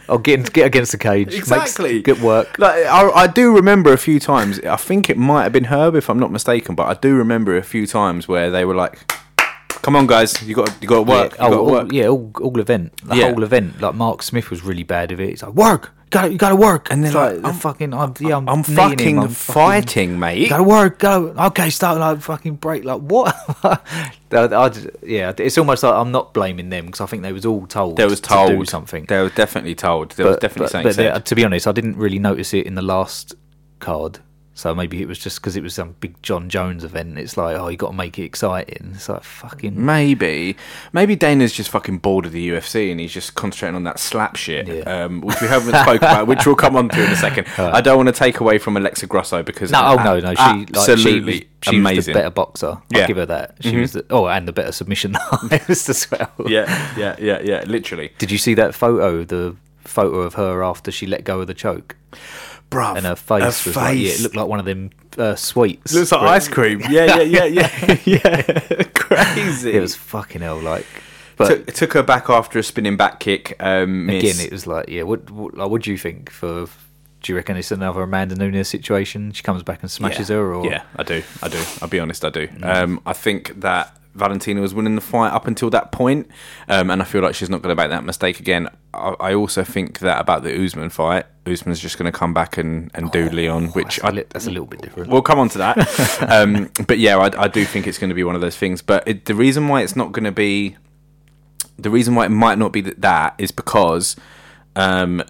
I'll 0.10 0.18
get 0.18 0.52
get 0.54 0.66
against 0.68 0.92
the 0.92 0.98
cage 0.98 1.28
Makes 1.28 1.38
Exactly. 1.40 2.02
good 2.02 2.22
work 2.22 2.58
Like 2.60 2.86
I, 2.86 3.10
I 3.10 3.28
do 3.28 3.56
remember 3.56 3.94
a 3.94 3.98
few 3.98 4.20
times. 4.20 4.60
I 4.62 4.76
think 4.76 5.10
it 5.10 5.18
might 5.18 5.44
have 5.44 5.54
been 5.54 5.66
Herb, 5.66 5.96
if 5.96 6.10
I'm 6.10 6.20
not 6.20 6.32
mistaken, 6.32 6.76
but 6.76 6.88
I 6.88 6.94
do 7.00 7.16
remember 7.16 7.56
a 7.58 7.64
few 7.64 7.86
times 7.88 8.28
where 8.28 8.50
they 8.50 8.66
were 8.66 8.76
like, 8.76 9.00
"Come 9.84 9.96
on, 9.96 10.08
guys, 10.08 10.42
you 10.42 10.56
got 10.56 10.76
you 10.82 10.88
got 10.88 10.96
to 10.96 11.02
work. 11.04 11.36
Yeah, 11.38 11.46
you 11.46 11.50
got 11.50 11.52
oh, 11.52 11.52
to 11.52 11.58
all, 11.60 11.72
work." 11.72 11.92
yeah, 11.92 12.08
all, 12.08 12.32
all 12.42 12.60
event, 12.60 12.98
the 13.06 13.16
Yeah. 13.18 13.30
whole 13.32 13.44
event. 13.44 13.80
Like 13.80 13.94
Mark 13.94 14.24
Smith 14.24 14.50
was 14.50 14.64
really 14.64 14.84
bad 14.84 15.12
of 15.12 15.20
it. 15.20 15.30
He's 15.30 15.44
like, 15.44 15.54
work, 15.54 15.92
got 16.10 16.32
you 16.32 16.38
got 16.38 16.50
to 16.50 16.56
work, 16.56 16.88
And 16.90 17.04
It's 17.04 17.14
they're 17.14 17.34
like, 17.34 17.36
like, 17.44 17.46
I'm- 17.46 17.60
fucking, 17.60 17.94
I'm, 17.94 18.14
yeah, 18.20 18.38
I'm, 18.38 18.48
I'm 18.50 18.64
fucking 18.64 19.20
I'm 19.20 19.30
fighting, 19.30 20.18
mate. 20.20 20.50
Got 20.50 20.58
to 20.58 20.64
work, 20.64 21.00
go. 21.00 21.28
Okay, 21.48 21.70
start 21.70 21.98
like 22.00 22.22
fucking 22.22 22.56
break. 22.56 22.84
Like 22.86 23.02
what? 23.02 23.36
I, 23.64 23.78
I 24.32 24.70
just- 24.70 24.88
yeah, 25.04 25.32
it's 25.38 25.58
almost 25.58 25.84
like 25.84 25.94
I'm 25.94 26.12
not 26.12 26.34
blaming 26.34 26.70
them 26.70 26.86
because 26.88 27.02
I 27.02 27.06
think 27.06 27.22
they 27.24 27.34
was 27.34 27.46
all 27.46 27.68
told. 27.68 27.98
They 27.98 28.06
was 28.06 28.22
to 28.22 28.30
told 28.30 28.50
do 28.52 28.66
something. 28.66 29.06
They 29.06 29.22
were 29.22 29.30
definitely 29.30 29.76
told. 29.76 30.12
There 30.12 30.26
was 30.28 30.38
definitely 30.38 30.70
something 30.70 30.90
but 30.90 30.96
there- 30.96 31.14
said. 31.14 31.26
to 31.26 31.36
be 31.36 31.44
honest, 31.46 31.68
I 31.68 31.72
didn't 31.72 31.98
really 31.98 32.20
notice 32.20 32.54
it 32.54 32.66
in 32.66 32.76
the 32.76 32.82
last 32.82 33.36
card. 33.80 34.20
So 34.56 34.76
maybe 34.76 35.02
it 35.02 35.08
was 35.08 35.18
just 35.18 35.42
because 35.42 35.56
it 35.56 35.64
was 35.64 35.74
some 35.74 35.96
big 36.00 36.22
Jon 36.22 36.48
Jones 36.48 36.84
event. 36.84 37.18
It's 37.18 37.38
like, 37.38 37.58
oh, 37.58 37.70
you 37.70 37.78
got 37.78 37.88
to 37.88 37.94
make 37.96 38.20
it 38.20 38.24
exciting. 38.24 38.92
It's 38.94 39.10
like 39.10 39.24
fucking. 39.24 39.84
Maybe, 39.84 40.56
maybe 40.92 41.16
Dana's 41.16 41.54
just 41.54 41.72
fucking 41.72 41.98
bored 41.98 42.28
of 42.28 42.34
the 42.34 42.50
UFC 42.50 42.92
and 42.92 43.00
he's 43.00 43.12
just 43.12 43.34
concentrating 43.34 43.76
on 43.76 43.84
that 43.86 43.98
slap 43.98 44.36
shit, 44.36 44.68
Yeah. 44.68 45.06
um, 45.06 45.22
which 45.22 45.42
we 45.42 45.48
haven't 45.48 45.74
spoke 45.82 45.98
about, 46.04 46.28
which 46.28 46.46
we'll 46.46 46.56
come 46.56 46.76
on 46.76 46.90
to 46.90 47.04
in 47.04 47.12
a 47.12 47.16
second. 47.16 47.48
I 47.58 47.82
don't 47.82 47.98
want 47.98 48.10
to 48.10 48.14
take 48.14 48.42
away 48.42 48.60
from 48.60 48.78
Alexa 48.78 49.08
Grasso 49.08 49.42
because 49.42 49.72
No, 49.72 49.82
oh 49.84 50.04
no, 50.04 50.20
no, 50.20 50.36
she 50.36 50.42
absolutely 50.76 51.22
like, 51.22 51.34
she 51.34 51.40
was, 51.40 51.64
she 51.72 51.78
amazing. 51.78 51.96
was 51.98 52.06
the 52.06 52.14
better 52.14 52.30
boxer. 52.30 52.68
I'll 52.68 52.84
Yeah. 52.92 53.08
give 53.08 53.18
her 53.18 53.26
that. 53.26 53.56
She 53.62 53.76
was 53.78 53.94
the, 53.94 54.06
oh, 54.12 54.28
and 54.28 54.48
the 54.48 54.54
better 54.54 54.72
submission 54.72 55.16
artist 55.32 55.90
as 55.90 56.12
well. 56.12 56.32
yeah, 56.46 56.96
yeah, 56.96 57.16
yeah, 57.20 57.40
yeah, 57.44 57.64
literally, 57.66 58.12
Did 58.20 58.30
you 58.30 58.38
see 58.38 58.54
that 58.54 58.76
photo? 58.76 59.24
The 59.24 59.56
photo 59.84 60.20
of 60.20 60.36
her 60.36 60.64
after 60.64 60.92
she 60.92 61.08
let 61.08 61.24
go 61.24 61.42
of 61.42 61.48
the 61.48 61.54
choke, 61.54 61.96
bruv. 62.74 62.98
and 62.98 63.06
her 63.06 63.16
face 63.16 63.66
was 63.66 63.76
like, 63.76 63.98
yeah, 63.98 64.10
it 64.10 64.22
looked 64.22 64.36
like 64.36 64.48
one 64.48 64.60
of 64.60 64.66
them 64.66 64.90
uh, 65.18 65.36
sweets. 65.36 65.94
looks 65.94 66.12
like 66.12 66.22
ice 66.22 66.48
cream. 66.48 66.82
Yeah, 66.90 67.18
yeah, 67.20 67.46
yeah, 67.46 67.46
yeah, 67.46 67.98
yeah. 68.06 68.84
Crazy. 68.94 69.74
It 69.74 69.80
was 69.80 69.96
fucking 69.96 70.42
hell, 70.42 70.60
like. 70.60 70.86
But 71.36 71.66
took, 71.66 71.74
took 71.74 71.94
her 71.94 72.04
back 72.04 72.30
after 72.30 72.60
a 72.60 72.64
spinning 72.64 72.96
back 72.96 73.20
kick. 73.20 73.56
Um, 73.60 74.08
again, 74.10 74.40
it 74.40 74.52
was 74.52 74.68
like, 74.68 74.90
yeah. 74.90 75.04
What, 75.04 75.30
what, 75.32 75.56
like, 75.56 75.70
what 75.70 75.82
do 75.82 75.92
you 75.92 75.98
think? 75.98 76.30
For 76.30 76.68
do 77.24 77.32
you 77.32 77.38
reckon 77.38 77.58
it's 77.58 77.72
another 77.72 78.04
Amanda 78.04 78.36
Nunes 78.36 78.68
situation? 78.68 79.32
She 79.32 79.44
comes 79.44 79.64
back 79.64 79.82
and 79.82 79.90
smashes 79.90 80.30
yeah. 80.30 80.36
her, 80.36 80.54
or 80.54 80.66
yeah, 80.66 80.84
I 80.96 81.04
do, 81.04 81.24
I 81.42 81.48
do. 81.48 81.64
I'll 81.82 81.88
be 81.88 82.00
honest, 82.00 82.24
I 82.24 82.30
do. 82.30 82.48
Um, 82.62 83.02
I 83.06 83.14
think 83.14 83.62
that 83.62 83.98
Valentina 84.16 84.62
was 84.62 84.74
winning 84.74 84.96
the 84.96 85.02
fight 85.02 85.32
up 85.34 85.48
until 85.48 85.70
that 85.72 85.92
point, 85.92 86.28
um, 86.68 86.90
and 86.92 87.02
I 87.02 87.06
feel 87.06 87.22
like 87.22 87.34
she's 87.36 87.50
not 87.50 87.62
going 87.62 87.76
to 87.76 87.82
make 87.82 87.90
that 87.90 88.04
mistake 88.04 88.40
again. 88.40 88.70
I, 88.94 89.16
I 89.20 89.34
also 89.34 89.64
think 89.64 90.00
that 90.00 90.22
about 90.22 90.44
the 90.44 90.54
Usman 90.64 90.90
fight, 90.92 91.26
Usman's 91.48 91.80
just 91.80 91.98
going 91.98 92.12
to 92.12 92.18
come 92.18 92.34
back 92.34 92.58
and, 92.58 92.92
and 92.94 93.12
do 93.12 93.28
Leon, 93.30 93.68
which 93.70 94.00
Oh, 94.04 94.04
that's, 94.04 94.04
a 94.04 94.06
I 94.06 94.10
li- 94.12 94.26
that's 94.30 94.48
a 94.48 94.52
little 94.52 94.68
bit 94.68 94.82
different. 94.82 95.10
We'll 95.10 95.24
come 95.24 95.40
on 95.40 95.50
to 95.50 95.58
that. 95.58 96.22
um, 96.30 96.70
but 96.88 97.00
yeah, 97.00 97.18
I, 97.18 97.44
I 97.44 97.48
do 97.48 97.66
think 97.66 97.88
it's 97.88 97.98
going 97.98 98.10
to 98.10 98.16
be 98.16 98.24
one 98.24 98.36
of 98.36 98.42
those 98.42 98.56
things. 98.56 98.82
But 98.84 99.08
it, 99.08 99.26
the 99.26 99.34
reason 99.36 99.68
why 99.68 99.82
it's 99.82 99.96
not 99.96 100.12
going 100.12 100.26
to 100.26 100.32
be, 100.32 100.78
the 101.80 101.90
reason 101.90 102.14
why 102.14 102.26
it 102.26 102.30
might 102.30 102.60
not 102.60 102.72
be 102.72 102.84
th- 102.84 102.98
that 103.00 103.34
is 103.40 103.50
because 103.52 104.16
um, 104.76 105.24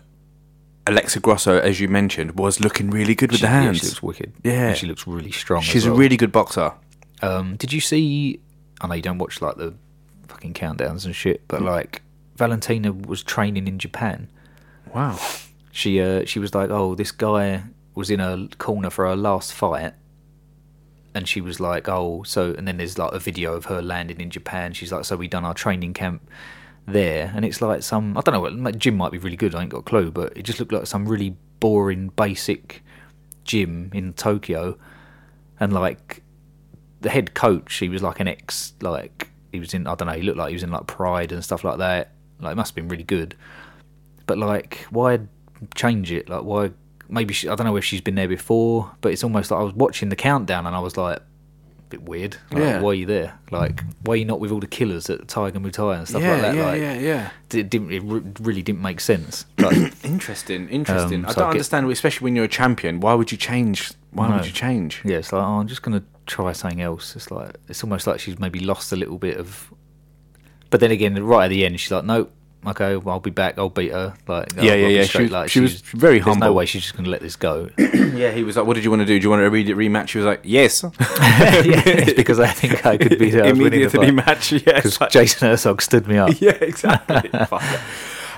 Alexa 0.85 1.21
Grasso, 1.21 1.57
as 1.57 1.79
you 1.79 1.87
mentioned, 1.87 2.37
was 2.37 2.59
looking 2.59 2.89
really 2.89 3.15
good 3.15 3.31
with 3.31 3.39
She- 3.39 3.45
the 3.45 3.51
yeah, 3.51 3.61
hands. 3.61 3.79
she 3.79 3.85
looks 3.87 4.03
wicked. 4.03 4.33
Yeah. 4.43 4.67
And 4.69 4.77
she 4.77 4.87
looks 4.87 5.07
really 5.07 5.31
strong. 5.31 5.61
She's 5.61 5.85
a 5.85 5.91
really 5.93 6.17
good 6.17 6.33
boxer. 6.33 6.73
Um, 7.21 7.55
did 7.55 7.71
you 7.71 7.79
see? 7.79 8.41
I 8.83 8.87
know 8.87 8.95
you 8.95 9.01
don't 9.01 9.17
watch 9.17 9.41
like 9.41 9.55
the 9.55 9.73
fucking 10.27 10.53
countdowns 10.53 11.05
and 11.05 11.15
shit, 11.15 11.47
but 11.47 11.61
like 11.61 12.01
Valentina 12.35 12.91
was 12.91 13.23
training 13.23 13.67
in 13.67 13.79
Japan. 13.79 14.29
Wow. 14.93 15.17
She 15.71 16.01
uh, 16.01 16.25
she 16.25 16.39
was 16.39 16.53
like, 16.53 16.69
oh, 16.69 16.93
this 16.93 17.11
guy 17.11 17.63
was 17.95 18.09
in 18.09 18.19
a 18.19 18.47
corner 18.57 18.89
for 18.89 19.07
her 19.07 19.15
last 19.15 19.53
fight, 19.53 19.93
and 21.15 21.27
she 21.27 21.41
was 21.41 21.59
like, 21.59 21.87
oh, 21.87 22.23
so 22.23 22.53
and 22.57 22.67
then 22.67 22.77
there's 22.77 22.97
like 22.97 23.13
a 23.13 23.19
video 23.19 23.53
of 23.53 23.65
her 23.65 23.81
landing 23.81 24.19
in 24.19 24.29
Japan. 24.29 24.73
She's 24.73 24.91
like, 24.91 25.05
so 25.05 25.15
we 25.15 25.27
done 25.27 25.45
our 25.45 25.53
training 25.53 25.93
camp 25.93 26.29
there, 26.85 27.31
and 27.35 27.45
it's 27.45 27.61
like 27.61 27.83
some 27.83 28.17
I 28.17 28.21
don't 28.21 28.33
know 28.33 28.61
what 28.63 28.77
gym 28.77 28.97
might 28.97 29.11
be 29.11 29.17
really 29.17 29.37
good. 29.37 29.55
I 29.55 29.61
ain't 29.61 29.71
got 29.71 29.79
a 29.79 29.83
clue, 29.83 30.11
but 30.11 30.35
it 30.37 30.43
just 30.43 30.59
looked 30.59 30.73
like 30.73 30.87
some 30.87 31.07
really 31.07 31.37
boring, 31.59 32.09
basic 32.09 32.83
gym 33.45 33.91
in 33.93 34.13
Tokyo, 34.13 34.77
and 35.59 35.71
like 35.71 36.22
the 37.03 37.09
head 37.09 37.33
coach, 37.35 37.75
he 37.75 37.87
was 37.89 38.01
like 38.01 38.19
an 38.19 38.27
ex, 38.27 38.73
like 38.81 39.29
he 39.51 39.59
was 39.59 39.73
in 39.73 39.85
I 39.87 39.93
don't 39.95 40.07
know, 40.07 40.13
he 40.15 40.23
looked 40.23 40.37
like 40.39 40.49
he 40.49 40.55
was 40.55 40.63
in 40.63 40.71
like 40.71 40.87
Pride 40.87 41.31
and 41.31 41.43
stuff 41.43 41.63
like 41.63 41.77
that. 41.77 42.09
Like 42.41 42.53
it 42.53 42.55
must 42.55 42.71
have 42.71 42.75
been 42.75 42.87
really 42.89 43.03
good, 43.03 43.35
but 44.25 44.37
like 44.37 44.85
why 44.89 45.19
change 45.75 46.11
it? 46.11 46.27
Like 46.29 46.43
why? 46.43 46.71
Maybe 47.09 47.33
she, 47.33 47.47
I 47.47 47.55
don't 47.55 47.67
know 47.67 47.75
if 47.75 47.85
she's 47.85 48.01
been 48.01 48.15
there 48.15 48.27
before, 48.27 48.91
but 49.01 49.11
it's 49.11 49.23
almost 49.23 49.51
like 49.51 49.59
I 49.59 49.63
was 49.63 49.73
watching 49.73 50.09
the 50.09 50.15
countdown 50.15 50.65
and 50.65 50.75
I 50.75 50.79
was 50.79 50.97
like, 50.97 51.17
a 51.17 51.21
bit 51.89 52.01
weird. 52.01 52.37
Like, 52.51 52.63
Yeah. 52.63 52.79
Why 52.81 52.89
are 52.89 52.93
you 52.95 53.05
there? 53.05 53.37
Like 53.51 53.83
why 54.03 54.13
are 54.13 54.17
you 54.17 54.25
not 54.25 54.39
with 54.39 54.51
all 54.51 54.59
the 54.59 54.67
killers 54.67 55.09
at 55.09 55.27
Tiger 55.27 55.59
Muay 55.59 55.97
and 55.97 56.07
stuff 56.07 56.21
yeah, 56.23 56.31
like 56.33 56.41
that? 56.41 56.55
yeah, 56.55 56.65
like, 56.65 56.81
yeah, 56.81 56.93
yeah. 56.99 57.29
It 57.53 57.69
didn't. 57.69 57.91
It 57.91 58.01
really 58.39 58.63
didn't 58.63 58.81
make 58.81 58.99
sense. 58.99 59.45
Like, 59.59 59.93
Interesting, 60.03 60.67
interesting. 60.69 61.19
Um, 61.19 61.25
I 61.27 61.33
so 61.33 61.35
don't 61.35 61.43
I 61.43 61.47
get- 61.49 61.57
understand, 61.57 61.91
especially 61.91 62.25
when 62.25 62.35
you're 62.35 62.45
a 62.45 62.49
champion. 62.49 62.99
Why 62.99 63.13
would 63.13 63.31
you 63.31 63.37
change? 63.37 63.91
Why 64.11 64.27
No. 64.29 64.37
would 64.37 64.45
you 64.47 64.51
change? 64.51 65.01
yeah, 65.05 65.17
it's 65.17 65.31
like 65.31 65.43
oh, 65.43 65.59
I'm 65.59 65.67
just 65.67 65.83
gonna 65.83 66.03
try 66.25 66.51
something 66.53 66.81
else. 66.81 67.15
It's 67.15 67.31
like 67.31 67.55
it's 67.67 67.83
almost 67.83 68.07
like 68.07 68.19
she's 68.19 68.39
maybe 68.39 68.59
lost 68.59 68.91
a 68.91 68.95
little 68.95 69.17
bit 69.17 69.37
of. 69.37 69.73
But 70.69 70.79
then 70.79 70.91
again, 70.91 71.21
right 71.23 71.45
at 71.45 71.49
the 71.49 71.65
end, 71.65 71.79
she's 71.79 71.91
like, 71.91 72.03
"Nope, 72.05 72.31
okay, 72.65 72.95
well, 72.97 73.13
I'll 73.13 73.19
be 73.19 73.29
back. 73.29 73.57
I'll 73.59 73.69
beat 73.69 73.91
her." 73.91 74.13
Like, 74.27 74.57
I'll- 74.57 74.63
Yeah, 74.65 74.71
I'll 74.71 74.77
yeah, 74.79 74.87
yeah. 74.87 75.03
She 75.03 75.27
like, 75.27 75.49
she 75.49 75.59
was 75.59 75.81
very 75.81 76.15
There's 76.19 76.25
no 76.25 76.31
humble. 76.31 76.53
way 76.55 76.65
she's 76.65 76.81
just 76.81 76.97
gonna 76.97 77.09
let 77.09 77.21
this 77.21 77.35
go. 77.35 77.69
Yeah, 78.13 78.31
he 78.31 78.43
was 78.43 78.55
like, 78.57 78.67
"What 78.67 78.75
did 78.75 78.83
you 78.83 78.91
want 78.91 79.01
to 79.01 79.05
do? 79.07 79.17
Do 79.19 79.23
you 79.23 79.29
want 79.31 79.41
to 79.41 79.49
read 79.49 79.67
it 79.69 79.75
rematch?" 79.75 80.11
He 80.11 80.19
was 80.19 80.25
like, 80.27 80.41
"Yes." 80.43 80.83
yeah, 81.19 82.13
because 82.15 82.39
I 82.39 82.47
think 82.47 82.85
I 82.85 82.95
could 82.97 83.17
be 83.17 83.31
there. 83.31 83.45
Immediately 83.45 84.11
match. 84.11 84.51
Yeah, 84.51 84.59
because 84.75 85.01
like- 85.01 85.09
Jason 85.09 85.47
Herzog 85.49 85.81
stood 85.81 86.07
me 86.07 86.17
up. 86.17 86.29
yeah, 86.39 86.51
exactly. 86.51 87.29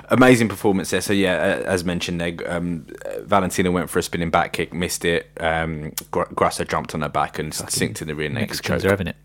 Amazing 0.10 0.50
performance 0.50 0.92
there. 0.92 1.02
So 1.02 1.14
yeah, 1.14 1.62
as 1.66 1.84
mentioned, 1.84 2.22
there, 2.22 2.36
um, 2.48 2.86
Valentina 3.22 3.72
went 3.72 3.90
for 3.90 4.00
a 4.00 4.04
spinning 4.04 4.30
back 4.30 4.54
kick, 4.54 4.74
missed 4.74 5.04
it. 5.06 5.32
Um, 5.40 5.94
Grasso 6.12 6.64
jumped 6.64 6.94
on 6.94 7.02
her 7.02 7.10
back 7.10 7.40
and 7.40 7.52
synced 7.52 8.02
in 8.02 8.08
the 8.08 8.16
rear 8.16 8.30
choke. 8.62 8.84
are 8.86 8.90
having 8.90 9.08
it. 9.08 9.16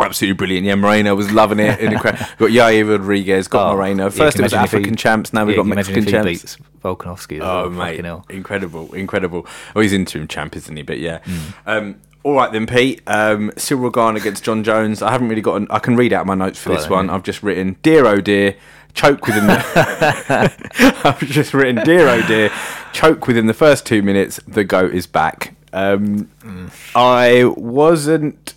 Absolutely 0.00 0.34
brilliant. 0.36 0.64
Yeah, 0.64 0.76
Moreno 0.76 1.14
was 1.16 1.32
loving 1.32 1.58
it. 1.58 1.80
In 1.80 1.92
the 1.92 1.98
crowd. 1.98 2.14
got 2.38 2.50
Yair 2.50 2.88
Rodriguez, 2.88 3.48
got 3.48 3.72
Oh, 3.72 3.76
Moreno. 3.76 4.10
First 4.10 4.36
can 4.36 4.42
it 4.42 4.44
was 4.44 4.52
you 4.52 4.58
imagine 4.58 4.64
if 4.64 4.68
African 4.74 4.92
he- 4.92 4.96
champs. 4.96 5.32
Now 5.32 5.44
we've 5.44 5.56
yeah, 5.56 5.62
got 5.62 5.66
Mexican 5.66 6.06
champs. 6.06 6.26
beats 6.26 6.56
Volkanovski. 6.84 7.40
Oh, 7.42 7.68
mate, 7.68 8.04
incredible, 8.30 8.94
incredible. 8.94 9.46
Oh, 9.74 9.80
he's 9.80 9.92
interim 9.92 10.28
champ, 10.28 10.54
isn't 10.56 10.76
he? 10.76 10.82
But 10.84 11.00
yeah. 11.00 11.18
Mm. 11.18 11.52
Um, 11.66 12.00
all 12.22 12.34
right 12.34 12.52
then, 12.52 12.66
Pete. 12.66 13.00
Um, 13.08 13.50
Ciryl 13.56 13.92
Gane 13.92 14.16
against 14.16 14.44
Jon 14.44 14.62
Jones. 14.62 15.02
I 15.02 15.10
haven't 15.10 15.28
really 15.28 15.42
got. 15.42 15.56
An, 15.56 15.66
I 15.70 15.78
can 15.80 15.96
read 15.96 16.12
out 16.12 16.26
my 16.26 16.34
notes 16.34 16.60
for 16.60 16.68
this 16.68 16.84
on, 16.84 16.90
one. 16.90 17.06
yeah. 17.06 17.14
I've 17.14 17.22
just 17.24 17.42
written, 17.42 17.76
"Dear 17.82 18.06
oh 18.06 18.20
dear, 18.20 18.54
choke 18.94 19.26
within 19.26 19.46
the." 19.46 19.58
I've 21.04 21.20
just 21.20 21.54
written, 21.54 21.84
"Dear 21.84 22.08
oh 22.08 22.26
dear, 22.26 22.50
choke 22.92 23.26
within 23.26 23.46
the 23.46 23.54
first 23.54 23.86
two 23.86 24.02
minutes. 24.02 24.40
The 24.46 24.64
goat 24.64 24.94
is 24.94 25.06
back." 25.06 25.54
Um, 25.72 26.30
Mm. 26.42 26.70
I 26.94 27.44
wasn't. 27.44 28.54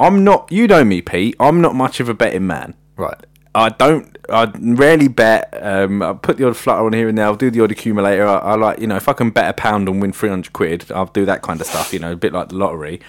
I'm 0.00 0.24
not. 0.24 0.50
You 0.50 0.66
know 0.66 0.84
me, 0.84 1.02
Pete. 1.02 1.36
I'm 1.38 1.60
not 1.60 1.74
much 1.74 2.00
of 2.00 2.08
a 2.08 2.14
betting 2.14 2.46
man. 2.46 2.74
Right. 2.96 3.18
I 3.54 3.68
don't. 3.68 4.16
I 4.30 4.50
rarely 4.54 5.08
bet. 5.08 5.52
Um, 5.60 6.02
I 6.02 6.14
put 6.14 6.38
the 6.38 6.46
odd 6.46 6.56
flutter 6.56 6.86
on 6.86 6.94
here 6.94 7.08
and 7.08 7.18
there. 7.18 7.26
I'll 7.26 7.36
do 7.36 7.50
the 7.50 7.60
odd 7.62 7.70
accumulator. 7.70 8.26
I, 8.26 8.38
I 8.38 8.54
like, 8.54 8.78
you 8.78 8.86
know, 8.86 8.96
if 8.96 9.08
I 9.08 9.12
can 9.12 9.30
bet 9.30 9.50
a 9.50 9.52
pound 9.52 9.88
and 9.88 10.00
win 10.00 10.12
three 10.12 10.30
hundred 10.30 10.52
quid, 10.54 10.90
I'll 10.90 11.06
do 11.06 11.26
that 11.26 11.42
kind 11.42 11.60
of 11.60 11.66
stuff. 11.66 11.92
You 11.92 11.98
know, 11.98 12.12
a 12.12 12.16
bit 12.16 12.32
like 12.32 12.48
the 12.48 12.56
lottery. 12.56 13.00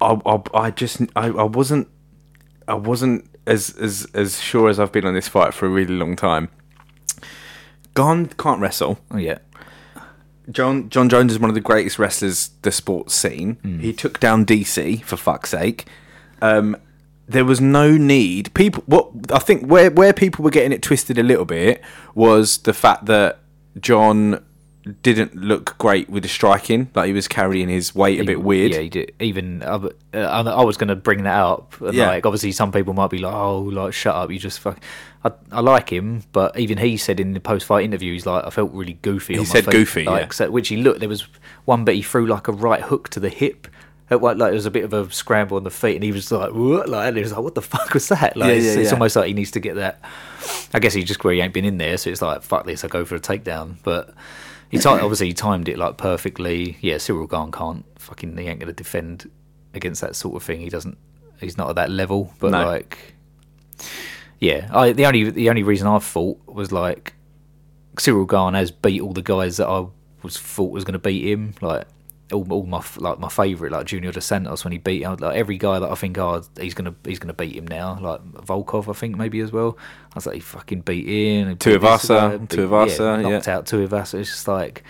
I, 0.00 0.18
I, 0.26 0.40
I 0.52 0.70
just, 0.72 1.00
I, 1.14 1.28
I 1.28 1.44
wasn't, 1.44 1.88
I 2.66 2.74
wasn't 2.74 3.30
as 3.46 3.70
as 3.78 4.06
as 4.14 4.40
sure 4.40 4.68
as 4.68 4.78
I've 4.80 4.92
been 4.92 5.06
on 5.06 5.14
this 5.14 5.28
fight 5.28 5.54
for 5.54 5.66
a 5.66 5.68
really 5.68 5.94
long 5.94 6.16
time. 6.16 6.48
Gane 7.94 8.26
can't 8.26 8.60
wrestle. 8.60 8.98
Oh, 9.10 9.16
yeah. 9.16 9.38
Jon 10.50 10.88
Jon 10.90 11.08
Jones 11.08 11.32
is 11.32 11.38
one 11.38 11.50
of 11.50 11.54
the 11.54 11.60
greatest 11.60 11.98
wrestlers 11.98 12.50
the 12.62 12.70
sport's 12.70 13.14
seen. 13.14 13.58
He 13.80 13.92
took 13.92 14.20
down 14.20 14.46
DC 14.46 15.02
for 15.02 15.16
fuck's 15.16 15.50
sake. 15.50 15.86
Um, 16.40 16.76
there 17.26 17.44
was 17.44 17.60
no 17.60 17.96
need. 17.96 18.54
People, 18.54 18.84
what 18.86 19.10
I 19.32 19.40
think 19.40 19.66
where 19.66 19.90
where 19.90 20.12
people 20.12 20.44
were 20.44 20.50
getting 20.50 20.72
it 20.72 20.82
twisted 20.82 21.18
a 21.18 21.22
little 21.22 21.44
bit 21.44 21.82
was 22.14 22.58
the 22.58 22.72
fact 22.72 23.06
that 23.06 23.40
Jon 23.80 24.44
didn't 25.02 25.34
look 25.34 25.76
great 25.78 26.08
with 26.08 26.22
the 26.22 26.28
striking. 26.28 26.90
Like 26.94 27.08
he 27.08 27.12
was 27.12 27.26
carrying 27.26 27.68
his 27.68 27.94
weight 27.94 28.20
a 28.20 28.24
bit 28.24 28.42
weird. 28.42 28.72
Yeah, 28.72 28.80
he 28.80 28.88
did. 28.88 29.12
Even 29.18 29.62
uh, 29.62 29.88
uh, 30.14 30.18
I 30.18 30.62
was 30.62 30.76
going 30.76 30.88
to 30.88 30.96
bring 30.96 31.24
that 31.24 31.38
up. 31.38 31.74
Yeah. 31.80 32.08
Like, 32.08 32.24
obviously, 32.26 32.52
some 32.52 32.70
people 32.70 32.94
might 32.94 33.10
be 33.10 33.18
like, 33.18 33.34
"Oh, 33.34 33.62
like, 33.62 33.92
shut 33.92 34.14
up! 34.14 34.30
You 34.30 34.38
just 34.38 34.60
fuck." 34.60 34.78
I, 35.24 35.32
I 35.50 35.60
like 35.60 35.90
him, 35.90 36.22
but 36.32 36.56
even 36.58 36.78
he 36.78 36.96
said 36.96 37.18
in 37.18 37.32
the 37.32 37.40
post-fight 37.40 37.84
interview, 37.84 38.12
he's 38.12 38.26
like, 38.26 38.44
"I 38.44 38.50
felt 38.50 38.72
really 38.72 38.94
goofy." 39.02 39.34
He 39.34 39.38
on 39.40 39.46
my 39.46 39.52
said 39.52 39.64
feet." 39.64 39.72
goofy, 39.72 40.04
like, 40.04 40.26
yeah. 40.26 40.30
So, 40.32 40.50
which 40.50 40.68
he 40.68 40.76
looked. 40.76 41.00
There 41.00 41.08
was 41.08 41.26
one 41.64 41.84
bit 41.84 41.96
he 41.96 42.02
threw 42.02 42.26
like 42.26 42.46
a 42.46 42.52
right 42.52 42.82
hook 42.82 43.08
to 43.10 43.20
the 43.20 43.28
hip. 43.28 43.66
It, 44.08 44.22
like, 44.22 44.38
there 44.38 44.52
was 44.52 44.66
a 44.66 44.70
bit 44.70 44.84
of 44.84 44.92
a 44.92 45.10
scramble 45.10 45.56
on 45.56 45.64
the 45.64 45.70
feet, 45.70 45.96
and 45.96 46.04
he 46.04 46.12
was 46.12 46.30
like, 46.30 46.52
"What?" 46.52 46.88
Like, 46.88 47.08
and 47.08 47.16
he 47.16 47.24
was 47.24 47.32
like, 47.32 47.42
"What 47.42 47.56
the 47.56 47.62
fuck 47.62 47.92
was 47.92 48.06
that?" 48.08 48.36
Like, 48.36 48.50
Yeah, 48.50 48.54
it's, 48.54 48.66
yeah, 48.66 48.72
it's 48.74 48.90
yeah. 48.90 48.92
almost 48.92 49.16
like 49.16 49.26
he 49.26 49.32
needs 49.34 49.50
to 49.50 49.60
get 49.60 49.74
that. 49.74 50.00
I 50.72 50.78
guess 50.78 50.94
he 50.94 51.02
just 51.02 51.24
where 51.24 51.34
he 51.34 51.40
ain't 51.40 51.52
been 51.52 51.64
in 51.64 51.78
there, 51.78 51.96
so 51.96 52.10
it's 52.10 52.22
like, 52.22 52.42
"Fuck 52.42 52.66
this!" 52.66 52.84
I 52.84 52.88
go 52.88 53.04
for 53.04 53.16
a 53.16 53.20
takedown, 53.20 53.76
but. 53.82 54.14
He 54.70 54.78
obviously 54.84 55.28
he 55.28 55.32
timed 55.32 55.68
it 55.68 55.78
like 55.78 55.96
perfectly. 55.96 56.76
Yeah, 56.80 56.96
Ciryl 56.96 57.30
Gane 57.30 57.52
can't 57.52 57.84
fucking 57.98 58.36
he 58.36 58.46
ain't 58.48 58.60
gonna 58.60 58.72
defend 58.72 59.30
against 59.74 60.00
that 60.00 60.16
sort 60.16 60.36
of 60.36 60.42
thing. 60.42 60.60
He 60.60 60.68
doesn't. 60.68 60.98
He's 61.40 61.56
not 61.56 61.68
at 61.70 61.76
that 61.76 61.90
level. 61.90 62.32
But 62.38 62.50
No. 62.52 62.64
like, 62.64 63.14
yeah, 64.40 64.68
I 64.72 64.92
the 64.92 65.06
only 65.06 65.30
the 65.30 65.48
only 65.50 65.62
reason 65.62 65.86
I 65.86 65.98
thought 65.98 66.38
was 66.46 66.72
like 66.72 67.14
Ciryl 67.96 68.28
Gane 68.28 68.54
has 68.54 68.70
beat 68.70 69.00
all 69.00 69.12
the 69.12 69.22
guys 69.22 69.56
that 69.58 69.68
I 69.68 69.86
was 70.22 70.38
thought 70.38 70.72
was 70.72 70.84
gonna 70.84 70.98
beat 70.98 71.24
him. 71.24 71.54
Like 71.60 71.86
all, 72.32 72.44
all 72.52 72.66
my 72.66 72.82
like 72.96 73.18
my 73.20 73.28
favorite 73.28 73.70
like 73.72 73.86
Junior 73.86 74.10
Dos 74.10 74.24
Santos 74.24 74.64
when 74.64 74.72
he 74.72 74.78
beat 74.78 75.04
uh, 75.04 75.16
like 75.18 75.36
every 75.36 75.58
guy 75.58 75.78
that 75.78 75.90
I 75.90 75.94
think 75.94 76.18
oh 76.18 76.42
he's 76.60 76.74
gonna 76.74 76.94
he's 77.04 77.18
gonna 77.18 77.32
beat 77.34 77.54
him 77.54 77.66
now. 77.68 77.98
Like 78.00 78.20
Volkov 78.24 78.88
I 78.88 78.92
think 78.94 79.16
maybe 79.16 79.40
as 79.40 79.52
well. 79.52 79.78
I 80.12 80.14
was 80.16 80.26
like 80.26 80.34
he 80.36 80.40
fucking 80.40 80.80
beat 80.80 81.06
in. 81.08 81.48
he 81.48 81.54
beat 81.54 81.60
this 81.60 81.76
Tuivasa, 81.76 82.08
guy, 82.08 82.36
beat- 82.38 82.48
Tuivasa, 82.50 83.22
yeah. 83.22 83.28
knocked 83.30 83.48
out 83.48 83.66
Tuivasa. 83.66 84.14
It's 84.18 84.30
just 84.30 84.48
like, 84.48 84.82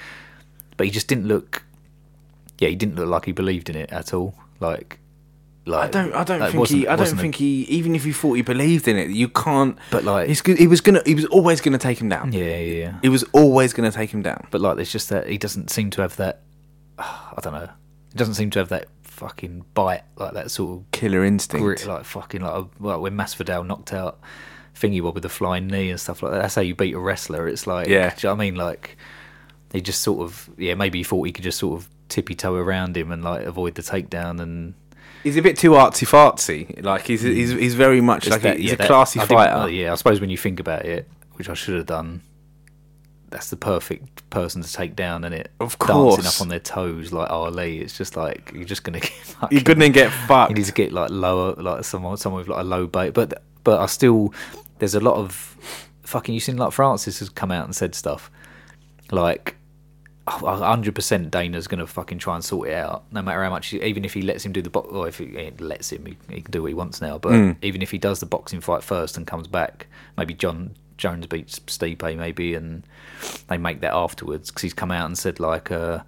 but 0.77 0.87
he 0.87 0.91
just 0.91 1.09
didn't 1.09 1.27
look. 1.27 1.63
yeah, 2.59 2.69
he 2.69 2.75
didn't 2.75 2.97
look 2.97 3.09
like 3.09 3.27
he 3.27 3.33
believed 3.33 3.69
in 3.69 3.77
it 3.77 3.93
at 3.93 4.15
all. 4.15 4.35
Like, 4.61 4.99
like 5.67 5.89
I 5.89 5.91
don't. 5.91 6.15
I 6.15 6.25
don't 6.25 6.41
like, 6.41 6.53
think 6.53 6.69
he. 6.69 6.89
I 6.89 6.97
don't 6.97 7.13
a- 7.13 7.17
think 7.17 7.35
he. 7.35 7.65
Even 7.65 7.95
if 7.95 8.05
he 8.05 8.13
thought 8.13 8.33
he 8.35 8.43
believed 8.43 8.89
in 8.89 8.97
it, 8.97 9.11
you 9.11 9.29
can't. 9.29 9.77
But, 9.91 10.05
like- 10.05 10.29
he's. 10.29 10.41
He 10.41 10.67
was 10.67 10.81
gonna. 10.81 11.03
He 11.05 11.15
was 11.15 11.27
always 11.27 11.61
gonna 11.61 11.77
take 11.77 12.01
him 12.01 12.09
down. 12.09 12.33
Yeah, 12.33 12.45
yeah, 12.45 12.57
yeah. 12.85 12.99
He 13.03 13.11
was 13.11 13.25
always 13.35 13.75
gonna 13.75 13.93
take 13.93 14.09
him 14.11 14.23
down. 14.23 14.47
But 14.51 14.63
like, 14.63 14.79
it's 14.79 14.91
just 14.91 15.11
that 15.11 15.29
he 15.29 15.37
doesn't 15.37 15.69
seem 15.71 15.91
to 15.91 16.01
have 16.03 16.17
that. 16.17 16.41
I 16.99 17.39
don't 17.43 17.53
know. 17.53 17.65
It 18.11 18.17
doesn't 18.17 18.35
seem 18.35 18.51
to 18.51 18.59
have 18.59 18.69
that 18.71 18.87
fucking 19.03 19.65
bite, 19.75 20.03
like 20.17 20.33
that 20.35 20.51
sort 20.51 20.79
of 20.81 20.91
Killer 20.91 21.25
instinct. 21.25 21.63
grit, 21.63 21.87
like 21.87 22.05
fucking 22.05 22.41
like 22.43 22.55
a, 22.65 22.67
well, 22.81 23.01
when 23.01 23.15
Masvidal 23.17 23.67
knocked 23.67 23.93
out 23.93 24.19
Thingy 24.75 25.03
Bob 25.03 25.15
with 25.15 25.23
the 25.23 25.29
flying 25.29 25.67
knee 25.69 25.91
and 25.91 26.01
stuff 26.01 26.23
like 26.23 26.33
that. 26.33 26.43
That's 26.43 26.55
how 26.55 26.63
you 26.63 26.75
beat 26.75 26.95
a 26.95 26.99
wrestler. 26.99 27.49
It's 27.49 27.67
like, 27.67 27.89
Yeah. 27.89 28.11
do 28.11 28.15
you 28.17 28.29
know 28.31 28.35
what 28.35 28.43
I 28.43 28.45
mean? 28.47 28.55
Like, 28.57 28.97
he 29.73 29.81
just 29.81 30.03
sort 30.03 30.21
of, 30.23 30.51
yeah, 30.59 30.75
maybe 30.75 30.99
he 30.99 31.05
thought 31.05 31.23
he 31.25 31.33
could 31.33 31.45
just 31.45 31.59
sort 31.59 31.81
of 31.81 31.89
tippy 32.09 32.35
toe 32.35 32.55
around 32.55 32.97
him 32.97 33.11
and 33.11 33.25
like 33.25 33.45
avoid 33.47 33.75
the 33.75 33.83
takedown 33.83 34.41
and. 34.41 34.75
He's 35.25 35.37
a 35.37 35.43
bit 35.43 35.57
too 35.59 35.71
artsy 35.73 36.07
fartsy. 36.07 36.83
Like 36.85 37.07
he's 37.07 37.23
he's 37.23 37.51
he's 37.51 37.75
very 37.75 38.01
much 38.01 38.29
like 38.29 38.43
that- 38.43 38.59
he's 38.59 38.69
yeah, 38.69 38.75
a 38.75 38.77
that- 38.77 38.87
classy 38.87 39.19
think- 39.19 39.31
fighter. 39.31 39.69
yeah, 39.71 39.93
I 39.93 39.95
suppose 39.97 40.21
when 40.21 40.31
you 40.31 40.37
think 40.37 40.61
about 40.61 40.85
it, 40.85 41.09
which 41.33 41.49
I 41.49 41.55
should 41.55 41.75
have 41.75 41.87
done, 41.87 42.21
that's 43.31 43.51
the 43.51 43.57
perfect 43.57 44.29
person 44.31 44.63
to 44.63 44.73
take 44.73 44.95
down, 44.97 45.25
and 45.25 45.35
it 45.35 45.51
Of 45.61 45.79
course 45.79 46.17
dancing 46.17 46.29
up 46.29 46.41
on 46.43 46.49
their 46.49 46.61
toes 46.61 47.13
like 47.13 47.29
Ali. 47.31 47.79
It's 47.81 47.97
just 47.97 48.17
like 48.17 48.53
you're 48.55 48.65
just 48.65 48.85
gonna 48.85 49.01
get. 49.07 49.11
You're 49.51 49.61
fucking- 49.61 49.63
gonna 49.65 49.89
get 49.89 50.11
fucked. 50.29 50.51
You 50.51 50.57
need 50.57 50.65
to 50.67 50.73
get 50.73 50.93
like 50.93 51.11
lower, 51.11 51.55
like 51.55 51.85
someone, 51.85 52.17
someone 52.17 52.41
with 52.41 52.49
like 52.49 52.61
a 52.61 52.65
low 52.65 52.87
bait. 52.87 53.11
But 53.15 53.43
but 53.65 53.81
I 53.81 53.87
still, 53.87 54.33
there's 54.79 54.95
a 54.95 55.01
lot 55.01 55.17
of 55.17 55.57
fucking. 56.03 56.35
You 56.35 56.41
seen 56.41 56.57
like 56.57 56.73
Francis 56.73 57.19
has 57.19 57.29
come 57.29 57.51
out 57.51 57.65
and 57.65 57.75
said 57.75 57.95
stuff 57.95 58.31
like. 59.11 59.57
hundred 60.29 60.95
percent, 60.95 61.31
Dana's 61.31 61.69
gonna 61.69 61.87
fucking 61.87 62.19
try 62.19 62.35
and 62.35 62.45
sort 62.45 62.69
it 62.69 62.75
out, 62.75 63.05
no 63.13 63.23
matter 63.23 63.43
how 63.45 63.51
much. 63.51 63.73
Even 63.75 64.05
if 64.05 64.13
he 64.15 64.23
lets 64.23 64.45
him 64.45 64.51
do 64.53 64.61
the 64.63 64.71
box, 64.71 64.89
or 64.91 65.07
if 65.07 65.19
he, 65.19 65.27
he 65.27 65.51
lets 65.59 65.93
him, 65.93 66.05
he, 66.05 66.17
he 66.29 66.41
can 66.43 66.51
do 66.51 66.63
what 66.63 66.69
he 66.69 66.75
wants 66.75 67.01
now. 67.01 67.17
But 67.19 67.33
Mm. 67.33 67.57
even 67.63 67.81
if 67.83 67.91
he 67.93 67.99
does 67.99 68.19
the 68.21 68.27
boxing 68.27 68.61
fight 68.61 68.83
first 68.83 69.17
and 69.17 69.25
comes 69.27 69.47
back, 69.47 69.87
maybe 70.17 70.35
Jon 70.35 70.75
Jones 70.97 71.27
beats 71.27 71.59
Stipe, 71.61 72.17
maybe, 72.17 72.55
and 72.55 72.83
they 73.49 73.59
make 73.59 73.81
that 73.81 73.95
afterwards 73.95 74.51
because 74.51 74.63
he's 74.63 74.75
come 74.75 74.91
out 74.91 75.07
and 75.07 75.17
said 75.17 75.41
like, 75.41 75.71
uh, 75.71 76.01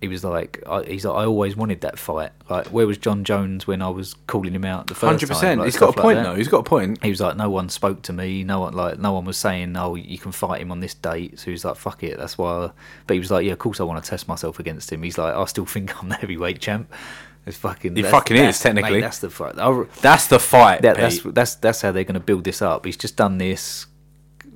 he 0.00 0.06
was 0.06 0.22
like, 0.22 0.62
I, 0.66 0.84
he's 0.84 1.04
like, 1.04 1.16
I 1.16 1.24
always 1.24 1.56
wanted 1.56 1.80
that 1.80 1.98
fight. 1.98 2.30
Like, 2.48 2.68
where 2.68 2.86
was 2.86 2.98
Jon 2.98 3.24
Jones 3.24 3.66
when 3.66 3.82
I 3.82 3.88
was 3.88 4.14
calling 4.28 4.54
him 4.54 4.64
out 4.64 4.86
the 4.86 4.94
first 4.94 5.06
Hundred 5.06 5.26
time? 5.26 5.28
percent. 5.28 5.60
Like, 5.60 5.66
He's 5.66 5.76
got 5.76 5.86
a 5.86 5.88
like 5.88 5.96
point 5.96 6.16
that. 6.18 6.22
though. 6.22 6.34
He's 6.36 6.46
got 6.46 6.58
a 6.58 6.62
point. 6.62 7.02
He 7.02 7.10
was 7.10 7.20
like, 7.20 7.36
no 7.36 7.50
one 7.50 7.68
spoke 7.68 8.02
to 8.02 8.12
me. 8.12 8.44
No 8.44 8.60
one 8.60 8.74
like, 8.74 8.98
no 9.00 9.12
one 9.12 9.24
was 9.24 9.36
saying, 9.36 9.76
oh, 9.76 9.96
you 9.96 10.18
can 10.18 10.30
fight 10.30 10.60
him 10.60 10.70
on 10.70 10.78
this 10.78 10.94
date. 10.94 11.40
So 11.40 11.50
he's 11.50 11.64
like, 11.64 11.76
fuck 11.76 12.04
it. 12.04 12.16
That's 12.16 12.38
why. 12.38 12.66
I... 12.66 12.70
But 13.08 13.14
he 13.14 13.18
was 13.18 13.32
like, 13.32 13.44
yeah, 13.44 13.52
of 13.52 13.58
course 13.58 13.80
I 13.80 13.84
want 13.84 14.02
to 14.02 14.08
test 14.08 14.28
myself 14.28 14.60
against 14.60 14.92
him. 14.92 15.02
He's 15.02 15.18
like, 15.18 15.34
I 15.34 15.44
still 15.46 15.66
think 15.66 16.00
I'm 16.00 16.10
the 16.10 16.14
heavyweight 16.16 16.60
champ. 16.60 16.92
It's 17.48 17.56
fucking. 17.56 17.96
He 17.96 18.02
fucking 18.02 18.36
is, 18.36 18.60
technically. 18.60 18.92
Mate, 18.92 19.00
that's 19.00 19.18
the 19.18 19.30
fight. 19.30 19.58
I, 19.58 19.84
That's 20.02 20.26
the 20.28 20.38
fight. 20.38 20.82
that, 20.82 20.96
that's 20.96 21.20
that's 21.22 21.54
that's 21.56 21.82
how 21.82 21.90
they're 21.92 22.04
going 22.04 22.14
to 22.14 22.20
build 22.20 22.44
this 22.44 22.62
up. 22.62 22.84
He's 22.84 22.96
just 22.96 23.16
done 23.16 23.38
this. 23.38 23.86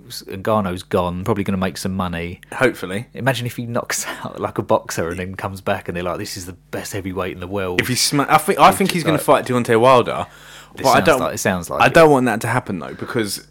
Ngannou's 0.09 0.83
gone. 0.83 1.25
Probably 1.25 1.43
going 1.45 1.53
to 1.55 1.59
make 1.61 1.79
some 1.79 1.95
money. 1.97 2.41
Hopefully, 2.53 3.07
Imagine 3.15 3.47
if 3.47 3.57
he 3.57 3.65
knocks 3.67 4.07
out 4.25 4.39
like 4.41 4.59
a 4.59 4.63
boxer 4.63 5.09
and 5.09 5.19
then 5.19 5.35
comes 5.37 5.61
back 5.61 5.89
and 5.89 5.97
they're 5.97 6.05
like, 6.05 6.19
"This 6.19 6.37
is 6.37 6.47
the 6.47 6.53
best 6.53 6.93
heavyweight 6.93 7.33
in 7.33 7.41
the 7.41 7.47
world." 7.49 7.81
if 7.81 7.89
he 7.89 7.95
sma- 7.95 8.27
I 8.29 8.39
think 8.39 8.59
I 8.59 8.73
think 8.73 8.91
he's 8.93 9.05
going 9.05 9.17
to 9.19 9.25
fight 9.25 9.47
Deontay 9.47 9.81
Wilder, 9.81 10.27
but 10.77 10.87
I 10.87 11.01
don't. 11.01 11.21
like- 11.21 11.35
it 11.35 11.39
sounds 11.39 11.71
like 11.71 11.81
I 11.81 11.87
it. 11.87 11.95
don't 11.95 12.11
want 12.11 12.27
that 12.27 12.41
to 12.43 12.49
happen 12.49 12.79
though 12.79 12.95
because. 12.95 13.47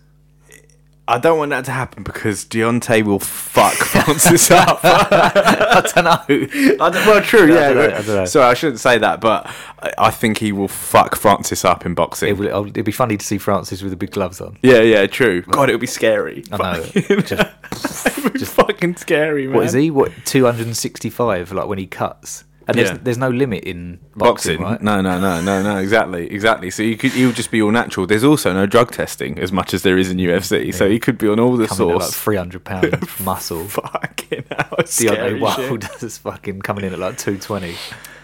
I 1.07 1.17
don't 1.19 1.37
want 1.37 1.49
that 1.49 1.65
to 1.65 1.71
happen 1.71 2.03
because 2.03 2.45
Deontay 2.45 3.03
will 3.03 3.19
fuck 3.19 3.73
Francis 3.73 4.49
up. 4.51 4.79
I 4.83 5.81
don't 5.93 6.03
know. 6.05 6.77
I 6.85 6.89
don't, 6.89 7.05
well, 7.07 7.21
true, 7.21 7.51
I 7.51 7.55
yeah. 7.55 7.73
don't 7.73 7.75
know, 7.75 7.83
I 7.97 8.01
don't 8.01 8.07
know. 8.07 8.25
Sorry, 8.25 8.45
I 8.45 8.53
shouldn't 8.53 8.79
say 8.79 8.97
that, 8.99 9.19
but 9.19 9.47
I, 9.79 9.91
I 9.97 10.09
think 10.11 10.37
he 10.37 10.51
will 10.51 10.67
fuck 10.69 11.15
Francis 11.15 11.65
up 11.65 11.85
in 11.85 11.95
boxing. 11.95 12.29
It 12.29 12.37
will, 12.37 12.49
oh, 12.53 12.65
it'd 12.67 12.85
be 12.85 12.91
funny 12.91 13.17
to 13.17 13.25
see 13.25 13.37
Francis 13.37 13.81
with 13.81 13.91
the 13.91 13.97
big 13.97 14.11
gloves 14.11 14.39
on. 14.39 14.57
yeah, 14.61 14.81
yeah, 14.81 15.05
true. 15.07 15.41
God, 15.41 15.69
it 15.69 15.73
would 15.73 15.81
be 15.81 15.87
scary. 15.87 16.43
I 16.51 16.57
know. 16.77 16.83
Fucking- 16.83 17.21
Just- 17.23 18.05
it 18.17 18.23
would 18.23 18.33
be 18.33 18.39
fucking 18.45 18.95
scary, 18.95 19.47
man. 19.47 19.57
What 19.57 19.65
is 19.65 19.73
he? 19.73 19.91
What 19.91 20.11
two 20.23 20.45
hundred 20.45 20.67
and 20.67 20.77
sixty-five? 20.77 21.51
Like 21.51 21.67
when 21.67 21.77
he 21.79 21.87
cuts, 21.87 22.45
and 22.67 22.77
there's 22.77 22.89
Yeah. 22.91 22.97
there's 23.01 23.17
no 23.17 23.29
limit 23.29 23.63
in 23.63 23.99
boxing, 24.15 24.57
Boxing? 24.57 24.61
right? 24.61 24.81
No, 24.81 25.01
no, 25.01 25.19
no, 25.19 25.41
no, 25.41 25.61
no. 25.63 25.77
Exactly, 25.77 26.31
exactly. 26.31 26.69
So 26.69 26.83
you 26.83 26.95
could, 26.97 27.11
he'll 27.11 27.31
just 27.31 27.51
be 27.51 27.61
all 27.61 27.71
natural. 27.71 28.05
There's 28.07 28.23
also 28.23 28.53
no 28.53 28.65
drug 28.65 28.91
testing 28.91 29.39
as 29.39 29.51
much 29.51 29.73
as 29.73 29.83
there 29.83 29.97
is 29.97 30.09
in 30.11 30.17
UFC. 30.17 30.73
So 30.73 30.89
he 30.89 30.99
could 30.99 31.17
be 31.17 31.27
on 31.27 31.39
all 31.39 31.57
the 31.57 31.67
Coming 31.67 31.89
at 31.89 31.93
like 31.95 32.03
sauce. 32.03 32.17
three 32.17 32.35
hundred 32.37 32.63
pound 32.63 32.85
of 32.93 33.19
muscle. 33.25 33.65
Fucking 33.67 34.45
hell, 34.49 34.75
Deontay. 34.79 35.39
Wilder's 35.41 36.17
fucking 36.19 36.61
coming 36.61 36.85
in 36.85 36.93
at 36.93 36.99
like 36.99 37.17
two 37.17 37.37
twenty. 37.37 37.75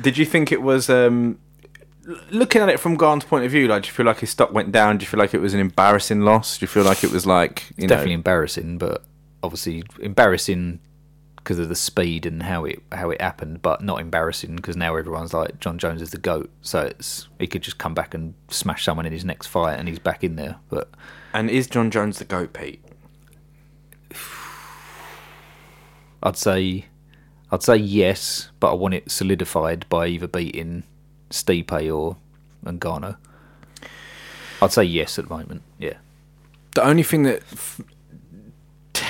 Did 0.01 0.17
you 0.17 0.25
think 0.25 0.51
it 0.51 0.61
was 0.61 0.89
um, 0.89 1.39
looking 2.29 2.61
at 2.61 2.69
it 2.69 2.79
from 2.79 2.95
Gane's 2.97 3.23
point 3.25 3.45
of 3.45 3.51
view? 3.51 3.67
Like, 3.67 3.83
do 3.83 3.87
you 3.87 3.93
feel 3.93 4.05
like 4.05 4.19
his 4.19 4.29
stock 4.29 4.53
went 4.53 4.71
down? 4.71 4.97
Do 4.97 5.03
you 5.03 5.07
feel 5.07 5.19
like 5.19 5.33
it 5.33 5.41
was 5.41 5.53
an 5.53 5.59
embarrassing 5.59 6.21
loss? 6.21 6.57
Do 6.57 6.63
you 6.63 6.67
feel 6.67 6.83
like 6.83 7.03
it 7.03 7.11
was 7.11 7.25
like 7.25 7.63
you 7.77 7.83
know? 7.83 7.87
Definitely 7.89 8.13
embarrassing, 8.13 8.77
but 8.77 9.03
obviously 9.43 9.83
embarrassing 9.99 10.79
because 11.47 11.59
of 11.59 11.69
the 11.69 11.75
speed 11.75 12.25
and 12.25 12.43
how 12.43 12.65
it 12.65 12.83
how 12.91 13.09
it 13.09 13.21
happened, 13.21 13.61
but 13.61 13.81
not 13.81 14.01
embarrassing 14.01 14.57
because 14.57 14.75
now 14.75 14.97
everyone's 14.97 15.33
like 15.33 15.57
Jon 15.61 15.77
Jones 15.77 16.01
is 16.01 16.09
the 16.09 16.17
goat, 16.17 16.49
so 16.61 16.81
it's 16.81 17.29
he 17.39 17.47
could 17.47 17.61
just 17.61 17.77
come 17.77 17.93
back 17.93 18.13
and 18.13 18.33
smash 18.49 18.83
someone 18.83 19.05
in 19.05 19.13
his 19.13 19.23
next 19.23 19.47
fight 19.47 19.79
and 19.79 19.87
he's 19.87 19.97
back 19.97 20.25
in 20.25 20.35
there. 20.35 20.57
But 20.69 20.89
And 21.33 21.49
is 21.49 21.67
Jon 21.67 21.89
Jones 21.89 22.19
the 22.19 22.25
goat, 22.25 22.51
Pete? 22.51 22.83
I'd 26.21 26.35
say 26.35 26.87
I'd 27.49 27.63
say 27.63 27.77
yes, 27.77 28.49
but 28.59 28.71
I 28.71 28.73
want 28.73 28.95
it 28.95 29.09
solidified 29.09 29.87
by 29.87 30.07
either 30.07 30.27
beating 30.27 30.83
Stipe 31.29 31.71
or 31.89 32.17
Ngannou. 32.65 33.15
I'd 34.61 34.73
say 34.73 34.83
yes 34.83 35.17
at 35.17 35.29
the 35.29 35.33
moment. 35.33 35.61
Yeah. 35.79 35.95
The 36.73 36.83
only 36.83 37.03
thing 37.03 37.23
that 37.23 37.41
f- 37.53 37.79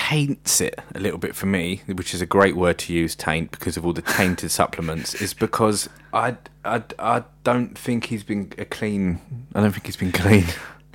taints 0.08 0.62
it 0.62 0.80
a 0.96 1.00
little 1.00 1.20
bit 1.20 1.36
for 1.36 1.48
me, 1.48 1.82
which 1.86 2.14
is 2.14 2.22
a 2.22 2.26
great 2.26 2.56
word 2.56 2.78
to 2.80 2.94
use, 2.94 3.14
taint, 3.16 3.52
because 3.52 3.76
of 3.76 3.86
all 3.86 3.92
the 3.92 4.02
tainted 4.02 4.50
supplements, 4.52 5.14
is 5.22 5.34
because 5.34 5.90
I, 6.14 6.38
I, 6.64 6.82
I 6.98 7.24
don't 7.44 7.78
think 7.78 8.06
he's 8.06 8.24
been 8.24 8.54
a 8.58 8.64
clean. 8.64 9.20
I 9.54 9.60
don't 9.62 9.74
think 9.74 9.86
he's 9.86 9.98
been 9.98 10.12
clean 10.14 10.46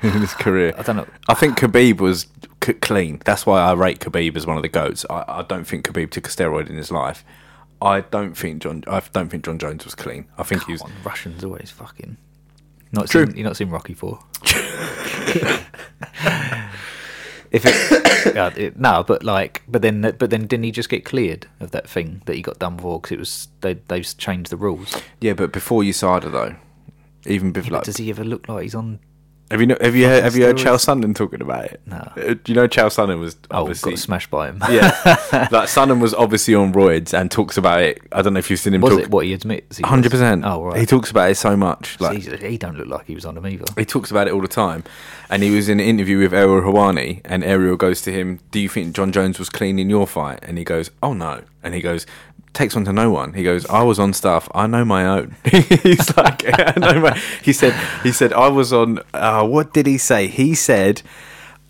in 0.02 0.10
his 0.12 0.32
career. 0.32 0.72
I 0.78 0.82
don't 0.82 0.96
know. 0.96 1.06
I 1.28 1.34
think 1.34 1.58
Khabib 1.58 2.00
was 2.00 2.26
c- 2.64 2.72
clean. 2.74 3.20
That's 3.26 3.44
why 3.44 3.60
I 3.60 3.74
rate 3.74 4.00
Khabib 4.00 4.34
as 4.34 4.46
one 4.46 4.56
of 4.56 4.62
the 4.62 4.70
goats. 4.70 5.04
I, 5.10 5.24
I 5.28 5.42
don't 5.42 5.64
think 5.64 5.86
Khabib 5.86 6.10
took 6.10 6.26
a 6.26 6.30
steroid 6.30 6.70
in 6.70 6.76
his 6.76 6.90
life. 6.90 7.22
I 7.82 8.00
don't 8.00 8.34
think 8.34 8.62
Jon. 8.62 8.82
I 8.86 9.02
don't 9.12 9.28
think 9.28 9.44
Jon 9.44 9.58
Jones 9.58 9.84
was 9.84 9.94
clean. 9.94 10.24
I 10.38 10.42
think 10.44 10.64
he 10.64 10.72
was. 10.72 10.80
Come 10.82 10.92
on, 10.92 10.96
Russians 11.04 11.44
always 11.44 11.70
fucking. 11.70 12.16
Not 12.92 13.08
True. 13.08 13.26
seen, 13.26 13.36
you 13.36 13.44
not 13.44 13.56
seen 13.56 13.70
Rocky 13.70 13.94
Four. 13.94 14.20
if 17.52 17.66
it, 17.66 18.34
yeah, 18.34 18.52
it, 18.56 18.78
no, 18.78 19.04
but 19.04 19.22
like, 19.22 19.62
but 19.68 19.82
then, 19.82 20.00
but 20.18 20.30
then, 20.30 20.46
didn't 20.46 20.64
he 20.64 20.72
just 20.72 20.88
get 20.88 21.04
cleared 21.04 21.46
of 21.60 21.70
that 21.72 21.88
thing 21.88 22.22
that 22.24 22.34
he 22.34 22.42
got 22.42 22.58
done 22.58 22.78
for? 22.78 22.98
Because 22.98 23.12
it 23.12 23.18
was 23.18 23.48
they 23.60 23.74
they've 23.74 24.18
changed 24.18 24.50
the 24.50 24.56
rules. 24.56 25.00
Yeah, 25.20 25.34
but 25.34 25.52
before 25.52 25.82
USADA 25.82 26.32
though, 26.32 26.56
even 27.26 27.52
before 27.52 27.70
But 27.70 27.76
like, 27.76 27.84
does 27.84 27.98
he 27.98 28.10
ever 28.10 28.24
look 28.24 28.48
like 28.48 28.62
he's 28.62 28.74
on? 28.74 29.00
Have 29.52 29.60
you 29.60 29.66
know, 29.68 29.76
have 29.80 29.94
you 29.94 30.06
heard, 30.06 30.22
have 30.24 30.34
you 30.34 30.44
heard 30.44 30.56
steroids? 30.56 30.64
Chael 30.86 31.02
Sonnen 31.02 31.14
talking 31.14 31.40
about 31.42 31.66
it? 31.66 31.80
No. 31.86 31.96
Uh, 31.96 32.34
Do 32.34 32.40
you 32.46 32.54
know 32.54 32.66
Chael 32.66 32.86
Sonnen 32.86 33.20
was 33.20 33.36
Oh, 33.50 33.60
obviously 33.60 33.92
got 33.92 33.98
smashed 33.98 34.30
by 34.30 34.48
him. 34.48 34.58
yeah, 34.70 34.98
like 35.52 35.68
Sonnen 35.68 36.00
was 36.00 36.14
obviously 36.14 36.54
on 36.54 36.72
roids 36.72 37.12
and 37.12 37.30
talks 37.30 37.56
about 37.58 37.82
it. 37.82 38.00
I 38.12 38.22
don't 38.22 38.32
know 38.32 38.38
if 38.38 38.50
you've 38.50 38.58
seen 38.58 38.74
him 38.74 38.80
Was 38.80 38.94
talk. 38.94 39.02
it 39.02 39.10
what 39.10 39.26
he 39.26 39.34
admits? 39.34 39.78
Hundred 39.80 40.10
percent. 40.10 40.44
Oh 40.44 40.64
right. 40.64 40.80
He 40.80 40.86
talks 40.86 41.10
about 41.10 41.30
it 41.30 41.34
so 41.36 41.54
much. 41.56 42.00
Like 42.00 42.22
See, 42.22 42.36
he 42.36 42.56
don't 42.58 42.76
look 42.78 42.88
like 42.88 43.06
he 43.06 43.14
was 43.14 43.24
on 43.26 43.36
him 43.36 43.46
either. 43.46 43.66
he 43.76 43.84
talks 43.84 44.10
about 44.10 44.26
it 44.26 44.32
all 44.32 44.40
the 44.40 44.48
time. 44.48 44.82
And 45.30 45.42
he 45.42 45.50
was 45.50 45.68
in 45.68 45.80
an 45.80 45.86
interview 45.86 46.18
with 46.18 46.34
Ariel 46.34 46.60
Helwani, 46.60 47.20
and 47.24 47.42
Ariel 47.44 47.76
goes 47.76 48.02
to 48.02 48.12
him, 48.12 48.40
"Do 48.50 48.58
you 48.60 48.68
think 48.68 48.94
Jon 48.94 49.12
Jones 49.12 49.38
was 49.38 49.48
clean 49.48 49.78
in 49.78 49.88
your 49.90 50.06
fight?" 50.06 50.40
And 50.42 50.58
he 50.58 50.64
goes, 50.64 50.90
"Oh 51.02 51.12
no." 51.14 51.42
And 51.64 51.74
he 51.74 51.80
goes, 51.80 52.06
"Takes 52.54 52.74
one 52.74 52.84
to 52.84 52.92
no 52.92 53.10
one." 53.10 53.32
He 53.34 53.42
goes, 53.42 53.66
"I 53.66 53.82
was 53.82 53.98
on 53.98 54.12
stuff. 54.12 54.48
I 54.54 54.66
know 54.66 54.84
my 54.84 55.06
own." 55.06 55.34
He's 55.44 56.16
like, 56.16 56.44
I 56.58 56.74
know 56.78 57.00
my. 57.00 57.18
He 57.42 57.52
said, 57.52 57.72
"He 58.02 58.12
said 58.12 58.32
I 58.32 58.48
was 58.48 58.72
on. 58.72 59.00
Uh, 59.14 59.46
what 59.46 59.72
did 59.72 59.86
he 59.86 59.98
say? 59.98 60.26
He 60.28 60.54
said." 60.54 61.02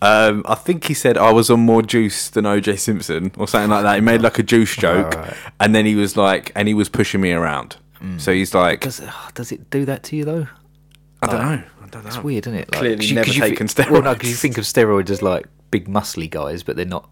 Um, 0.01 0.43
I 0.45 0.55
think 0.55 0.83
he 0.83 0.93
said 0.93 1.17
I 1.17 1.31
was 1.31 1.49
on 1.49 1.61
more 1.61 1.81
juice 1.81 2.29
than 2.29 2.43
OJ 2.43 2.77
Simpson 2.77 3.31
or 3.37 3.47
something 3.47 3.69
like 3.69 3.83
that. 3.83 3.95
He 3.95 4.01
made 4.01 4.21
like 4.21 4.37
a 4.37 4.43
juice 4.43 4.75
joke, 4.75 5.13
Right. 5.15 5.33
and 5.61 5.73
then 5.73 5.85
he 5.85 5.95
was 5.95 6.17
like, 6.17 6.51
and 6.55 6.67
he 6.67 6.73
was 6.73 6.89
pushing 6.89 7.21
me 7.21 7.31
around. 7.31 7.77
So 8.17 8.33
he's 8.33 8.53
like, 8.53 8.81
Does 8.81 8.99
oh, 9.01 9.29
does 9.33 9.53
it 9.53 9.69
do 9.69 9.85
that 9.85 10.03
to 10.03 10.17
you 10.17 10.25
though? 10.25 10.47
I 11.21 11.27
don't 11.27 11.39
know, 11.39 11.63
I 11.81 11.87
don't 11.87 12.03
know. 12.03 12.07
It's 12.09 12.17
weird, 12.21 12.47
isn't 12.47 12.59
it? 12.59 12.69
Like, 12.73 12.79
Clearly 12.81 12.97
'cause 12.97 13.09
you- 13.09 13.15
never 13.15 13.25
'cause 13.27 13.35
you 13.37 13.41
taken 13.43 13.67
thi- 13.69 13.89
Well, 13.89 14.01
no, 14.01 14.13
because 14.13 14.29
you 14.29 14.35
think 14.35 14.57
of 14.57 14.65
steroids 14.65 15.09
as 15.09 15.21
like 15.21 15.45
big 15.71 15.87
muscly 15.87 16.29
guys, 16.29 16.63
but 16.63 16.75
they're 16.75 16.85
not. 16.85 17.09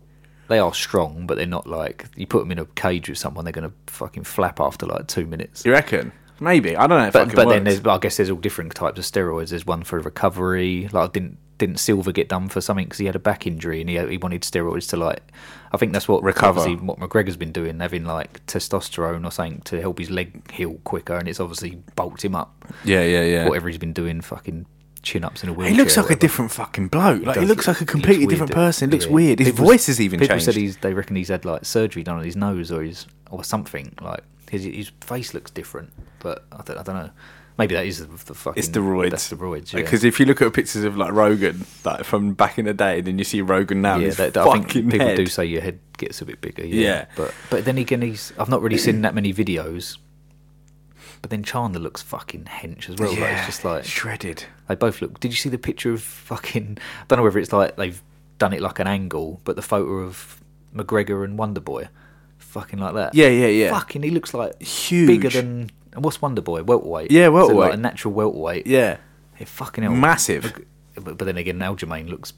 They 0.51 0.59
are 0.59 0.73
strong, 0.73 1.27
but 1.27 1.37
they're 1.37 1.45
not 1.45 1.65
like 1.65 2.07
you 2.17 2.27
put 2.27 2.39
them 2.39 2.51
in 2.51 2.59
a 2.59 2.65
cage 2.65 3.07
with 3.07 3.17
someone, 3.17 3.45
they're 3.45 3.53
going 3.53 3.69
to 3.69 3.73
fucking 3.87 4.25
flap 4.25 4.59
after 4.59 4.85
like 4.85 5.07
two 5.07 5.25
minutes. 5.25 5.63
You 5.63 5.71
reckon? 5.71 6.11
Maybe 6.41 6.75
I 6.75 6.87
don't 6.87 6.99
know. 6.99 7.07
If 7.07 7.13
But 7.13 7.33
but 7.33 7.47
then 7.47 7.63
there's 7.63 7.85
I 7.85 7.97
guess 7.99 8.17
there's 8.17 8.29
all 8.29 8.35
different 8.35 8.75
types 8.75 8.99
of 8.99 9.05
steroids. 9.05 9.51
There's 9.51 9.65
one 9.65 9.83
for 9.83 9.97
recovery. 9.99 10.89
Like 10.91 11.13
didn't 11.13 11.37
didn't 11.57 11.79
Silva 11.79 12.11
get 12.11 12.27
done 12.27 12.49
for 12.49 12.59
something 12.59 12.83
because 12.83 12.97
he 12.97 13.05
had 13.05 13.15
a 13.15 13.19
back 13.19 13.47
injury 13.47 13.79
and 13.79 13.89
he 13.89 13.97
he 13.97 14.17
wanted 14.17 14.41
steroids 14.41 14.89
to 14.89 14.97
like. 14.97 15.21
I 15.71 15.77
think 15.77 15.93
that's 15.93 16.09
what 16.09 16.21
Recover. 16.21 16.69
what 16.69 16.99
McGregor's 16.99 17.37
been 17.37 17.53
doing, 17.53 17.79
having 17.79 18.03
like 18.03 18.45
testosterone 18.45 19.25
or 19.25 19.31
something 19.31 19.61
to 19.61 19.79
help 19.79 19.99
his 19.99 20.09
leg 20.09 20.51
heal 20.51 20.81
quicker, 20.83 21.15
and 21.15 21.29
it's 21.29 21.39
obviously 21.39 21.81
bulked 21.95 22.25
him 22.25 22.35
up. 22.35 22.65
Yeah, 22.83 23.05
yeah, 23.05 23.23
yeah. 23.23 23.47
Whatever 23.47 23.69
he's 23.69 23.77
been 23.77 23.93
doing, 23.93 24.19
fucking 24.19 24.65
chin 25.03 25.23
ups 25.23 25.43
in 25.43 25.49
a 25.49 25.53
wheelchair. 25.53 25.73
He 25.73 25.77
looks 25.81 25.97
like 25.97 26.09
a 26.11 26.15
different 26.15 26.51
fucking 26.51 26.87
bloke. 26.89 27.25
Like 27.25 27.37
he 27.39 27.45
looks 27.45 27.67
like 27.67 27.81
a 27.81 27.85
completely 27.85 28.27
different 28.27 28.51
person. 28.51 28.89
He 28.89 28.97
looks 28.97 29.07
weird. 29.07 29.39
His 29.39 29.49
People- 29.49 29.65
voice 29.65 29.87
has 29.87 29.99
even 29.99 30.19
People 30.19 30.33
changed. 30.35 30.45
said 30.45 30.55
he's. 30.55 30.77
They 30.77 30.93
reckon 30.93 31.15
he's 31.15 31.29
had 31.29 31.45
like 31.45 31.65
surgery 31.65 32.03
done 32.03 32.17
on 32.17 32.23
his 32.25 32.35
nose 32.35 32.71
or 32.71 32.83
his 32.83 33.05
or 33.29 33.43
something. 33.43 33.93
Like 34.01 34.23
his 34.49 34.63
his 34.63 34.91
face 35.01 35.33
looks 35.33 35.49
different, 35.51 35.91
but 36.19 36.45
I 36.51 36.61
don't, 36.63 36.77
I 36.77 36.83
don't 36.83 36.95
know. 36.95 37.09
Maybe 37.57 37.75
that 37.75 37.85
is 37.85 37.99
the, 37.99 38.05
the 38.05 38.33
fucking. 38.33 38.57
it's 38.59 38.69
the 38.69 38.79
roids. 38.79 39.11
That's 39.11 39.29
the 39.29 39.35
roids. 39.35 39.73
Yeah. 39.73 39.81
Because 39.81 40.03
if 40.03 40.19
you 40.19 40.25
look 40.25 40.41
at 40.41 40.51
pictures 40.53 40.83
of 40.83 40.97
like 40.97 41.11
Rogan, 41.11 41.65
like 41.83 42.03
from 42.05 42.33
back 42.33 42.57
in 42.57 42.65
the 42.65 42.73
day, 42.73 43.01
then 43.01 43.17
you 43.19 43.23
see 43.23 43.41
Rogan 43.41 43.81
now. 43.81 43.97
yeah, 43.97 44.05
his 44.05 44.17
that, 44.17 44.33
that- 44.33 44.45
fucking 44.45 44.61
I 44.63 44.67
think 44.73 44.91
people 44.91 45.07
head. 45.07 45.17
do 45.17 45.25
say 45.27 45.45
your 45.45 45.61
head 45.61 45.79
gets 45.97 46.21
a 46.21 46.25
bit 46.25 46.41
bigger. 46.41 46.65
Yeah, 46.65 46.81
Yeah. 46.81 47.05
but 47.15 47.33
but 47.49 47.65
then 47.65 47.77
again, 47.77 48.01
he's. 48.01 48.33
I've 48.39 48.49
not 48.49 48.61
really 48.61 48.77
seen 48.77 49.01
that 49.01 49.13
many 49.13 49.33
videos. 49.33 49.97
But 51.21 51.29
then 51.29 51.43
Chandler 51.43 51.79
looks 51.79 52.01
fucking 52.01 52.45
hench 52.45 52.89
as 52.89 52.95
well. 52.97 53.09
Like, 53.11 53.19
Yeah, 53.19 53.37
it's 53.37 53.45
just 53.45 53.63
like 53.65 53.83
shredded. 53.85 54.43
They 54.67 54.75
both 54.75 55.01
look. 55.01 55.19
Did 55.19 55.31
you 55.31 55.37
see 55.37 55.49
the 55.49 55.57
picture 55.59 55.93
of 55.93 56.01
fucking? 56.01 56.77
I 56.79 57.05
don't 57.07 57.17
know 57.17 57.23
whether 57.23 57.37
it's 57.39 57.53
like 57.53 57.75
they've 57.75 58.01
done 58.39 58.53
it 58.53 58.61
like 58.61 58.79
an 58.79 58.87
angle, 58.87 59.39
but 59.43 59.55
the 59.55 59.61
photo 59.61 59.99
of 59.99 60.41
McGregor 60.75 61.23
and 61.23 61.37
Wonderboy, 61.37 61.89
fucking 62.39 62.79
like 62.79 62.95
that. 62.95 63.13
Yeah, 63.13 63.27
yeah, 63.27 63.47
yeah. 63.47 63.69
Fucking, 63.71 64.01
he 64.01 64.09
looks 64.09 64.33
like 64.33 64.59
Huge. 64.61 65.07
bigger 65.07 65.29
than. 65.29 65.69
And 65.93 66.03
what's 66.05 66.17
Wonderboy? 66.19 66.65
Welterweight. 66.65 67.11
Yeah, 67.11 67.25
So, 67.25 67.31
like, 67.33 67.43
welterweight. 67.43 67.73
a 67.73 67.77
natural 67.77 68.13
welterweight. 68.13 68.65
Yeah, 68.65 68.97
Yeah, 69.39 69.45
fucking 69.45 69.83
hell. 69.83 69.93
massive. 69.93 70.53
But, 70.95 71.17
but 71.17 71.25
then 71.25 71.37
again, 71.37 71.59
Aljamain 71.59 72.09
looks 72.09 72.33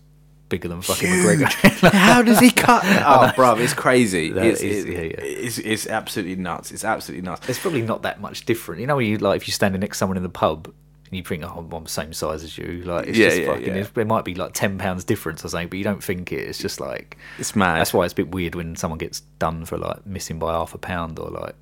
bigger 0.50 0.68
than 0.68 0.82
fucking 0.82 1.10
Huge. 1.10 1.40
McGregor. 1.40 1.92
How 1.94 2.22
does 2.22 2.40
he 2.40 2.52
cut? 2.52 2.84
oh, 2.86 3.32
bruv, 3.36 3.60
it's 3.60 3.74
crazy. 3.74 4.32
That 4.32 4.46
It's, 4.46 4.62
is- 4.62 4.86
it- 4.86 4.92
yeah, 4.94 5.02
yeah. 5.02 5.10
it's 5.20 5.58
it's 5.58 5.88
absolutely 5.88 6.36
nuts. 6.36 6.72
It's 6.72 6.84
absolutely 6.86 7.26
nuts. 7.26 7.48
It's 7.50 7.60
probably 7.60 7.82
not 7.82 8.04
that 8.04 8.22
much 8.22 8.46
different. 8.46 8.82
You 8.82 8.88
know, 8.88 8.96
when 8.98 9.06
you 9.08 9.18
like 9.18 9.38
if 9.42 9.48
you're 9.48 9.54
standing 9.54 9.82
next 9.82 9.98
to 9.98 10.00
someone 10.00 10.18
in 10.18 10.24
the 10.24 10.30
pub 10.30 10.68
and 11.08 11.18
you 11.18 11.24
think, 11.24 11.44
"Oh, 11.44 11.56
I'm 11.58 11.72
I'm 11.74 11.84
the 11.84 11.90
same 11.90 12.14
size 12.14 12.44
as 12.44 12.58
you," 12.58 12.84
like 12.86 13.08
it's 13.08 13.18
Yeah, 13.18 13.28
just 13.30 13.42
yeah, 13.42 13.48
fucking. 13.48 13.66
yeah. 13.68 13.74
It's, 13.76 13.90
there 13.92 14.06
might 14.06 14.26
be 14.26 14.36
like 14.36 14.54
ten 14.54 14.78
pounds 14.78 15.04
difference 15.04 15.44
or 15.46 15.50
something, 15.50 15.70
but 15.70 15.78
you 15.78 15.84
don't 15.84 16.04
think 16.04 16.32
it. 16.32 16.48
It's 16.48 16.60
just 16.60 16.80
like 16.80 17.18
It's 17.40 17.56
mad. 17.56 17.80
That's 17.80 17.94
why 17.94 18.04
it's 18.06 18.14
a 18.14 18.16
bit 18.18 18.32
weird 18.32 18.56
when 18.56 18.76
someone 18.76 18.98
gets 19.00 19.22
done 19.40 19.66
for 19.66 19.78
like 19.78 20.06
missing 20.06 20.40
by 20.40 20.54
half 20.54 20.74
a 20.74 20.78
pound 20.78 21.20
or 21.20 21.30
like. 21.30 21.56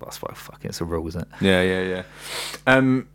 That's 0.00 0.20
why 0.20 0.34
fucking 0.34 0.68
it's 0.68 0.80
a 0.82 0.84
rule, 0.84 1.06
isn't 1.08 1.22
it? 1.22 1.28
Yeah, 1.40 1.62
yeah, 1.62 1.80
yeah. 1.82 2.02
Um, 2.66 3.08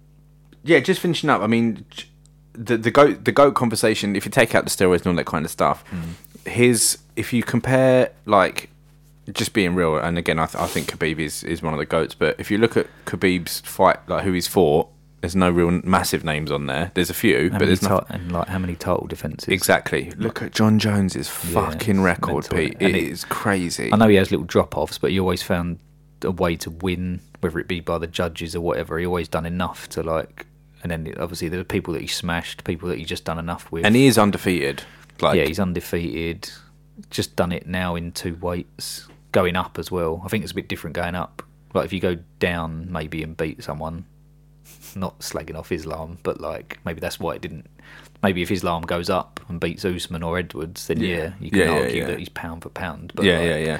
yeah, 0.63 0.79
just 0.79 0.99
finishing 1.01 1.29
up. 1.29 1.41
I 1.41 1.45
mean, 1.47 1.85
j- 1.91 2.05
the 2.53 2.77
the 2.77 2.91
goat 2.91 3.25
the 3.25 3.31
goat 3.31 3.55
conversation. 3.55 4.15
If 4.15 4.25
you 4.25 4.31
take 4.31 4.55
out 4.55 4.63
the 4.65 4.69
steroids 4.71 4.99
and 4.99 5.07
all 5.07 5.13
that 5.15 5.25
kind 5.25 5.45
of 5.45 5.51
stuff, 5.51 5.83
hmm. 5.89 6.49
his 6.49 6.97
if 7.15 7.33
you 7.33 7.43
compare 7.43 8.11
like 8.25 8.69
just 9.31 9.53
being 9.53 9.75
real, 9.75 9.97
and 9.97 10.17
again, 10.17 10.39
I, 10.39 10.47
th- 10.47 10.61
I 10.61 10.67
think 10.67 10.87
Khabib 10.91 11.19
is 11.19 11.43
is 11.43 11.61
one 11.61 11.73
of 11.73 11.79
the 11.79 11.85
goats. 11.85 12.15
But 12.15 12.39
if 12.39 12.49
you 12.49 12.57
look 12.57 12.75
at 12.77 12.87
Khabib's 13.05 13.61
fight, 13.61 13.97
like 14.07 14.23
who 14.23 14.33
he's 14.33 14.47
fought, 14.47 14.89
there's 15.21 15.35
no 15.35 15.49
real 15.49 15.69
massive 15.83 16.23
names 16.23 16.51
on 16.51 16.65
there. 16.65 16.91
There's 16.95 17.09
a 17.09 17.13
few, 17.13 17.51
How 17.51 17.59
but 17.59 17.65
there's 17.65 17.81
not 17.83 18.07
and 18.09 18.31
like 18.31 18.47
how 18.47 18.57
many 18.59 18.75
title 18.75 19.05
defenses? 19.07 19.49
exactly. 19.49 20.11
Look 20.17 20.41
at 20.41 20.51
Jon 20.53 20.79
Jones's 20.79 21.29
fucking 21.29 21.97
it's 21.97 22.03
record, 22.03 22.51
mental, 22.51 22.57
Pete. 22.57 22.77
it 22.79 22.95
it- 22.95 23.03
is 23.03 23.25
crazy. 23.25 23.91
I 23.93 23.97
know 23.97 24.07
he 24.07 24.15
has 24.15 24.31
little 24.31 24.45
drop 24.45 24.77
offs, 24.77 24.97
but 24.97 25.11
he 25.11 25.19
always 25.19 25.43
found 25.43 25.79
a 26.23 26.31
way 26.31 26.55
to 26.57 26.69
win, 26.69 27.21
whether 27.41 27.59
it 27.59 27.67
be 27.67 27.79
by 27.79 27.97
the 27.97 28.07
judges 28.07 28.55
or 28.55 28.61
whatever. 28.61 28.97
He 28.99 29.05
always 29.05 29.27
done 29.27 29.45
enough 29.45 29.87
to 29.89 30.03
like, 30.03 30.45
and 30.83 30.91
then 30.91 31.13
obviously 31.19 31.49
there 31.49 31.59
are 31.59 31.63
people 31.65 31.93
that 31.93 32.01
he 32.01 32.07
smashed, 32.07 32.63
people 32.63 32.89
that 32.89 32.97
he 32.97 33.05
just 33.05 33.25
done 33.25 33.39
enough 33.39 33.71
with. 33.71 33.85
and 33.85 33.95
he 33.95 34.07
is 34.07 34.17
undefeated. 34.17 34.83
Like, 35.21 35.35
yeah, 35.37 35.45
he's 35.45 35.59
undefeated. 35.59 36.49
Just 37.09 37.35
done 37.35 37.51
it 37.51 37.67
now 37.67 37.95
in 37.95 38.11
two 38.11 38.35
weights, 38.35 39.07
going 39.31 39.55
up 39.55 39.77
as 39.79 39.91
well. 39.91 40.21
I 40.25 40.27
think 40.29 40.43
it's 40.43 40.51
a 40.51 40.55
bit 40.55 40.67
different 40.69 40.95
going 40.95 41.15
up. 41.15 41.43
Like 41.73 41.85
if 41.85 41.93
you 41.93 41.99
go 41.99 42.17
down 42.39 42.91
maybe 42.91 43.21
and 43.23 43.35
beat 43.37 43.63
someone, 43.63 44.05
not 44.95 45.19
slagging 45.19 45.55
off 45.55 45.71
Islam, 45.71 46.17
but 46.23 46.41
like 46.41 46.79
maybe 46.85 46.99
that's 46.99 47.19
why 47.19 47.35
it 47.35 47.41
didn't. 47.41 47.67
Maybe 48.21 48.41
if 48.41 48.51
Islam 48.51 48.81
goes 48.83 49.09
up 49.09 49.39
and 49.47 49.59
beats 49.59 49.85
Usman 49.85 50.23
or 50.23 50.37
Edwards, 50.37 50.87
then 50.87 50.99
Yeah. 50.99 51.07
yeah, 51.17 51.33
you 51.39 51.49
can 51.51 51.59
Yeah, 51.59 51.69
argue 51.69 52.01
yeah. 52.01 52.07
that 52.07 52.19
he's 52.19 52.29
pound 52.29 52.63
for 52.63 52.69
pound. 52.69 53.11
But 53.15 53.25
yeah, 53.25 53.37
like, 53.39 53.47
yeah, 53.47 53.57
yeah. 53.57 53.79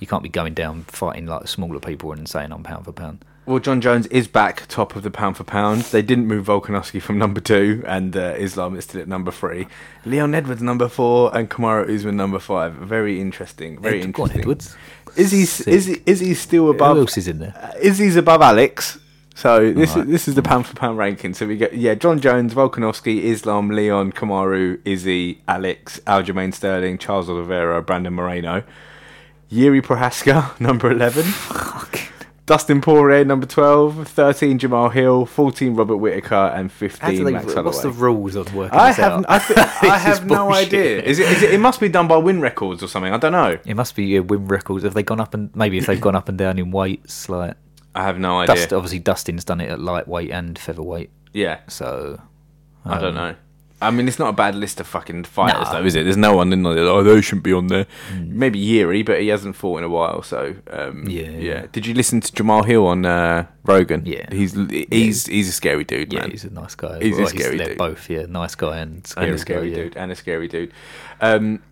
You 0.00 0.06
can't 0.06 0.22
be 0.22 0.28
going 0.28 0.54
down 0.54 0.82
fighting 0.84 1.26
like 1.26 1.48
smaller 1.48 1.80
people 1.80 2.12
and 2.12 2.28
saying 2.28 2.52
I'm 2.52 2.62
pound 2.62 2.84
for 2.84 2.92
pound. 2.92 3.24
Well, 3.48 3.60
Jon 3.60 3.80
Jones 3.80 4.06
is 4.08 4.28
back 4.28 4.66
top 4.68 4.94
of 4.94 5.02
the 5.02 5.10
pound 5.10 5.38
for 5.38 5.44
pound. 5.44 5.80
They 5.84 6.02
didn't 6.02 6.26
move 6.26 6.46
Volkanovski 6.48 7.00
from 7.00 7.16
number 7.16 7.40
two, 7.40 7.82
and 7.86 8.14
uh, 8.14 8.34
Islam 8.36 8.76
is 8.76 8.84
still 8.84 9.00
at 9.00 9.08
number 9.08 9.30
three. 9.30 9.66
Leon 10.04 10.34
Edwards 10.34 10.60
number 10.60 10.86
four, 10.86 11.34
and 11.34 11.48
Kamaru 11.48 11.88
Usman 11.88 12.14
number 12.14 12.38
five. 12.38 12.74
Very 12.74 13.18
interesting. 13.22 13.80
Very 13.80 14.00
Ed- 14.00 14.02
on, 14.02 14.06
interesting. 14.08 14.40
Edwards. 14.42 14.76
Is 15.16 15.32
he 15.32 15.46
Sick. 15.46 15.66
is 15.68 15.86
he, 15.86 15.96
is 16.04 16.20
he 16.20 16.34
still 16.34 16.68
above? 16.68 16.96
Who 16.96 17.02
else 17.04 17.16
is 17.16 17.26
in 17.26 17.38
there? 17.38 17.54
uh, 17.58 17.72
Izzy's 17.80 18.16
above 18.16 18.42
Alex. 18.42 18.98
So 19.34 19.72
this 19.72 19.96
Right. 19.96 20.04
is 20.04 20.10
this 20.10 20.28
is 20.28 20.34
the 20.34 20.42
pound 20.42 20.66
for 20.66 20.74
pound 20.76 20.98
ranking. 20.98 21.32
So 21.32 21.46
we 21.46 21.56
get 21.56 21.72
yeah, 21.72 21.94
John 21.94 22.20
Jones, 22.20 22.52
Volkanovski, 22.52 23.22
Islam, 23.22 23.70
Leon, 23.70 24.12
Kamaru, 24.12 24.78
Izzy, 24.84 25.40
Alex, 25.48 26.00
Aljamain 26.06 26.52
Sterling, 26.52 26.98
Charles 26.98 27.30
Oliveira, 27.30 27.80
Brandon 27.80 28.12
Moreno, 28.12 28.62
Jiri 29.50 29.80
Prochazka, 29.80 30.60
number 30.60 30.90
eleven. 30.90 31.24
Dustin 32.48 32.80
Poirier, 32.80 33.26
number 33.26 33.44
12, 33.46 34.08
13 34.08 34.58
Jamal 34.58 34.88
Hill, 34.88 35.26
14 35.26 35.74
Robert 35.74 35.98
Whittaker, 35.98 36.34
and 36.34 36.70
How 36.70 36.78
do 36.78 36.88
15 36.88 37.24
they, 37.24 37.30
Max 37.32 37.54
what's 37.54 37.82
the 37.82 37.90
rules 37.90 38.36
of 38.36 38.54
working 38.54 38.78
I 38.78 38.90
have 38.90 39.12
out? 39.12 39.26
I, 39.28 39.38
thi- 39.38 39.54
I 39.86 39.98
have 39.98 40.26
no 40.26 40.46
bullshit. 40.46 40.68
idea. 40.68 41.02
Is 41.02 41.18
it, 41.18 41.28
is 41.30 41.42
it? 41.42 41.52
It 41.52 41.58
must 41.58 41.78
be 41.78 41.90
done 41.90 42.08
by 42.08 42.16
win 42.16 42.40
records 42.40 42.82
or 42.82 42.88
something. 42.88 43.12
I 43.12 43.18
don't 43.18 43.32
know. 43.32 43.58
It 43.66 43.74
must 43.74 43.94
be 43.94 44.18
win 44.20 44.48
records. 44.48 44.82
Have 44.84 44.94
they 44.94 45.02
gone 45.02 45.20
up 45.20 45.34
and 45.34 45.54
maybe 45.54 45.76
if 45.76 45.84
they've 45.84 46.00
gone 46.00 46.16
up 46.16 46.30
and 46.30 46.38
down 46.38 46.58
in 46.58 46.70
weights, 46.70 47.28
like 47.28 47.54
I 47.94 48.04
have 48.04 48.18
no 48.18 48.40
idea. 48.40 48.54
Dust, 48.56 48.72
obviously 48.72 49.00
Dustin's 49.00 49.44
done 49.44 49.60
it 49.60 49.68
at 49.70 49.78
lightweight 49.78 50.30
and 50.30 50.58
featherweight, 50.58 51.10
Yeah, 51.34 51.60
so 51.68 52.18
I 52.86 52.98
don't 52.98 53.08
um, 53.10 53.14
know. 53.14 53.36
I 53.80 53.92
mean, 53.92 54.08
it's 54.08 54.18
not 54.18 54.30
a 54.30 54.32
bad 54.32 54.56
list 54.56 54.80
of 54.80 54.88
fucking 54.88 55.22
fighters, 55.24 55.66
Nah. 55.68 55.72
though, 55.74 55.84
is 55.86 55.94
it? 55.94 56.02
There's 56.02 56.16
no 56.16 56.34
one 56.34 56.52
in 56.52 56.64
there. 56.64 56.78
Oh, 56.78 57.04
they 57.04 57.20
shouldn't 57.20 57.44
be 57.44 57.52
on 57.52 57.68
there. 57.68 57.86
Maybe 58.18 58.60
Jiri, 58.64 59.06
but 59.06 59.20
he 59.20 59.28
hasn't 59.28 59.54
fought 59.54 59.78
in 59.78 59.84
a 59.84 59.88
while. 59.88 60.22
So 60.22 60.56
um, 60.70 61.04
Yeah, 61.08 61.22
yeah. 61.22 61.38
yeah. 61.38 61.66
Did 61.70 61.86
you 61.86 61.94
listen 61.94 62.20
to 62.20 62.32
Jamal 62.32 62.64
Hill 62.64 62.84
on 62.86 63.06
uh, 63.06 63.46
Rogan? 63.64 64.02
Yeah. 64.04 64.26
he's 64.32 64.54
he's 64.90 65.26
he's 65.26 65.48
a 65.48 65.52
scary 65.52 65.84
dude, 65.84 66.12
Yeah, 66.12 66.22
man. 66.22 66.32
he's 66.32 66.42
a 66.44 66.50
nice 66.50 66.74
guy. 66.74 66.98
He's 67.00 67.18
a 67.20 67.26
scary 67.26 67.56
they're 67.56 67.68
dude. 67.68 67.78
Both, 67.78 68.10
yeah, 68.10 68.26
nice 68.28 68.56
guy 68.56 68.78
and 68.78 69.06
scary, 69.06 69.26
and 69.28 69.34
a 69.36 69.38
scary 69.38 69.70
guy, 69.70 69.76
yeah. 69.76 69.82
dude, 69.84 69.96
and 69.96 70.10
a 70.10 70.16
scary 70.16 70.48
dude. 70.48 70.72
Um, 71.20 71.62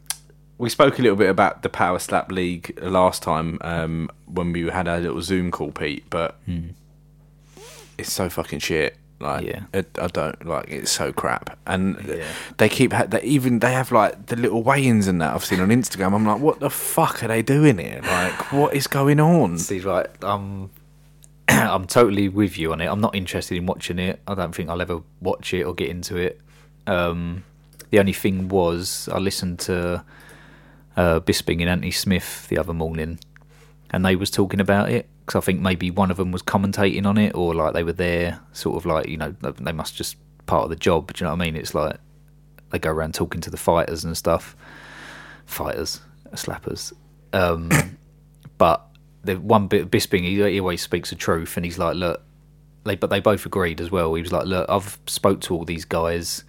we 0.58 0.70
spoke 0.70 0.98
a 1.00 1.02
little 1.02 1.16
bit 1.16 1.28
about 1.28 1.62
the 1.62 1.68
Power 1.68 1.98
Slap 1.98 2.30
League 2.30 2.78
last 2.80 3.22
time 3.22 3.58
um, 3.62 4.08
when 4.26 4.52
we 4.52 4.68
had 4.70 4.86
our 4.86 5.00
little 5.00 5.20
Zoom 5.22 5.50
call, 5.50 5.72
Pete. 5.72 6.04
But 6.08 6.38
it's 7.98 8.12
so 8.12 8.28
fucking 8.30 8.60
shit. 8.60 8.96
Like. 9.18 9.46
Yeah. 9.46 9.62
it, 9.72 9.88
I 10.00 10.08
don't 10.08 10.44
like. 10.46 10.66
It's 10.68 10.90
so 10.90 11.10
crap, 11.12 11.58
and 11.66 11.96
Yeah. 12.06 12.24
they 12.58 12.68
keep 12.68 12.92
ha- 12.92 13.06
they 13.06 13.22
even 13.22 13.60
they 13.60 13.72
have 13.72 13.90
like 13.90 14.26
the 14.26 14.36
little 14.36 14.62
weigh-ins 14.62 15.06
and 15.06 15.20
that 15.22 15.34
I've 15.34 15.44
seen 15.44 15.60
on 15.60 15.68
Instagram. 15.68 16.12
I'm 16.14 16.26
like, 16.26 16.40
what 16.40 16.60
the 16.60 16.68
fuck 16.68 17.22
are 17.24 17.28
they 17.28 17.40
doing 17.42 17.78
here? 17.78 18.00
Like, 18.02 18.52
what 18.52 18.74
is 18.74 18.86
going 18.86 19.18
on? 19.18 19.56
See, 19.58 19.80
right, 19.80 20.06
I'm, 20.22 20.70
I'm 21.48 21.86
totally 21.86 22.28
with 22.28 22.58
you 22.58 22.72
on 22.72 22.80
it. 22.82 22.86
I'm 22.88 23.00
not 23.00 23.14
interested 23.14 23.56
in 23.56 23.64
watching 23.64 23.98
it. 23.98 24.20
I 24.26 24.34
don't 24.34 24.54
think 24.54 24.68
I'll 24.68 24.82
ever 24.82 25.00
watch 25.22 25.54
it 25.54 25.62
or 25.64 25.74
get 25.74 25.88
into 25.88 26.16
it. 26.16 26.38
Um, 26.86 27.42
the 27.90 27.98
only 27.98 28.12
thing 28.12 28.48
was, 28.48 29.08
I 29.10 29.18
listened 29.18 29.60
to 29.60 30.04
uh, 30.96 31.20
Bisping 31.20 31.60
and 31.62 31.70
Anthony 31.70 31.90
Smith 31.90 32.46
the 32.48 32.58
other 32.58 32.74
morning, 32.74 33.18
and 33.90 34.04
they 34.04 34.14
was 34.16 34.30
talking 34.30 34.60
about 34.60 34.90
it 34.90 35.08
because 35.26 35.42
I 35.42 35.44
think 35.44 35.60
maybe 35.60 35.90
one 35.90 36.12
of 36.12 36.16
them 36.18 36.30
was 36.30 36.42
commentating 36.42 37.04
on 37.04 37.18
it, 37.18 37.34
or 37.34 37.52
like 37.52 37.74
they 37.74 37.82
were 37.82 37.92
there, 37.92 38.40
sort 38.52 38.76
of 38.76 38.86
like 38.86 39.08
you 39.08 39.16
know 39.16 39.34
they 39.40 39.72
must 39.72 39.96
just 39.96 40.16
part 40.46 40.64
of 40.64 40.70
the 40.70 40.76
job. 40.76 41.12
Do 41.12 41.24
you 41.24 41.26
know 41.26 41.34
what 41.34 41.42
I 41.42 41.44
mean? 41.44 41.56
It's 41.56 41.74
like 41.74 41.96
they 42.70 42.78
go 42.78 42.90
around 42.90 43.14
talking 43.14 43.40
to 43.40 43.50
the 43.50 43.56
fighters 43.56 44.04
and 44.04 44.16
stuff. 44.16 44.56
Fighters, 45.44 46.00
slappers. 46.32 46.92
Um, 47.32 47.70
but 48.58 48.86
the 49.24 49.34
one 49.34 49.66
bit 49.66 49.90
Bisping, 49.90 50.22
he, 50.22 50.36
he 50.36 50.60
always 50.60 50.80
speaks 50.80 51.10
the 51.10 51.16
truth, 51.16 51.56
and 51.56 51.64
he's 51.66 51.78
like, 51.78 51.96
look, 51.96 52.22
they 52.84 52.94
but 52.94 53.10
they 53.10 53.18
both 53.18 53.44
agreed 53.44 53.80
as 53.80 53.90
well. 53.90 54.14
He 54.14 54.22
was 54.22 54.32
like, 54.32 54.46
look, 54.46 54.68
I've 54.68 54.98
spoke 55.06 55.40
to 55.42 55.54
all 55.54 55.64
these 55.64 55.84
guys. 55.84 56.44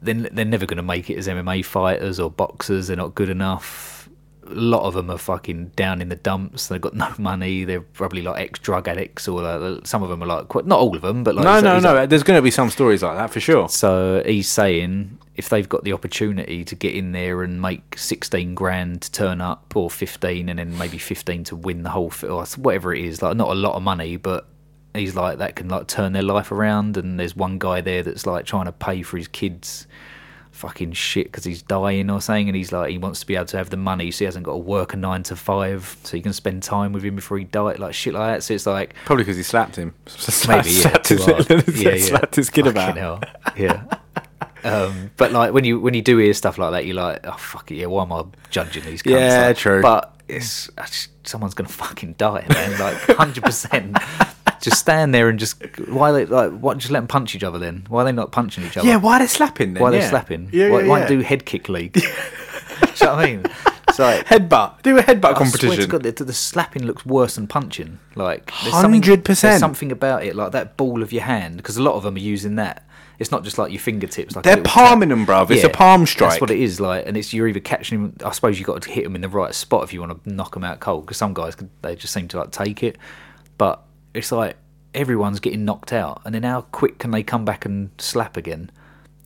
Then 0.00 0.28
they're 0.32 0.44
never 0.44 0.66
going 0.66 0.78
to 0.78 0.82
make 0.82 1.10
it 1.10 1.16
as 1.16 1.28
MMA 1.28 1.64
fighters 1.64 2.18
or 2.18 2.28
boxers. 2.28 2.88
They're 2.88 2.96
not 2.96 3.14
good 3.14 3.28
enough. 3.28 4.01
A 4.44 4.54
lot 4.54 4.82
of 4.82 4.94
them 4.94 5.08
are 5.10 5.18
fucking 5.18 5.72
down 5.76 6.00
in 6.02 6.08
the 6.08 6.16
dumps. 6.16 6.66
They've 6.66 6.80
got 6.80 6.94
no 7.04 7.12
money. 7.18 7.64
They're 7.64 7.80
probably 7.80 8.22
like 8.22 8.40
ex 8.40 8.58
drug 8.58 8.88
addicts, 8.88 9.28
or 9.28 9.40
like, 9.42 9.86
some 9.86 10.02
of 10.02 10.08
them 10.10 10.22
are 10.22 10.26
like 10.26 10.52
not 10.66 10.78
all 10.80 10.96
of 10.96 11.02
them, 11.02 11.22
but 11.24 11.34
like 11.34 11.44
no, 11.44 11.60
no, 11.60 11.78
no. 11.80 11.94
like- 11.94 12.08
There's 12.08 12.22
going 12.24 12.38
to 12.38 12.42
be 12.42 12.50
some 12.50 12.68
stories 12.70 13.02
like 13.02 13.16
that 13.16 13.30
for 13.30 13.40
sure. 13.40 13.68
so 13.68 14.22
he's 14.26 14.48
saying 14.48 15.18
if 15.36 15.48
they've 15.48 15.68
got 15.68 15.82
the 15.84 15.92
opportunity 15.92 16.62
to 16.64 16.74
get 16.74 16.94
in 16.94 17.12
there 17.12 17.42
and 17.42 17.62
make 17.62 17.96
16 17.96 18.54
grand 18.54 19.00
to 19.02 19.12
turn 19.12 19.40
up, 19.40 19.72
or 19.74 19.88
15, 19.88 20.48
and 20.48 20.58
then 20.58 20.76
maybe 20.76 20.98
15 20.98 21.44
to 21.44 21.56
win 21.56 21.82
the 21.84 21.90
whole, 21.90 22.10
fi- 22.10 22.26
or 22.26 22.44
whatever 22.58 22.92
it 22.94 23.02
is, 23.04 23.22
like 23.22 23.36
not 23.36 23.48
a 23.48 23.54
lot 23.54 23.74
of 23.74 23.82
money, 23.82 24.16
but 24.16 24.46
he's 24.94 25.14
like 25.14 25.38
that 25.38 25.56
can 25.56 25.68
like 25.70 25.86
turn 25.86 26.12
their 26.12 26.22
life 26.22 26.52
around. 26.52 26.98
And 26.98 27.18
there's 27.18 27.34
one 27.34 27.58
guy 27.58 27.80
there 27.80 28.02
that's 28.02 28.26
like 28.26 28.44
trying 28.44 28.66
to 28.66 28.72
pay 28.72 29.00
for 29.02 29.16
his 29.16 29.28
kids 29.28 29.86
fucking 30.52 30.92
shit 30.92 31.26
because 31.26 31.44
he's 31.44 31.60
dying 31.62 32.08
or 32.10 32.20
something, 32.20 32.48
and 32.48 32.56
he's 32.56 32.70
like 32.72 32.90
he 32.90 32.98
wants 32.98 33.20
to 33.20 33.26
be 33.26 33.34
able 33.34 33.46
to 33.46 33.56
have 33.56 33.70
the 33.70 33.76
money, 33.76 34.10
so 34.10 34.18
he 34.20 34.24
hasn't 34.26 34.44
got 34.44 34.52
to 34.52 34.58
work 34.58 34.94
a 34.94 34.96
nine 34.96 35.22
to 35.24 35.34
five, 35.36 35.96
so 36.04 36.16
you 36.16 36.22
can 36.22 36.32
spend 36.32 36.62
time 36.62 36.92
with 36.92 37.02
him 37.04 37.16
before 37.16 37.38
he 37.38 37.44
died, 37.44 37.78
like 37.78 37.94
shit 37.94 38.14
like 38.14 38.34
that. 38.36 38.42
So 38.42 38.54
it's 38.54 38.66
like 38.66 38.94
Probably 39.04 39.24
because 39.24 39.36
he 39.36 39.42
slapped 39.42 39.76
him. 39.76 39.94
maybe 40.48 40.70
yeah, 40.70 40.80
slapped, 41.02 41.08
his, 41.08 41.26
yeah, 41.82 41.90
yeah. 41.90 41.96
slapped 42.04 42.36
his 42.36 42.50
kid 42.50 42.66
Fucking 42.66 42.80
about. 43.02 43.24
Yeah. 43.56 43.84
Um, 44.64 45.10
but 45.16 45.32
like 45.32 45.52
when 45.52 45.64
you 45.64 45.80
when 45.80 45.94
you 45.94 46.02
do 46.02 46.18
hear 46.18 46.32
stuff 46.34 46.56
like 46.58 46.70
that, 46.72 46.86
you're 46.86 46.94
like, 46.94 47.26
oh 47.26 47.32
fuck 47.36 47.70
it, 47.72 47.76
yeah. 47.76 47.86
Why 47.86 48.02
am 48.04 48.12
I 48.12 48.22
judging 48.50 48.84
these? 48.84 49.02
Cunts? 49.02 49.10
Yeah, 49.10 49.46
Like, 49.48 49.56
true. 49.56 49.82
But 49.82 50.14
it's 50.28 50.68
just- 50.76 51.08
someone's 51.26 51.54
gonna 51.54 51.68
fucking 51.68 52.14
die, 52.14 52.46
man. 52.48 52.78
Like 52.78 52.94
hundred 53.16 53.44
percent. 53.44 53.96
Just 54.62 54.78
stand 54.78 55.12
there 55.12 55.28
and 55.28 55.38
just 55.38 55.62
why 55.88 56.12
they 56.12 56.24
like 56.24 56.52
what? 56.52 56.78
Just 56.78 56.90
let 56.90 57.00
them 57.00 57.08
punch 57.08 57.34
each 57.34 57.44
other. 57.44 57.58
Then 57.58 57.84
why 57.88 58.02
are 58.02 58.04
they 58.04 58.12
not 58.12 58.32
punching 58.32 58.64
each 58.64 58.76
other? 58.76 58.88
Yeah, 58.88 58.96
why 58.96 59.16
are 59.16 59.18
they 59.18 59.26
slapping 59.26 59.74
then? 59.74 59.82
why 59.82 59.90
are 59.90 59.94
yeah. 59.94 60.00
they 60.00 60.08
slapping? 60.08 60.48
Yeah, 60.52 60.70
why, 60.70 60.80
yeah, 60.82 60.88
why 60.88 61.00
yeah. 61.00 61.08
do 61.08 61.20
head 61.20 61.44
kick 61.44 61.68
league? 61.68 61.92
do 61.92 62.00
you 62.00 62.08
know 62.08 63.14
what 63.14 63.18
I 63.18 63.26
mean? 63.26 63.44
It's 63.88 63.98
like 63.98 64.24
headbutt. 64.26 64.82
Do 64.82 64.96
a 64.98 65.02
headbutt 65.02 65.24
I 65.24 65.34
swear 65.34 65.50
to 65.50 65.58
competition. 65.58 65.90
God, 65.90 66.02
the, 66.04 66.24
the 66.24 66.32
slapping 66.32 66.84
looks 66.84 67.04
worse 67.04 67.34
than 67.34 67.46
punching. 67.46 67.98
Like 68.14 68.50
something- 68.50 69.02
100%. 69.02 69.58
Something 69.58 69.92
about 69.92 70.24
it, 70.24 70.34
like 70.34 70.52
that 70.52 70.76
ball 70.76 71.02
of 71.02 71.12
your 71.12 71.24
hand, 71.24 71.58
because 71.58 71.76
a 71.76 71.82
lot 71.82 71.94
of 71.94 72.04
them 72.04 72.14
are 72.14 72.18
using 72.18 72.56
that. 72.56 72.88
It's 73.18 73.30
not 73.30 73.44
just 73.44 73.58
like 73.58 73.70
your 73.70 73.80
fingertips. 73.80 74.34
Like 74.34 74.44
They're 74.44 74.62
palming 74.62 75.10
tap. 75.10 75.18
them, 75.18 75.26
bruv. 75.26 75.50
It's 75.50 75.64
a 75.64 75.68
palm 75.68 76.06
strike. 76.06 76.30
That's 76.30 76.40
what 76.40 76.50
it 76.50 76.58
is. 76.58 76.80
Like, 76.80 77.06
and 77.06 77.16
it's 77.16 77.34
you're 77.34 77.46
either 77.46 77.60
catching 77.60 78.02
them. 78.02 78.16
I 78.24 78.32
suppose 78.32 78.58
you 78.58 78.64
got 78.64 78.82
to 78.82 78.90
hit 78.90 79.04
them 79.04 79.14
in 79.14 79.20
the 79.20 79.28
right 79.28 79.54
spot 79.54 79.84
if 79.84 79.92
you 79.92 80.00
want 80.00 80.24
to 80.24 80.32
knock 80.32 80.54
them 80.54 80.64
out 80.64 80.80
cold. 80.80 81.04
Because 81.04 81.18
some 81.18 81.34
guys, 81.34 81.56
they 81.82 81.94
just 81.94 82.14
seem 82.14 82.28
to 82.28 82.38
like 82.38 82.50
take 82.50 82.82
it, 82.82 82.96
but 83.58 83.84
it's 84.14 84.32
like 84.32 84.56
everyone's 84.94 85.40
getting 85.40 85.64
knocked 85.64 85.92
out, 85.92 86.20
and 86.24 86.34
then 86.34 86.42
how 86.42 86.62
quick 86.62 86.98
can 86.98 87.10
they 87.10 87.22
come 87.22 87.44
back 87.44 87.64
and 87.64 87.90
slap 87.98 88.36
again? 88.36 88.70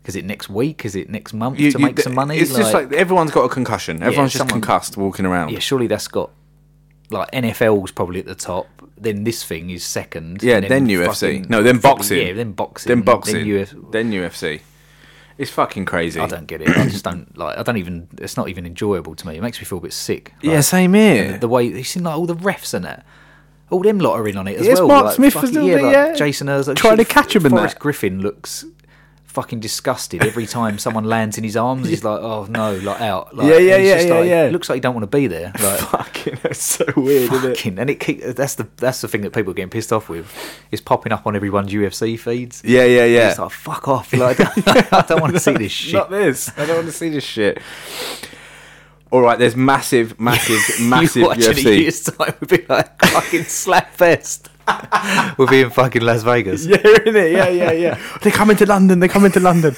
Is 0.05 0.14
it 0.14 0.24
next 0.24 0.49
week? 0.49 0.84
Is 0.84 0.95
it 0.95 1.11
next 1.11 1.32
month 1.32 1.59
You- 1.59 1.72
to 1.72 1.78
you- 1.78 1.84
make 1.87 1.99
some 1.99 2.14
money? 2.14 2.39
It's 2.39 2.55
just 2.55 2.72
like 2.72 2.93
everyone's 2.93 3.32
got 3.32 3.43
a 3.45 3.49
concussion. 3.49 4.03
Everyone's 4.03 4.32
just 4.32 4.39
someone- 4.39 4.61
concussed 4.61 4.97
walking 4.97 5.26
around. 5.26 5.51
yeah, 5.51 5.59
surely 5.59 5.87
that's 5.89 6.07
got 6.09 6.30
like 7.11 7.28
NFL's 7.32 7.91
probably 7.93 8.20
at 8.20 8.26
the 8.26 8.34
top. 8.34 8.66
Then 8.99 9.24
this 9.24 9.43
thing 9.45 9.70
is 9.70 9.84
second. 9.84 10.43
Yeah, 10.43 10.57
and 10.57 10.66
then 10.68 10.87
UFC. 10.89 11.07
fucking- 11.07 11.47
No, 11.49 11.62
then 11.62 11.78
boxing. 11.78 12.26
Yeah, 12.26 12.32
then 12.32 12.53
boxing. 12.53 12.89
Then 12.89 13.03
boxing. 13.03 13.49
Then 13.49 13.62
Uf- 13.62 13.93
Then 13.93 14.12
UFC. 14.12 14.61
It's 15.39 15.51
fucking 15.51 15.84
crazy. 15.84 16.18
I 16.18 16.26
don't 16.28 16.47
get 16.47 16.62
it. 16.62 16.68
I 16.70 16.89
just 16.89 17.05
don't 17.05 17.37
like. 17.37 17.59
I 17.59 17.62
don't 17.62 17.76
even. 17.76 18.09
It's 18.18 18.37
not 18.39 18.49
even 18.49 18.64
enjoyable 18.64 19.14
to 19.16 19.26
me. 19.26 19.37
It 19.37 19.43
makes 19.43 19.59
me 19.59 19.64
feel 19.66 19.78
a 19.78 19.82
bit 19.82 19.93
sick. 19.93 20.32
Yeah, 20.41 20.61
same 20.62 20.95
here. 20.95 21.37
The 21.37 21.49
way 21.49 21.64
you 21.64 21.84
seen 21.84 22.05
like 22.05 22.16
all 22.16 22.26
the 22.26 22.34
refs 22.37 22.72
and 22.72 22.84
that. 22.87 23.05
All 23.71 23.83
them 23.83 23.99
lot 23.99 24.14
are 24.19 24.29
in 24.29 24.37
on 24.37 24.47
it 24.47 24.59
as 24.59 24.67
Yes, 24.67 24.79
well. 24.79 24.89
Mark 24.89 25.05
like, 25.07 25.14
Smith 25.17 25.35
fucking- 25.35 25.62
yeah, 25.64 25.75
like 25.77 25.93
yeah. 25.93 26.14
Jason 26.14 26.47
Herzog 26.47 26.77
Trying 26.77 26.99
shit, 26.99 27.09
to 27.09 27.12
catch 27.14 27.35
him 27.35 27.47
in 27.47 27.51
Forrest 27.51 27.75
that. 27.77 27.81
Griffin 27.81 28.21
looks 28.23 28.64
fucking 29.25 29.61
disgusted 29.61 30.25
every 30.25 30.47
time 30.47 30.79
someone 30.79 31.05
lands 31.05 31.37
in 31.37 31.45
his 31.45 31.59
arms. 31.59 31.87
He's 31.89 32.03
like, 32.03 32.21
oh 32.21 32.47
no, 32.49 32.77
like 32.77 33.01
out. 33.03 33.37
Like, 33.37 33.49
Yeah, 33.49 33.59
yeah, 33.59 33.77
yeah, 33.77 33.95
just 33.97 34.09
yeah, 34.09 34.14
like- 34.14 34.29
yeah. 34.29 34.49
Looks 34.51 34.69
like 34.71 34.77
he 34.77 34.81
don't 34.81 34.95
want 34.95 35.11
to 35.11 35.14
be 35.14 35.27
there. 35.27 35.53
Like, 35.61 35.81
fucking, 35.81 36.39
that's 36.43 36.62
so 36.62 36.85
weird, 36.97 37.31
isn't 37.33 37.51
it? 37.51 37.57
fucking, 37.57 37.79
and 37.79 37.91
it 37.91 38.01
keep, 38.01 38.23
that's 38.23 38.55
the 38.55 38.67
that's 38.77 39.01
the 39.03 39.09
thing 39.09 39.21
that 39.23 39.33
people 39.35 39.51
are 39.51 39.55
getting 39.55 39.69
pissed 39.69 39.93
off 39.93 40.09
with. 40.09 40.33
Is 40.71 40.81
popping 40.81 41.12
up 41.12 41.27
on 41.27 41.35
everyone's 41.37 41.73
UFC 41.73 42.19
feeds. 42.19 42.62
Yeah, 42.64 42.85
yeah, 42.85 43.05
yeah. 43.05 43.31
It's 43.31 43.39
like 43.39 43.51
fuck 43.51 43.89
off. 43.89 44.12
Like, 44.14 44.39
I 44.93 45.05
don't 45.07 45.21
want 45.21 45.33
to 45.35 45.41
see 45.41 45.53
this 45.55 45.73
shit. 45.73 45.93
Not 45.95 46.09
this. 46.11 46.51
I 46.57 46.64
don't 46.67 46.77
want 46.77 46.87
to 46.87 46.93
see 46.93 47.09
this 47.11 47.25
shit. 47.25 47.59
All 49.13 49.21
right, 49.21 49.39
there's 49.39 49.57
massive, 49.57 50.19
massive, 50.21 50.81
massive 50.89 51.23
you 51.23 51.29
watch 51.29 51.39
it 51.39 51.47
a 51.47 51.61
UFC. 51.61 51.79
year's 51.81 52.03
time, 52.03 52.35
we'd 52.41 52.49
be 52.51 52.67
like 52.69 53.01
fucking 53.07 53.45
slap 53.63 53.93
fest. 53.95 54.49
we'll 55.39 55.47
be 55.47 55.61
in 55.61 55.71
fucking 55.71 56.03
Las 56.03 56.25
Vegas. 56.25 56.67
Yeah, 56.67 56.77
innit? 56.79 57.33
Yeah, 57.33 57.49
yeah, 57.49 57.71
yeah. 57.71 58.19
They're 58.21 58.33
coming 58.33 58.57
to 58.57 58.67
London. 58.67 58.99
They're 58.99 59.09
coming 59.09 59.31
to 59.33 59.39
London. 59.41 59.77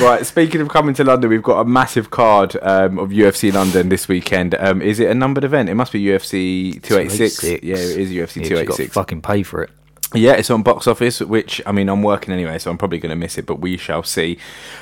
right. 0.00 0.24
Speaking 0.24 0.60
of 0.60 0.68
coming 0.68 0.94
to 0.94 1.02
London, 1.02 1.30
we've 1.30 1.42
got 1.42 1.58
a 1.58 1.64
massive 1.64 2.10
card 2.12 2.56
um, 2.62 2.98
of 3.00 3.10
UFC 3.10 3.52
London 3.52 3.88
this 3.88 4.06
weekend. 4.06 4.54
Um, 4.54 4.80
is 4.82 5.00
it 5.00 5.10
a 5.10 5.14
numbered 5.14 5.42
event? 5.42 5.68
It 5.68 5.74
must 5.74 5.92
be 5.92 6.00
UFC 6.04 6.80
286. 6.80 7.40
286. 7.40 7.64
Yeah, 7.64 7.74
it 7.74 7.98
is 8.00 8.10
UFC 8.12 8.14
Yeah, 8.14 8.22
'cause 8.22 8.34
you 8.34 8.38
got 8.38 8.76
to 8.76 8.86
286. 8.86 8.94
fucking 8.94 9.20
pay 9.22 9.42
for 9.42 9.64
it. 9.64 9.70
Yeah, 10.14 10.34
it's 10.34 10.50
on 10.50 10.62
box 10.62 10.86
office, 10.86 11.20
which 11.20 11.60
I 11.66 11.72
mean, 11.72 11.88
I'm 11.88 12.02
working 12.02 12.32
anyway, 12.32 12.58
so 12.58 12.70
I'm 12.70 12.78
probably 12.78 12.98
going 12.98 13.10
to 13.10 13.16
miss 13.16 13.36
it, 13.36 13.46
but 13.46 13.60
we 13.60 13.76
shall 13.76 14.04
see. 14.04 14.38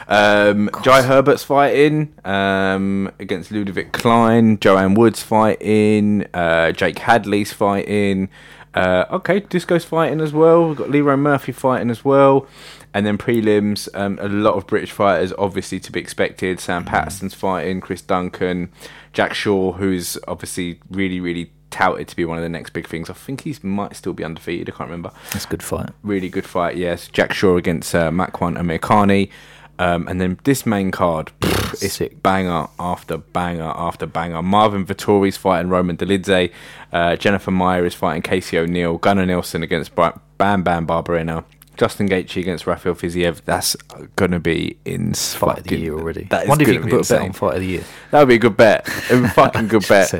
Um, 0.07 0.68
Jai 0.83 1.03
Herbert's 1.03 1.43
fighting 1.43 2.14
um, 2.24 3.11
against 3.18 3.51
Ludovit 3.51 3.93
Klein. 3.93 4.59
Joanne 4.61 4.95
Wood's 4.95 5.22
fighting. 5.22 6.26
Uh, 6.35 6.72
Jake 6.72 6.99
Hadley's 6.99 7.53
fighting. 7.53 8.28
Uh, 8.74 9.05
okay, 9.11 9.41
Disco's 9.41 9.85
fighting 9.85 10.20
as 10.20 10.33
well. 10.33 10.68
We've 10.68 10.76
got 10.76 10.89
Lerone 10.89 11.20
Murphy 11.20 11.53
fighting 11.53 11.91
as 11.91 12.05
well. 12.05 12.47
And 12.95 13.07
then 13.07 13.16
prelims, 13.16 13.89
um, 13.95 14.18
a 14.20 14.28
lot 14.28 14.55
of 14.55 14.66
British 14.66 14.93
fighters, 14.93 15.33
obviously 15.39 15.80
to 15.80 15.93
be 15.93 15.99
expected. 16.01 16.61
Sam 16.61 16.85
Patterson's 16.85 17.33
fighting, 17.33 17.80
Chris 17.80 18.03
Duncan, 18.03 18.70
Jack 19.14 19.33
Shaw, 19.33 19.72
who's 19.72 20.18
obviously 20.28 20.78
really, 20.91 21.18
really 21.18 21.53
touted 21.73 22.07
to 22.09 22.16
be 22.16 22.25
one 22.25 22.37
of 22.39 22.43
the 22.43 22.49
next 22.49 22.70
big 22.73 22.87
things. 22.87 23.11
I 23.11 23.14
think 23.14 23.41
he 23.43 23.57
might 23.62 23.97
still 23.97 24.12
be 24.12 24.23
undefeated. 24.25 24.68
I 24.68 24.77
can't 24.77 24.89
remember 24.91 25.11
That's 25.33 25.45
a 25.45 25.49
good 25.49 25.62
fight. 25.62 25.91
really 26.05 26.29
good 26.29 26.47
fight. 26.47 26.77
Yes, 26.77 27.09
Jack 27.09 27.33
Shaw 27.33 27.57
against 27.57 27.95
uh, 27.95 28.11
Makwan 28.11 28.57
Amirkhani. 28.59 29.31
Um, 29.79 30.07
and 30.07 30.20
then 30.20 30.39
this 30.45 30.64
main 30.66 30.91
card, 30.93 31.33
pff, 31.41 31.83
it's 31.83 31.95
Sick. 31.95 32.23
banger 32.23 32.68
after 32.79 33.16
banger 33.16 33.73
after 33.75 34.07
banger. 34.07 34.43
Marvin 34.43 34.85
Vettori's 34.87 35.37
fighting 35.37 35.70
Roman 35.70 35.97
Dolidze. 35.97 36.53
Uh, 36.93 37.16
Jennifer 37.16 37.51
Maia 37.51 37.83
is 37.83 37.95
fighting 37.95 38.23
Casey 38.23 38.59
O'Neill. 38.59 38.99
Gunnar 38.99 39.27
Nelson 39.27 39.62
against 39.62 39.95
Bam 39.97 40.20
Bam 40.39 40.87
Barberena. 40.87 41.45
Justin 41.79 42.07
Gaethje 42.07 42.37
against 42.43 42.66
Rafael 42.66 42.95
Fiziev. 42.95 43.41
That's 43.47 43.75
gonna 44.14 44.39
be 44.39 44.77
in 44.85 45.14
Fight 45.14 45.61
of 45.61 45.64
the 45.64 45.79
year 45.79 45.95
already. 45.95 46.25
That 46.25 46.43
is 46.45 46.49
Wonder 46.51 46.62
if 46.64 46.68
you 46.68 46.75
can 46.75 46.85
be 46.85 46.91
put 46.91 47.11
a 47.11 47.14
bet 47.14 47.23
on 47.23 47.33
fight 47.33 47.55
of 47.55 47.61
the 47.62 47.66
year. 47.66 47.85
That 48.11 48.18
would 48.20 48.29
be 48.29 48.35
a 48.35 48.39
good 48.39 48.57
bet. 48.59 48.87
A 49.11 49.27
fucking 49.31 49.68
good 49.68 49.87
bet. 49.89 50.12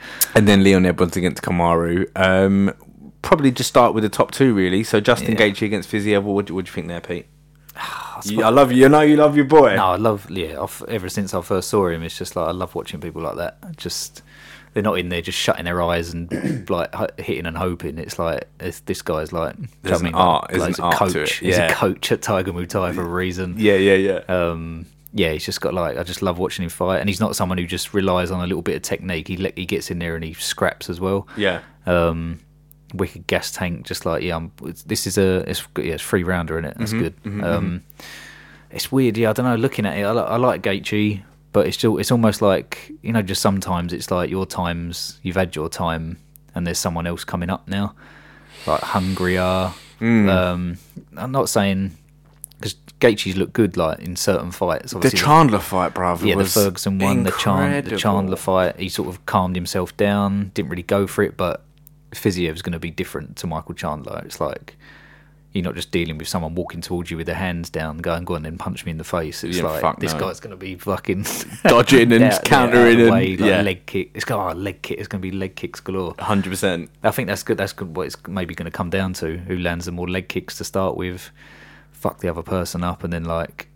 100%. 0.00 0.36
And 0.36 0.48
then 0.48 0.62
Leon 0.64 0.86
Edwards 0.86 1.16
against 1.16 1.42
Kamaru. 1.42 2.06
Um, 2.16 2.72
probably 3.22 3.50
just 3.50 3.68
start 3.68 3.94
with 3.94 4.02
the 4.02 4.08
top 4.08 4.30
two, 4.30 4.54
really. 4.54 4.82
So 4.84 5.00
Justin 5.00 5.32
Yeah. 5.32 5.48
Gaethje 5.48 5.62
against 5.66 5.90
Fiziev. 5.90 6.22
What 6.22 6.46
do, 6.46 6.54
what 6.54 6.64
do 6.64 6.68
you 6.70 6.72
think 6.74 6.88
there, 6.88 7.00
Pete? 7.00 7.26
You- 8.24 8.42
I 8.42 8.50
love 8.50 8.70
you. 8.72 8.78
You 8.82 8.88
know 8.90 9.00
you 9.00 9.16
love 9.16 9.34
your 9.36 9.46
boy. 9.46 9.76
No, 9.76 9.86
I 9.86 9.96
love 9.96 10.30
yeah. 10.30 10.60
I've, 10.62 10.84
ever 10.88 11.08
since 11.08 11.32
I 11.32 11.40
first 11.40 11.68
saw 11.70 11.88
him, 11.88 12.02
it's 12.02 12.18
just 12.18 12.36
like 12.36 12.48
I 12.48 12.50
love 12.52 12.74
watching 12.74 13.00
people 13.00 13.22
like 13.22 13.36
that. 13.36 13.76
Just 13.78 14.22
they're 14.74 14.82
not 14.82 14.98
in 14.98 15.08
there 15.08 15.22
just 15.22 15.38
shutting 15.38 15.64
their 15.64 15.80
eyes 15.82 16.12
and 16.12 16.28
like 16.70 16.94
hitting 17.18 17.46
and 17.46 17.56
hoping. 17.56 17.96
It's 17.98 18.18
like 18.18 18.46
it's, 18.60 18.80
this 18.80 19.00
guy's 19.00 19.32
like 19.32 19.56
do 19.56 19.62
you 19.62 19.68
There's 19.82 20.00
an 20.00 20.04
mean? 20.06 20.14
art- 20.14 20.42
Like, 20.42 20.50
there's 20.52 20.66
he's 20.66 20.78
an 20.78 20.84
a 20.84 20.86
art 20.88 20.96
coach. 20.96 21.12
to 21.14 21.22
it, 21.22 21.30
He's 21.30 21.56
a 21.58 21.68
coach 21.70 22.12
at 22.12 22.20
Tiger 22.20 22.52
Muay 22.52 22.68
Thai 22.68 22.92
for 22.92 23.00
a 23.02 23.08
reason. 23.08 23.54
Yeah, 23.56 23.76
yeah, 23.76 23.94
yeah. 23.94 24.20
Um, 24.28 24.84
yeah, 25.12 25.32
he's 25.32 25.44
just 25.44 25.60
got 25.60 25.74
like 25.74 25.96
I 25.96 26.02
just 26.02 26.22
love 26.22 26.38
watching 26.38 26.62
him 26.64 26.70
fight, 26.70 27.00
and 27.00 27.08
he's 27.08 27.20
not 27.20 27.34
someone 27.36 27.58
who 27.58 27.66
just 27.66 27.92
relies 27.94 28.30
on 28.30 28.40
a 28.40 28.46
little 28.46 28.62
bit 28.62 28.76
of 28.76 28.82
technique. 28.82 29.28
He 29.28 29.36
le- 29.36 29.52
he 29.56 29.66
gets 29.66 29.90
in 29.90 29.98
there 29.98 30.14
and 30.14 30.24
he 30.24 30.34
scraps 30.34 30.88
as 30.90 31.00
well. 31.00 31.26
yeah. 31.36 31.60
Um, 31.86 32.40
wicked 32.94 33.26
gas 33.28 33.50
tank, 33.52 33.86
just 33.86 34.04
like 34.06 34.22
yeah. 34.22 34.36
I'm, 34.36 34.52
it's- 34.62 34.82
this 34.82 35.06
is 35.06 35.16
a 35.18 35.48
it's 35.50 35.66
yeah, 35.78 35.94
it's 35.94 36.02
free 36.02 36.22
rounder 36.22 36.58
in 36.58 36.64
it. 36.64 36.76
That's 36.78 36.92
Mm-hmm, 36.92 37.40
good. 37.40 37.44
um, 37.48 37.82
it's 38.70 38.92
weird. 38.92 39.16
Yeah, 39.16 39.30
I 39.30 39.32
don't 39.32 39.46
know. 39.46 39.56
Looking 39.56 39.86
at 39.86 39.96
it, 39.98 40.02
I, 40.02 40.12
li- 40.12 40.20
I 40.20 40.36
like 40.36 40.62
Gaethje, 40.62 41.22
but 41.52 41.66
it's 41.66 41.76
still 41.76 41.98
it's 41.98 42.12
almost 42.12 42.40
like 42.42 42.92
you 43.02 43.12
know, 43.12 43.22
just 43.22 43.42
sometimes 43.42 43.92
it's 43.92 44.10
like 44.10 44.30
your 44.30 44.46
times 44.46 45.18
you've 45.22 45.36
had 45.36 45.56
your 45.56 45.68
time, 45.68 46.18
and 46.54 46.66
there's 46.66 46.78
someone 46.78 47.06
else 47.06 47.24
coming 47.24 47.50
up 47.50 47.66
now, 47.66 47.94
like 48.66 48.80
hungrier. 48.82 49.72
Mm. 50.00 50.28
Um, 50.30 50.78
I'm 51.16 51.32
not 51.32 51.48
saying 51.48 51.96
Gaethje's 53.00 53.36
look 53.36 53.52
good 53.52 53.76
like 53.76 53.98
in 54.00 54.14
certain 54.16 54.50
fights. 54.50 54.92
The 54.92 54.96
Obviously, 54.98 55.18
Chandler 55.20 55.58
fight, 55.58 55.94
bruv. 55.94 56.22
yeah, 56.24 56.36
the 56.36 56.44
Ferguson 56.44 56.98
one, 56.98 57.22
the, 57.24 57.30
Chan- 57.32 57.84
the. 57.84 57.96
Chandler 57.96 58.36
fight, 58.36 58.78
he 58.78 58.88
sort 58.88 59.08
of 59.08 59.24
calmed 59.26 59.56
himself 59.56 59.96
down, 59.96 60.50
didn't 60.54 60.70
really 60.70 60.82
go 60.82 61.06
for 61.06 61.22
it, 61.22 61.36
but 61.36 61.62
Fiziev's 62.12 62.62
going 62.62 62.72
to 62.72 62.78
be 62.78 62.90
different 62.90 63.36
to 63.36 63.46
Michael 63.46 63.74
Chandler. 63.74 64.20
It's 64.24 64.40
like 64.40 64.76
you're 65.52 65.64
not 65.64 65.74
just 65.74 65.90
dealing 65.90 66.16
with 66.16 66.28
someone 66.28 66.54
walking 66.54 66.80
towards 66.80 67.10
you 67.10 67.16
with 67.16 67.26
their 67.26 67.34
hands 67.34 67.70
down, 67.70 67.98
going, 67.98 68.24
go 68.24 68.34
on, 68.34 68.42
then 68.42 68.56
punch 68.56 68.84
me 68.84 68.92
in 68.92 68.98
the 68.98 69.04
face. 69.04 69.42
It's 69.42 69.56
Yeah, 69.56 69.64
like 69.64 69.96
this 69.98 70.12
no. 70.12 70.20
guy's 70.20 70.38
going 70.38 70.52
to 70.52 70.56
be 70.56 70.76
fucking 70.76 71.24
Dodging 71.64 72.12
and 72.12 72.22
out- 72.32 72.44
countering 72.44 72.98
the 72.98 73.04
and- 73.04 73.12
way, 73.12 73.36
like 73.36 73.48
yeah. 73.48 73.60
leg 73.62 73.84
kick. 73.86 74.10
It's 74.14 74.24
got 74.24 74.54
oh, 74.54 74.56
leg 74.56 74.82
kick. 74.82 74.98
It's 74.98 75.08
going 75.08 75.20
to 75.22 75.28
be 75.28 75.36
leg 75.36 75.56
kicks 75.56 75.80
galore. 75.80 76.14
100%. 76.16 76.88
I 77.02 77.10
think 77.10 77.26
that's 77.28 77.42
good. 77.42 77.56
That's 77.58 77.72
good. 77.72 77.96
What 77.96 78.06
it's 78.06 78.16
maybe 78.28 78.54
going 78.54 78.70
to 78.70 78.76
come 78.76 78.90
down 78.90 79.12
to 79.14 79.38
who 79.38 79.58
lands 79.58 79.86
the 79.86 79.92
more 79.92 80.08
leg 80.08 80.28
kicks 80.28 80.56
to 80.58 80.64
start 80.64 80.96
with, 80.96 81.30
fuck 82.00 82.20
the 82.20 82.28
other 82.28 82.42
person 82.42 82.82
up, 82.82 83.04
and 83.04 83.12
then 83.12 83.24
like, 83.24 83.68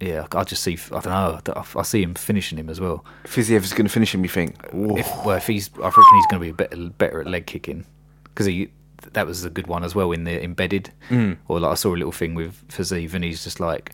yeah, 0.00 0.26
I 0.32 0.44
just 0.44 0.62
see. 0.62 0.76
I 0.90 1.00
don't 1.00 1.06
know. 1.06 1.40
I- 1.54 1.78
I 1.78 1.82
see 1.82 2.02
him 2.02 2.14
finishing 2.14 2.58
him 2.58 2.68
as 2.68 2.80
well. 2.80 3.04
Fiziev 3.24 3.62
is 3.62 3.72
going 3.72 3.86
to 3.86 3.92
finish 3.92 4.14
him, 4.14 4.22
you 4.22 4.28
think? 4.28 4.56
If, 4.72 5.08
well, 5.24 5.36
if 5.36 5.46
he's, 5.46 5.70
I 5.76 5.86
reckon 5.86 6.02
he's 6.14 6.26
going 6.26 6.40
to 6.42 6.46
be 6.46 6.52
better 6.52 6.76
better 6.90 7.20
at 7.20 7.26
leg 7.26 7.46
kicking 7.46 7.86
because 8.24 8.46
he 8.46 8.70
that 9.12 9.26
was 9.26 9.44
a 9.44 9.50
good 9.50 9.66
one 9.66 9.84
as 9.84 9.94
well 9.94 10.12
in 10.12 10.24
the 10.24 10.42
embedded. 10.42 10.90
Mm. 11.10 11.36
Or 11.48 11.60
like 11.60 11.72
I 11.72 11.74
saw 11.74 11.94
a 11.94 11.96
little 11.98 12.12
thing 12.12 12.34
with 12.34 12.66
Fiziev, 12.68 13.14
and 13.14 13.22
he's 13.24 13.44
just 13.44 13.60
like 13.60 13.92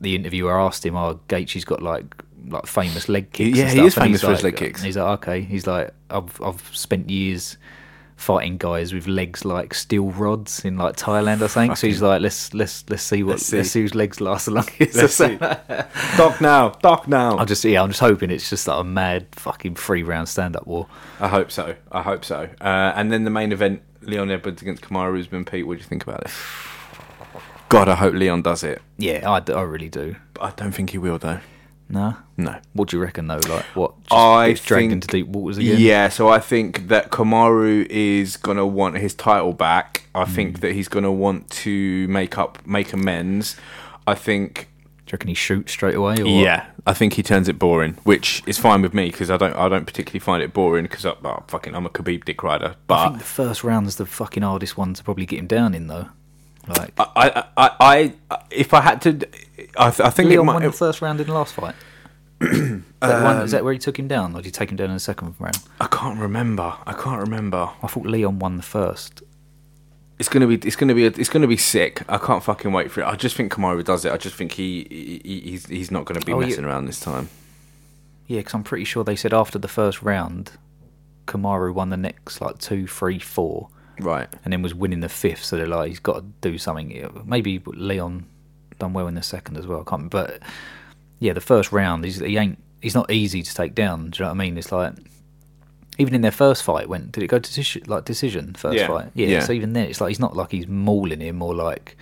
the 0.00 0.14
interviewer 0.14 0.58
asked 0.60 0.84
him, 0.84 0.96
"Oh, 0.96 1.20
Gaethje's 1.28 1.64
got 1.64 1.82
like 1.82 2.14
like 2.48 2.66
famous 2.66 3.08
leg 3.08 3.32
kicks." 3.32 3.56
Yeah, 3.58 3.70
he 3.70 3.80
is 3.80 3.92
stuff," 3.94 4.02
and 4.04 4.10
famous 4.10 4.20
for 4.22 4.30
his 4.32 4.42
leg 4.42 4.56
kicks. 4.56 4.80
and 4.80 4.86
He's 4.86 4.96
like, 4.96 5.18
okay. 5.20 5.40
He's 5.42 5.66
like, 5.66 5.92
I've 6.10 6.40
I've 6.42 6.60
spent 6.76 7.08
years 7.10 7.56
fighting 8.22 8.56
guys 8.56 8.94
with 8.94 9.06
legs 9.08 9.44
like 9.44 9.74
steel 9.74 10.10
rods 10.12 10.64
in 10.64 10.76
like 10.78 10.96
Thailand 10.96 11.40
or 11.42 11.48
something. 11.48 11.74
So 11.76 11.86
he's 11.88 12.00
like, 12.00 12.22
let's 12.22 12.54
let's 12.54 12.84
let's 12.88 13.02
see 13.02 13.22
what 13.22 13.32
Let's 13.32 13.52
let's 13.52 13.68
see. 13.68 13.72
see, 13.72 13.80
whose 13.82 13.94
legs 13.94 14.20
last 14.20 14.44
the 14.46 14.50
longest. 14.58 14.94
Let's 14.94 15.14
see. 15.14 15.36
Doc 16.16 16.40
now, 16.40 16.70
Doc 16.82 17.08
now. 17.08 17.36
I'm 17.38 17.46
just 17.46 17.64
yeah, 17.64 17.82
I'm 17.82 17.88
just 17.90 18.00
hoping 18.00 18.30
it's 18.30 18.48
just 18.48 18.66
like 18.68 18.78
a 18.80 18.84
mad 18.84 19.26
fucking 19.32 19.74
three 19.74 20.02
round 20.02 20.28
stand 20.28 20.56
up 20.56 20.66
war. 20.66 20.86
I 21.20 21.28
hope 21.28 21.50
so. 21.50 21.74
I 21.90 22.02
hope 22.02 22.24
so. 22.24 22.48
Uh, 22.60 22.92
and 22.94 23.12
then 23.12 23.24
the 23.24 23.30
main 23.30 23.50
event, 23.52 23.82
Leon 24.02 24.30
Edwards 24.30 24.62
against 24.62 24.82
Kamaru 24.82 25.20
Usman. 25.20 25.44
Pete, 25.44 25.66
what 25.66 25.74
do 25.74 25.78
you 25.78 25.86
think 25.88 26.02
about 26.04 26.22
it? 26.24 26.30
God, 27.68 27.88
I 27.88 27.94
hope 27.94 28.14
Leon 28.14 28.42
does 28.42 28.62
it. 28.64 28.82
Yeah, 28.98 29.30
I, 29.30 29.40
d- 29.40 29.52
I 29.54 29.62
really 29.62 29.88
do. 29.88 30.16
But 30.34 30.42
I 30.42 30.50
don't 30.54 30.72
think 30.72 30.90
he 30.90 30.98
will, 30.98 31.18
though. 31.18 31.40
No, 31.92 32.16
No. 32.38 32.56
what 32.72 32.88
do 32.88 32.96
you 32.96 33.02
reckon 33.02 33.26
though? 33.26 33.38
Like 33.48 33.64
what? 33.74 33.92
Just 34.04 34.12
I 34.12 34.48
gets 34.48 34.64
dragged 34.64 34.80
think- 34.80 34.92
into 34.92 35.08
deep 35.08 35.26
waters 35.28 35.58
again. 35.58 35.76
Yeah, 35.78 36.08
so 36.08 36.28
I 36.28 36.38
think 36.38 36.88
that 36.88 37.10
Kamaru 37.10 37.86
is 37.90 38.36
gonna 38.38 38.66
want 38.66 38.96
his 38.96 39.12
title 39.14 39.52
back. 39.52 40.04
I 40.14 40.24
Mm. 40.24 40.28
think 40.28 40.60
that 40.60 40.72
he's 40.72 40.88
gonna 40.88 41.12
want 41.12 41.50
to 41.50 42.08
make 42.08 42.38
up, 42.38 42.58
make 42.66 42.92
amends. 42.94 43.56
I 44.06 44.14
think, 44.14 44.68
Do 45.06 45.10
you 45.10 45.12
reckon 45.16 45.28
he 45.28 45.34
shoots 45.34 45.72
straight 45.72 45.94
away? 45.94 46.14
Or 46.22 46.26
yeah, 46.26 46.64
I 46.86 46.94
think 46.94 47.12
he 47.12 47.22
turns 47.22 47.46
it 47.48 47.58
boring, 47.58 47.98
which 48.04 48.42
is 48.46 48.56
fine 48.58 48.80
with 48.80 48.94
me 48.94 49.10
because 49.10 49.30
I 49.30 49.36
don't, 49.36 49.54
I 49.54 49.68
don't 49.68 49.84
particularly 49.84 50.20
find 50.20 50.42
it 50.42 50.54
boring 50.54 50.84
because 50.84 51.04
I, 51.04 51.10
oh, 51.22 51.42
fucking, 51.48 51.74
I'm 51.74 51.84
a 51.84 51.90
Khabib 51.90 52.24
dick 52.24 52.42
rider. 52.42 52.68
I 52.68 52.74
But 52.86 53.04
think 53.08 53.18
the 53.18 53.24
first 53.24 53.62
round 53.62 53.86
is 53.86 53.96
the 53.96 54.06
fucking 54.06 54.42
hardest 54.42 54.78
one 54.78 54.94
to 54.94 55.04
probably 55.04 55.26
get 55.26 55.38
him 55.40 55.46
down 55.46 55.74
in 55.74 55.88
though. 55.88 56.06
Like 56.66 56.92
I, 56.98 57.04
I, 57.16 57.44
I, 57.56 57.70
I, 58.30 58.38
if 58.50 58.72
I 58.72 58.80
had 58.80 59.02
to, 59.02 59.18
I, 59.76 59.90
th- 59.90 60.06
I 60.06 60.10
think 60.10 60.28
Leon 60.30 60.46
might. 60.46 60.54
won 60.54 60.62
the 60.62 60.72
first 60.72 61.00
round 61.02 61.20
in 61.20 61.26
the 61.26 61.32
last 61.34 61.54
fight. 61.54 61.74
is, 62.40 62.50
that 63.00 63.22
one, 63.22 63.36
is 63.38 63.42
um, 63.42 63.48
that 63.58 63.64
where 63.64 63.72
he 63.72 63.78
took 63.78 63.98
him 63.98 64.08
down, 64.08 64.32
or 64.34 64.36
did 64.38 64.46
he 64.46 64.50
take 64.50 64.70
him 64.70 64.76
down 64.76 64.88
in 64.88 64.94
the 64.94 65.00
second 65.00 65.34
round? 65.38 65.58
I 65.80 65.86
can't 65.86 66.18
remember. 66.18 66.74
I 66.86 66.92
can't 66.92 67.20
remember. 67.20 67.70
I 67.82 67.86
thought 67.86 68.04
Leon 68.06 68.38
won 68.38 68.56
the 68.56 68.62
first. 68.62 69.22
It's 70.18 70.28
gonna 70.28 70.46
be. 70.46 70.54
It's 70.56 70.76
gonna 70.76 70.94
be. 70.94 71.04
It's 71.06 71.28
gonna 71.28 71.46
be 71.48 71.56
sick. 71.56 72.02
I 72.08 72.18
can't 72.18 72.42
fucking 72.42 72.72
wait 72.72 72.90
for 72.90 73.00
it. 73.00 73.06
I 73.06 73.16
just 73.16 73.34
think 73.36 73.52
Kamaru 73.52 73.82
does 73.84 74.04
it. 74.04 74.12
I 74.12 74.16
just 74.18 74.36
think 74.36 74.52
he, 74.52 75.20
he 75.24 75.40
he's 75.50 75.66
he's 75.66 75.90
not 75.90 76.04
gonna 76.04 76.20
be 76.20 76.32
Oh, 76.32 76.40
yeah. 76.40 76.46
messing 76.46 76.64
around 76.64 76.86
this 76.86 77.00
time. 77.00 77.28
Yeah, 78.26 78.38
because 78.40 78.54
I'm 78.54 78.62
pretty 78.64 78.84
sure 78.84 79.02
they 79.04 79.16
said 79.16 79.32
after 79.34 79.58
the 79.58 79.68
first 79.68 80.00
round, 80.02 80.52
Kamaru 81.26 81.74
won 81.74 81.90
the 81.90 81.96
next 81.96 82.40
like 82.40 82.58
two, 82.58 82.86
three, 82.86 83.18
four, 83.18 83.68
Right. 83.98 84.28
and 84.44 84.52
then 84.52 84.62
was 84.62 84.74
winning 84.74 85.00
the 85.00 85.08
fifth. 85.08 85.44
So 85.44 85.56
they're 85.56 85.66
like, 85.66 85.88
he's 85.88 85.98
got 86.00 86.16
to 86.16 86.24
do 86.40 86.56
something. 86.56 87.22
Maybe 87.24 87.60
Leon 87.66 88.26
done 88.82 88.92
well 88.92 89.06
in 89.06 89.14
the 89.14 89.22
second 89.22 89.56
as 89.56 89.66
well. 89.66 89.80
I 89.86 89.90
can't. 89.90 90.10
But 90.10 90.40
yeah, 91.18 91.32
the 91.32 91.40
first 91.40 91.72
round, 91.72 92.04
he's, 92.04 92.18
he 92.18 92.36
ain't. 92.36 92.58
He's 92.80 92.94
not 92.96 93.12
easy 93.12 93.42
to 93.44 93.54
take 93.54 93.74
down. 93.76 94.10
Do 94.10 94.18
you 94.18 94.24
know 94.24 94.30
what 94.30 94.34
I 94.34 94.38
mean? 94.38 94.58
It's 94.58 94.72
like 94.72 94.94
even 95.98 96.14
in 96.14 96.22
their 96.22 96.32
first 96.32 96.64
fight, 96.64 96.88
when 96.88 97.10
did 97.10 97.22
it 97.22 97.28
go 97.28 97.38
to 97.38 97.42
decision? 97.42 97.84
Like 97.86 98.04
decision 98.04 98.54
first 98.54 98.78
Yeah, 98.78 98.86
fight. 98.88 99.10
Yeah, 99.14 99.28
yeah. 99.28 99.40
So 99.40 99.52
even 99.52 99.72
then, 99.72 99.86
it's 99.86 100.00
like 100.00 100.08
he's 100.08 100.18
not 100.18 100.36
like 100.36 100.50
he's 100.50 100.66
mauling 100.66 101.20
him 101.20 101.42
or 101.42 101.54
like 101.54 101.96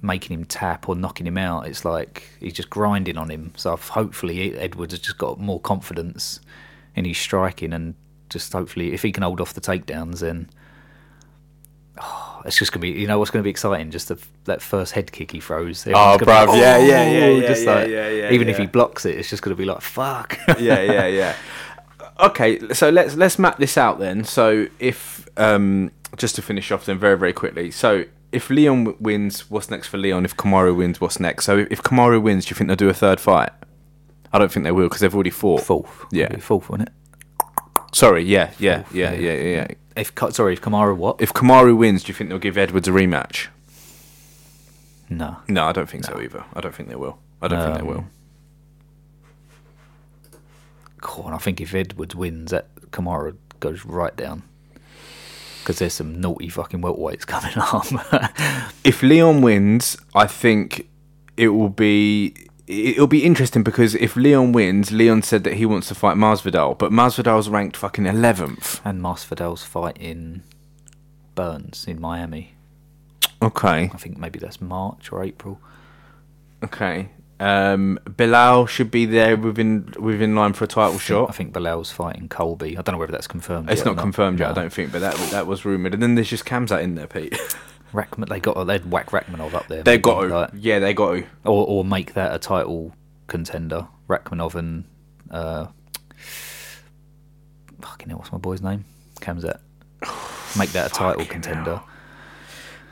making 0.00 0.38
him 0.38 0.44
tap 0.46 0.88
or 0.88 0.96
knocking 0.96 1.26
him 1.26 1.36
out. 1.36 1.66
It's 1.66 1.84
like 1.84 2.28
he's 2.40 2.54
just 2.54 2.70
grinding 2.70 3.18
on 3.18 3.28
him. 3.28 3.52
So 3.56 3.72
I've, 3.72 3.88
hopefully 3.88 4.56
Edwards 4.56 4.94
has 4.94 5.00
just 5.00 5.18
got 5.18 5.38
more 5.38 5.60
confidence 5.60 6.40
in 6.96 7.04
his 7.04 7.18
striking 7.18 7.72
and 7.72 7.94
just 8.30 8.52
hopefully 8.52 8.92
if 8.92 9.02
he 9.02 9.12
can 9.12 9.22
hold 9.22 9.40
off 9.40 9.52
the 9.52 9.60
takedowns, 9.60 10.20
then 10.20 10.48
oh, 12.02 12.42
it's 12.46 12.58
just 12.58 12.72
gonna 12.72 12.82
be 12.82 12.90
you 12.90 13.06
know 13.06 13.18
what's 13.18 13.30
gonna 13.30 13.42
be 13.42 13.50
exciting. 13.50 13.90
Just 13.90 14.08
the, 14.08 14.18
that 14.44 14.60
first 14.60 14.92
head 14.92 15.10
kick 15.12 15.30
he 15.30 15.40
throws. 15.40 15.86
Everyone's 15.86 16.22
Oh, 16.22 16.24
bruv, 16.24 16.56
yeah, 16.58 16.78
yeah, 16.78 17.10
yeah, 17.10 17.26
yeah, 17.28 17.46
just 17.48 17.64
yeah, 17.64 17.74
like- 17.74 17.88
yeah, 17.88 18.08
yeah, 18.08 18.30
Even 18.30 18.48
if 18.48 18.58
he 18.58 18.66
blocks 18.66 19.04
it, 19.06 19.16
it's 19.18 19.30
just 19.30 19.42
gonna 19.42 19.56
be 19.56 19.64
like 19.64 19.80
fuck. 19.80 20.38
yeah, 20.58 20.80
yeah, 20.80 21.06
yeah. 21.06 21.36
Okay, 22.20 22.58
so 22.74 22.90
let's 22.90 23.14
let's 23.16 23.38
map 23.38 23.58
this 23.58 23.78
out 23.78 23.98
then. 23.98 24.24
So 24.24 24.66
if 24.78 25.26
um, 25.36 25.90
just 26.16 26.34
to 26.36 26.42
finish 26.42 26.70
off 26.70 26.84
then 26.84 26.98
very 26.98 27.16
very 27.16 27.32
quickly. 27.32 27.70
So 27.70 28.04
if 28.32 28.48
Leon 28.50 28.96
wins, 29.00 29.50
what's 29.50 29.70
next 29.70 29.88
for 29.88 29.98
Leon? 29.98 30.24
If 30.24 30.36
Kamaru 30.36 30.76
wins, 30.76 31.00
what's 31.00 31.18
next? 31.20 31.44
So 31.46 31.66
if 31.70 31.82
Kamaru 31.82 32.20
wins, 32.22 32.44
do 32.46 32.50
you 32.50 32.56
think 32.56 32.68
they'll 32.68 32.76
do 32.76 32.88
a 32.88 32.94
third 32.94 33.20
fight? 33.20 33.50
I 34.32 34.38
don't 34.38 34.50
think 34.50 34.64
they 34.64 34.72
will 34.72 34.86
because 34.88 35.00
they've 35.00 35.14
already 35.14 35.30
fought. 35.30 35.62
Fourth. 35.62 36.06
Yeah. 36.10 36.34
Fourth, 36.38 36.70
wouldn't 36.70 36.88
it? 36.88 36.94
Sorry, 37.94 38.22
yeah, 38.24 38.52
yeah, 38.58 38.82
Fourth, 38.84 38.94
yeah, 38.94 39.12
yeah. 39.12 39.32
yeah, 39.32 39.42
yeah. 39.42 39.66
If 39.96 40.12
sorry, 40.30 40.54
if 40.54 40.60
Kamaru 40.62 40.96
what? 40.96 41.20
If 41.20 41.32
Kamaru 41.34 41.76
wins, 41.76 42.02
do 42.04 42.08
you 42.08 42.14
think 42.14 42.30
they'll 42.30 42.38
give 42.38 42.56
Edwards 42.58 42.88
a 42.88 42.92
rematch? 42.92 43.48
no. 45.10 45.36
No, 45.48 45.64
I 45.66 45.72
don't 45.72 45.88
think 45.90 46.04
so 46.04 46.20
either. 46.20 46.44
I 46.54 46.60
don't 46.62 46.74
think 46.74 46.88
they 46.88 46.94
will. 46.96 47.18
I 47.42 47.48
don't 47.48 47.60
think 47.62 47.74
they 47.74 47.80
Um, 47.82 47.86
will. 47.86 48.04
Cool. 51.00 51.26
And 51.26 51.34
I 51.34 51.38
think 51.38 51.60
if 51.60 51.74
Edwards 51.74 52.14
wins, 52.14 52.50
that 52.52 52.74
Kamaru 52.90 53.36
goes 53.60 53.84
right 53.84 54.14
down. 54.16 54.42
Because 55.60 55.78
there's 55.78 55.92
some 55.94 56.20
naughty 56.20 56.48
fucking 56.48 56.80
welterweights 56.80 57.26
coming 57.26 57.52
up. 57.56 57.86
If 58.84 59.02
Leon 59.02 59.42
wins, 59.42 59.96
I 60.14 60.26
think 60.26 60.88
it 61.36 61.48
will 61.48 61.68
be 61.68 62.34
it'll 62.66 63.06
be 63.06 63.24
interesting 63.24 63.62
because 63.62 63.94
if 63.94 64.16
Leon 64.16 64.52
wins, 64.52 64.92
Leon 64.92 65.22
said 65.22 65.44
that 65.44 65.54
he 65.54 65.66
wants 65.66 65.88
to 65.88 65.94
fight 65.94 66.16
Masvidal, 66.16 66.78
but 66.78 66.92
Masvidal's 66.92 67.48
ranked 67.48 67.76
fucking 67.76 68.06
eleventh. 68.06 68.80
and 68.84 69.00
Masvidal's 69.02 69.64
fighting 69.64 70.42
Burns 71.34 71.86
in 71.86 72.00
Miami. 72.00 72.54
Okay, 73.42 73.90
I 73.92 73.96
think 73.96 74.18
maybe 74.18 74.38
that's 74.38 74.60
March 74.60 75.10
or 75.12 75.22
April. 75.24 75.60
okay. 76.64 77.10
Um, 77.40 77.98
Bilal 78.16 78.66
should 78.66 78.92
be 78.92 79.04
there 79.04 79.36
within 79.36 79.92
within 79.98 80.36
line 80.36 80.52
for 80.52 80.62
a 80.62 80.68
title 80.68 80.94
I 80.94 80.98
shot. 80.98 81.28
I 81.30 81.32
think 81.32 81.52
Bilal's 81.52 81.90
fighting 81.90 82.28
Colby. 82.28 82.78
I 82.78 82.82
don't 82.82 82.92
know 82.92 82.98
whether 83.00 83.10
that's 83.10 83.26
confirmed. 83.26 83.68
It's 83.68 83.80
yet 83.80 83.88
or 83.88 83.94
not 83.96 84.00
confirmed 84.02 84.38
yet, 84.38 84.50
I 84.50 84.54
don't 84.54 84.72
think, 84.72 84.92
but 84.92 85.00
that 85.00 85.16
that 85.32 85.48
was 85.48 85.64
rumored. 85.64 85.92
And 85.92 86.00
then 86.00 86.14
there's 86.14 86.30
just 86.30 86.44
Khamzat 86.44 86.82
in 86.84 86.94
there, 86.94 87.08
Pete. 87.08 87.36
Rackman, 87.92 88.28
they 88.28 88.40
got 88.40 88.62
they'd 88.64 88.90
whack 88.90 89.10
Rakhmonov 89.10 89.54
up 89.54 89.68
there. 89.68 89.82
they 89.82 89.98
got 89.98 90.22
to, 90.22 90.26
like- 90.28 90.50
yeah, 90.54 90.78
they 90.78 90.94
got 90.94 91.12
to. 91.12 91.24
or 91.44 91.66
or 91.66 91.84
make 91.84 92.14
that 92.14 92.34
a 92.34 92.38
title 92.38 92.94
contender. 93.26 93.86
Rakhmonov 94.08 94.54
and 94.56 94.84
uh, 95.30 95.66
fucking 97.80 98.08
hell, 98.08 98.18
what's 98.18 98.32
my 98.32 98.38
boy's 98.38 98.62
name? 98.62 98.84
Khamzat. 99.20 99.60
Make 100.58 100.70
that 100.72 100.90
a 100.90 100.94
title 100.94 101.24
contender. 101.24 101.76
hell. 101.76 101.88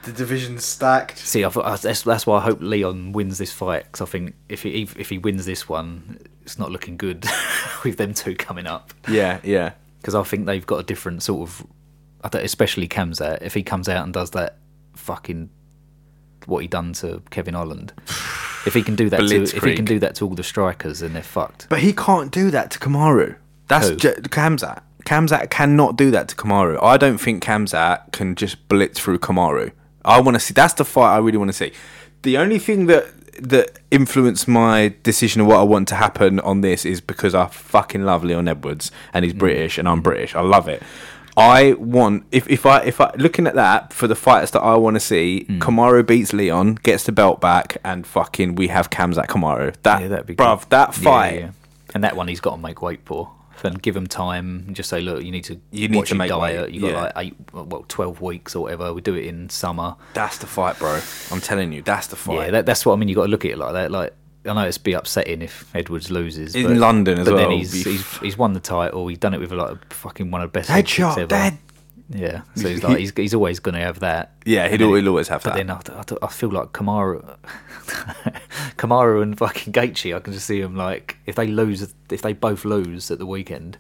The 0.04 0.12
division's 0.12 0.64
stacked. 0.64 1.18
See, 1.18 1.44
I 1.44 1.50
thought, 1.50 1.82
that's 1.82 2.02
that's 2.02 2.26
why 2.26 2.38
I 2.38 2.40
hope 2.40 2.60
Leon 2.62 3.12
wins 3.12 3.36
this 3.36 3.52
fight 3.52 3.84
because 3.84 4.00
I 4.00 4.06
think 4.06 4.34
if 4.48 4.62
he 4.62 4.82
if 4.96 5.10
he 5.10 5.18
wins 5.18 5.44
this 5.44 5.68
one, 5.68 6.18
it's 6.42 6.58
not 6.58 6.70
looking 6.70 6.96
good 6.96 7.26
with 7.84 7.98
them 7.98 8.14
two 8.14 8.34
coming 8.34 8.66
up. 8.66 8.94
Yeah, 9.10 9.40
yeah. 9.44 9.72
Because 9.98 10.14
I 10.14 10.22
think 10.22 10.46
they've 10.46 10.64
got 10.64 10.78
a 10.80 10.82
different 10.84 11.22
sort 11.22 11.42
of, 11.50 11.66
especially 12.32 12.88
Khamzat. 12.88 13.42
If 13.42 13.52
he 13.52 13.62
comes 13.62 13.90
out 13.90 14.04
and 14.04 14.14
does 14.14 14.30
that 14.30 14.56
fucking 14.94 15.50
what 16.46 16.62
he 16.62 16.68
done 16.68 16.92
to 16.94 17.22
Kevin 17.30 17.54
Holland, 17.54 17.92
if 18.66 18.74
he 18.74 18.82
can 18.82 18.96
do 18.96 19.08
that, 19.10 19.28
to, 19.28 19.42
if 19.42 19.62
he 19.62 19.74
can 19.74 19.84
do 19.84 19.98
that 19.98 20.14
to 20.16 20.26
all 20.26 20.34
the 20.34 20.42
strikers, 20.42 21.00
then 21.00 21.12
they're 21.12 21.22
fucked. 21.22 21.68
But 21.68 21.80
he 21.80 21.92
can't 21.92 22.30
do 22.32 22.50
that 22.50 22.70
to 22.72 22.78
Kamaru. 22.78 23.36
That's 23.68 23.88
Who? 23.90 23.96
J- 23.96 24.14
Khamzat. 24.14 24.82
Khamzat 25.04 25.50
cannot 25.50 25.96
do 25.96 26.10
that 26.10 26.28
to 26.28 26.36
Kamaru. 26.36 26.82
I 26.82 26.96
don't 26.96 27.18
think 27.18 27.42
Khamzat 27.42 28.12
can 28.12 28.34
just 28.34 28.68
blitz 28.68 29.00
through 29.00 29.18
Kamaru. 29.18 29.72
I 30.04 30.20
want 30.20 30.34
to 30.34 30.40
see. 30.40 30.54
That's 30.54 30.74
the 30.74 30.84
fight 30.84 31.14
I 31.14 31.18
really 31.18 31.38
want 31.38 31.50
to 31.50 31.56
see. 31.56 31.72
The 32.22 32.36
only 32.36 32.58
thing 32.58 32.86
that 32.86 33.06
that 33.40 33.78
influenced 33.90 34.46
my 34.46 34.94
decision 35.02 35.40
of 35.40 35.46
what 35.46 35.58
I 35.58 35.62
want 35.62 35.88
to 35.88 35.94
happen 35.94 36.40
on 36.40 36.60
this 36.60 36.84
is 36.84 37.00
because 37.00 37.34
I 37.34 37.46
fucking 37.46 38.02
love 38.04 38.22
Leon 38.22 38.48
Edwards 38.48 38.90
and 39.14 39.24
he's 39.24 39.32
mm. 39.34 39.38
British 39.38 39.78
and 39.78 39.88
I'm 39.88 40.02
British. 40.02 40.34
I 40.34 40.42
love 40.42 40.68
it. 40.68 40.82
I 41.36 41.72
want 41.74 42.24
if 42.32 42.48
if 42.48 42.66
I 42.66 42.80
if 42.80 43.00
I 43.00 43.12
looking 43.16 43.46
at 43.46 43.54
that 43.54 43.92
for 43.92 44.06
the 44.06 44.14
fighters 44.16 44.50
that 44.52 44.60
I 44.60 44.76
want 44.76 44.96
to 44.96 45.00
see, 45.00 45.44
hmm. 45.44 45.58
Kamaru 45.60 46.06
beats 46.06 46.32
Leon, 46.32 46.76
gets 46.82 47.04
the 47.04 47.12
belt 47.12 47.40
back, 47.40 47.76
and 47.84 48.06
fucking 48.06 48.54
we 48.56 48.68
have 48.68 48.90
Khamzat 48.90 49.26
Kamaru. 49.28 49.74
That 49.82 50.02
Yeah, 50.02 50.08
that'd 50.08 50.26
be 50.26 50.34
bruv, 50.36 50.60
good. 50.62 50.70
that 50.70 50.94
fight. 50.94 51.40
yeah. 51.40 51.50
and 51.94 52.04
that 52.04 52.16
one 52.16 52.28
he's 52.28 52.40
got 52.40 52.56
to 52.56 52.60
make 52.62 52.82
weight 52.82 53.00
for. 53.04 53.30
And 53.62 53.82
give 53.82 53.94
him 53.94 54.06
time. 54.06 54.64
and 54.68 54.74
Just 54.74 54.88
say, 54.88 55.02
look, 55.02 55.22
you 55.22 55.30
need 55.30 55.44
to 55.44 55.60
You 55.70 55.86
need 55.88 55.98
watch 55.98 56.08
to 56.08 56.14
make 56.14 56.30
diet. 56.30 56.62
weight, 56.62 56.72
You 56.74 56.80
got 56.80 56.90
yeah. 56.92 57.00
like 57.02 57.12
eight, 57.16 57.34
well, 57.52 57.84
twelve 57.88 58.22
weeks 58.22 58.56
or 58.56 58.62
whatever. 58.62 58.94
We 58.94 59.02
do 59.02 59.12
it 59.14 59.26
in 59.26 59.50
summer. 59.50 59.96
That's 60.14 60.38
the 60.38 60.46
fight, 60.46 60.78
bro. 60.78 60.98
I'm 61.30 61.42
telling 61.42 61.70
you, 61.70 61.82
that's 61.82 62.06
the 62.06 62.16
fight. 62.16 62.36
Yeah, 62.46 62.50
that, 62.52 62.64
that's 62.64 62.86
what 62.86 62.94
I 62.94 62.96
mean. 62.96 63.08
You 63.10 63.14
got 63.16 63.24
to 63.24 63.28
look 63.28 63.44
at 63.44 63.50
it 63.50 63.58
like 63.58 63.74
that. 63.74 63.90
Like 63.90 64.14
I 64.46 64.54
know 64.54 64.62
it's 64.62 64.78
be 64.78 64.94
upsetting 64.94 65.42
if 65.42 65.70
Edwards 65.76 66.10
loses 66.10 66.54
In 66.54 66.64
but- 66.64 66.76
London 66.78 67.18
as 67.18 67.26
well. 67.26 67.36
but 67.36 67.40
well, 67.40 67.48
then 67.50 67.58
he's, 67.58 67.72
he's 67.84 68.16
he's 68.18 68.38
won 68.38 68.52
the 68.54 68.60
title. 68.60 69.06
He's 69.08 69.18
done 69.18 69.34
it 69.34 69.40
with 69.40 69.52
like 69.52 69.92
fucking 69.92 70.30
one 70.30 70.40
of 70.42 70.50
the 70.52 70.58
best 70.58 70.70
Headshot, 70.70 71.18
ever. 71.18 71.26
dead. 71.26 71.58
Yeah, 72.12 72.42
so 72.56 72.68
he's 72.68 72.82
like 72.82 72.98
he's, 72.98 73.12
he's 73.14 73.34
always 73.34 73.60
going 73.60 73.74
to 73.76 73.80
have 73.82 74.00
that. 74.00 74.32
Yeah, 74.44 74.66
he'd, 74.68 74.74
And 74.80 74.82
al- 74.82 74.90
then- 74.92 75.02
he'll 75.04 75.08
always 75.10 75.28
have 75.28 75.42
But 75.44 75.56
that. 75.56 75.66
But 75.66 75.84
then 75.84 75.96
I, 76.20 76.24
I, 76.24 76.26
I 76.26 76.30
feel 76.30 76.48
like 76.50 76.72
Kamaru, 76.72 77.22
Kamaru 78.76 79.22
and 79.22 79.36
fucking 79.38 79.72
Gaethje. 79.72 80.14
I 80.16 80.20
can 80.20 80.32
just 80.32 80.46
see 80.46 80.60
them 80.60 80.76
like 80.76 81.16
if 81.26 81.36
they 81.36 81.46
lose, 81.46 81.94
if 82.10 82.22
they 82.22 82.32
both 82.32 82.64
lose 82.64 83.10
at 83.10 83.18
the 83.18 83.26
weekend, 83.26 83.78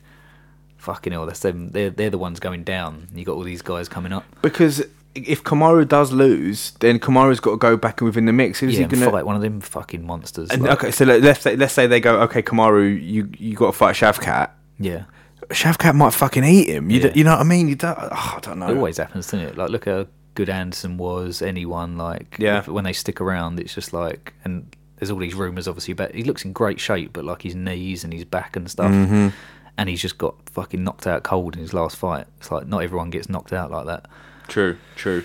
fucking 0.76 1.12
hell, 1.12 1.26
that's 1.26 1.40
them. 1.40 1.70
They're 1.70 1.90
they're 1.90 2.10
the 2.10 2.18
ones 2.18 2.40
going 2.40 2.64
down. 2.64 3.08
You 3.14 3.24
got 3.24 3.32
all 3.36 3.42
these 3.42 3.62
guys 3.62 3.88
coming 3.88 4.12
up. 4.12 4.24
because 4.42 4.84
if 5.14 5.42
Kamaru 5.42 5.86
does 5.88 6.12
lose, 6.12 6.72
then 6.80 6.98
Kamaru's 6.98 7.40
got 7.40 7.50
to 7.52 7.56
go 7.56 7.76
back 7.76 8.00
and 8.00 8.06
within 8.06 8.26
the 8.26 8.32
mix. 8.32 8.60
Who's 8.60 8.74
yeah, 8.78 8.86
he 8.86 8.96
gonna? 8.96 9.10
fight 9.10 9.26
one 9.26 9.36
of 9.36 9.42
them 9.42 9.60
fucking 9.60 10.06
monsters. 10.06 10.50
And, 10.50 10.62
like- 10.62 10.72
okay, 10.78 10.90
so 10.92 11.04
let- 11.04 11.22
let's 11.22 11.40
say 11.40 11.56
let's 11.56 11.72
say 11.74 11.86
they 11.86 12.00
go, 12.00 12.20
okay, 12.22 12.42
Kamaru, 12.42 13.02
you 13.02 13.28
you 13.38 13.56
got 13.56 13.66
to 13.66 13.72
fight 13.72 13.96
Shavkat. 13.96 14.50
yeah, 14.78 15.04
Shavkat 15.48 15.94
might 15.94 16.14
fucking 16.14 16.44
eat 16.44 16.68
him. 16.68 16.90
You, 16.90 17.00
Yeah. 17.00 17.08
d- 17.08 17.18
you 17.18 17.24
know 17.24 17.32
what 17.32 17.40
I 17.40 17.44
mean? 17.44 17.68
You 17.68 17.74
don't, 17.74 17.98
oh, 17.98 18.34
I 18.36 18.38
don't 18.40 18.58
know. 18.60 18.68
It 18.68 18.76
always 18.76 18.98
happens, 18.98 19.26
doesn't 19.26 19.40
it? 19.48 19.56
Like, 19.58 19.70
look 19.70 19.86
how 19.86 20.06
good 20.34 20.48
Anderson 20.48 20.96
was. 20.96 21.42
Anyone 21.42 21.98
like, 21.98 22.36
Yeah. 22.38 22.58
if- 22.58 22.68
when 22.68 22.84
they 22.84 22.92
stick 22.92 23.20
around, 23.20 23.58
it's 23.58 23.74
just 23.74 23.92
like, 23.92 24.32
and 24.44 24.66
there's 24.98 25.10
all 25.10 25.18
these 25.18 25.34
rumours, 25.34 25.66
obviously, 25.66 25.92
about 25.92 26.14
he 26.14 26.22
looks 26.22 26.44
in 26.44 26.52
great 26.52 26.78
shape, 26.78 27.12
but 27.14 27.24
like 27.24 27.42
his 27.42 27.54
knees 27.56 28.04
and 28.04 28.12
his 28.12 28.24
back 28.24 28.54
and 28.54 28.70
stuff, 28.70 28.92
Mm-hmm. 28.92 29.28
and 29.76 29.88
he's 29.88 30.00
just 30.02 30.18
got 30.18 30.34
fucking 30.52 30.84
knocked 30.84 31.06
out 31.06 31.24
cold 31.24 31.56
in 31.56 31.62
his 31.62 31.74
last 31.74 31.96
fight. 31.96 32.26
It's 32.38 32.52
like 32.52 32.68
not 32.68 32.84
everyone 32.84 33.10
gets 33.10 33.28
knocked 33.28 33.52
out 33.52 33.70
like 33.72 33.86
that. 33.86 34.06
True, 34.50 34.76
true. 34.96 35.24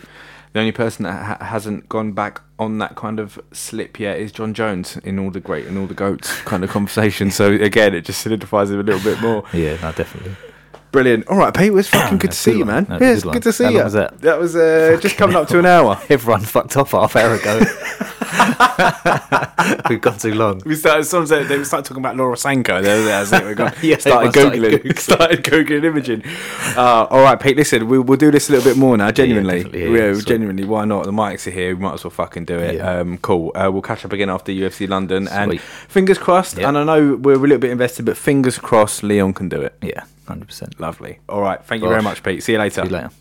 The 0.53 0.59
only 0.61 0.71
person 0.71 1.03
that 1.03 1.39
ha- 1.39 1.45
hasn't 1.45 1.89
gone 1.89 2.13
back 2.13 2.39
on 2.57 2.77
that 2.77 2.95
kind 2.95 3.19
of 3.19 3.37
slip 3.51 3.99
yet 3.99 4.17
is 4.19 4.31
Jon 4.31 4.53
Jones 4.53 4.95
in 4.97 5.19
all 5.19 5.29
the 5.31 5.41
great 5.41 5.65
and 5.65 5.77
all 5.77 5.87
the 5.87 5.93
goats 5.93 6.39
kind 6.43 6.63
of 6.63 6.69
conversation. 6.69 7.29
So 7.31 7.51
again, 7.51 7.93
it 7.93 8.05
just 8.05 8.21
solidifies 8.21 8.71
him 8.71 8.79
a 8.79 8.83
little 8.83 9.01
bit 9.03 9.19
more. 9.21 9.43
Yeah, 9.51 9.73
no, 9.81 9.91
definitely. 9.91 10.35
Brilliant. 10.95 11.27
All 11.27 11.35
right, 11.35 11.53
Pete, 11.53 11.67
it 11.67 11.73
was 11.73 11.89
fucking 11.89 12.17
good 12.19 12.31
to 12.31 12.37
see 12.37 12.57
you, 12.57 12.63
man. 12.63 12.87
Yeah, 12.89 13.11
it's 13.11 13.25
good 13.25 13.43
to 13.43 13.51
see 13.51 13.69
you. 13.69 13.83
was 13.83 13.91
that? 13.91 14.17
That 14.21 14.39
was 14.39 14.55
uh, 14.55 14.97
just 15.01 15.17
coming 15.17 15.35
up 15.35 15.49
to 15.49 15.59
an 15.59 15.65
hour. 15.65 15.99
Everyone 16.09 16.39
fucked 16.39 16.77
off 16.77 16.91
half 16.91 17.17
hour 17.17 17.35
ago. 17.35 17.59
We've 19.89 19.99
gone 19.99 20.17
too 20.17 20.33
long. 20.33 20.61
We 20.65 20.75
started. 20.75 21.03
Some 21.03 21.27
said 21.27 21.47
they 21.47 21.61
started 21.65 21.85
talking 21.85 22.01
about 22.01 22.15
Laura 22.15 22.37
Sanko. 22.37 22.81
There, 22.81 23.03
there, 23.03 23.41
it. 23.41 23.45
We 23.45 23.55
got 23.55 23.83
Yeah, 23.83 23.97
started 23.97 24.37
everyone 24.37 24.53
started 24.53 24.83
googling. 24.83 24.99
Started 24.99 25.43
googling 25.43 25.83
imaging. 25.83 26.23
Uh, 26.77 27.07
all 27.09 27.23
right, 27.23 27.39
Pete. 27.39 27.57
Listen, 27.57 27.87
we, 27.87 27.99
we'll 27.99 28.17
do 28.17 28.31
this 28.31 28.49
a 28.49 28.53
little 28.53 28.71
bit 28.71 28.77
more 28.77 28.95
now. 28.97 29.11
Genuinely, 29.11 29.63
definitely, 29.63 29.99
yeah, 29.99 30.13
yeah, 30.13 30.21
genuinely. 30.21 30.63
Why 30.63 30.85
not? 30.85 31.05
The 31.05 31.11
mics 31.11 31.45
are 31.47 31.51
here. 31.51 31.75
We 31.75 31.81
might 31.81 31.95
as 31.95 32.03
well 32.05 32.11
fucking 32.11 32.45
do 32.45 32.57
it. 32.57 32.75
Yeah. 32.75 32.99
Um, 32.99 33.17
cool. 33.17 33.51
Uh, 33.53 33.69
we'll 33.71 33.81
catch 33.81 34.05
up 34.05 34.13
again 34.13 34.29
after 34.29 34.51
UFC 34.51 34.87
London, 34.87 35.27
and 35.27 35.51
Sweet. 35.51 35.61
fingers 35.61 36.17
crossed. 36.17 36.57
Yeah. 36.57 36.69
And 36.69 36.77
I 36.77 36.83
know 36.85 37.17
we're 37.17 37.33
a 37.33 37.37
little 37.37 37.57
bit 37.57 37.71
invested, 37.71 38.05
but 38.05 38.15
fingers 38.15 38.57
crossed, 38.57 39.03
Leon 39.03 39.33
can 39.33 39.49
do 39.49 39.61
it. 39.61 39.75
Yeah, 39.81 40.05
hundred 40.27 40.47
percent. 40.47 40.79
Lovely. 40.79 41.19
All 41.29 41.41
right. 41.41 41.63
Thank 41.63 41.83
you 41.83 41.89
very 41.89 42.01
much, 42.01 42.23
Pete. 42.23 42.43
See 42.43 42.53
you 42.53 42.59
later. 42.59 42.81
See 42.81 42.87
you 42.87 42.93
later. 42.93 43.11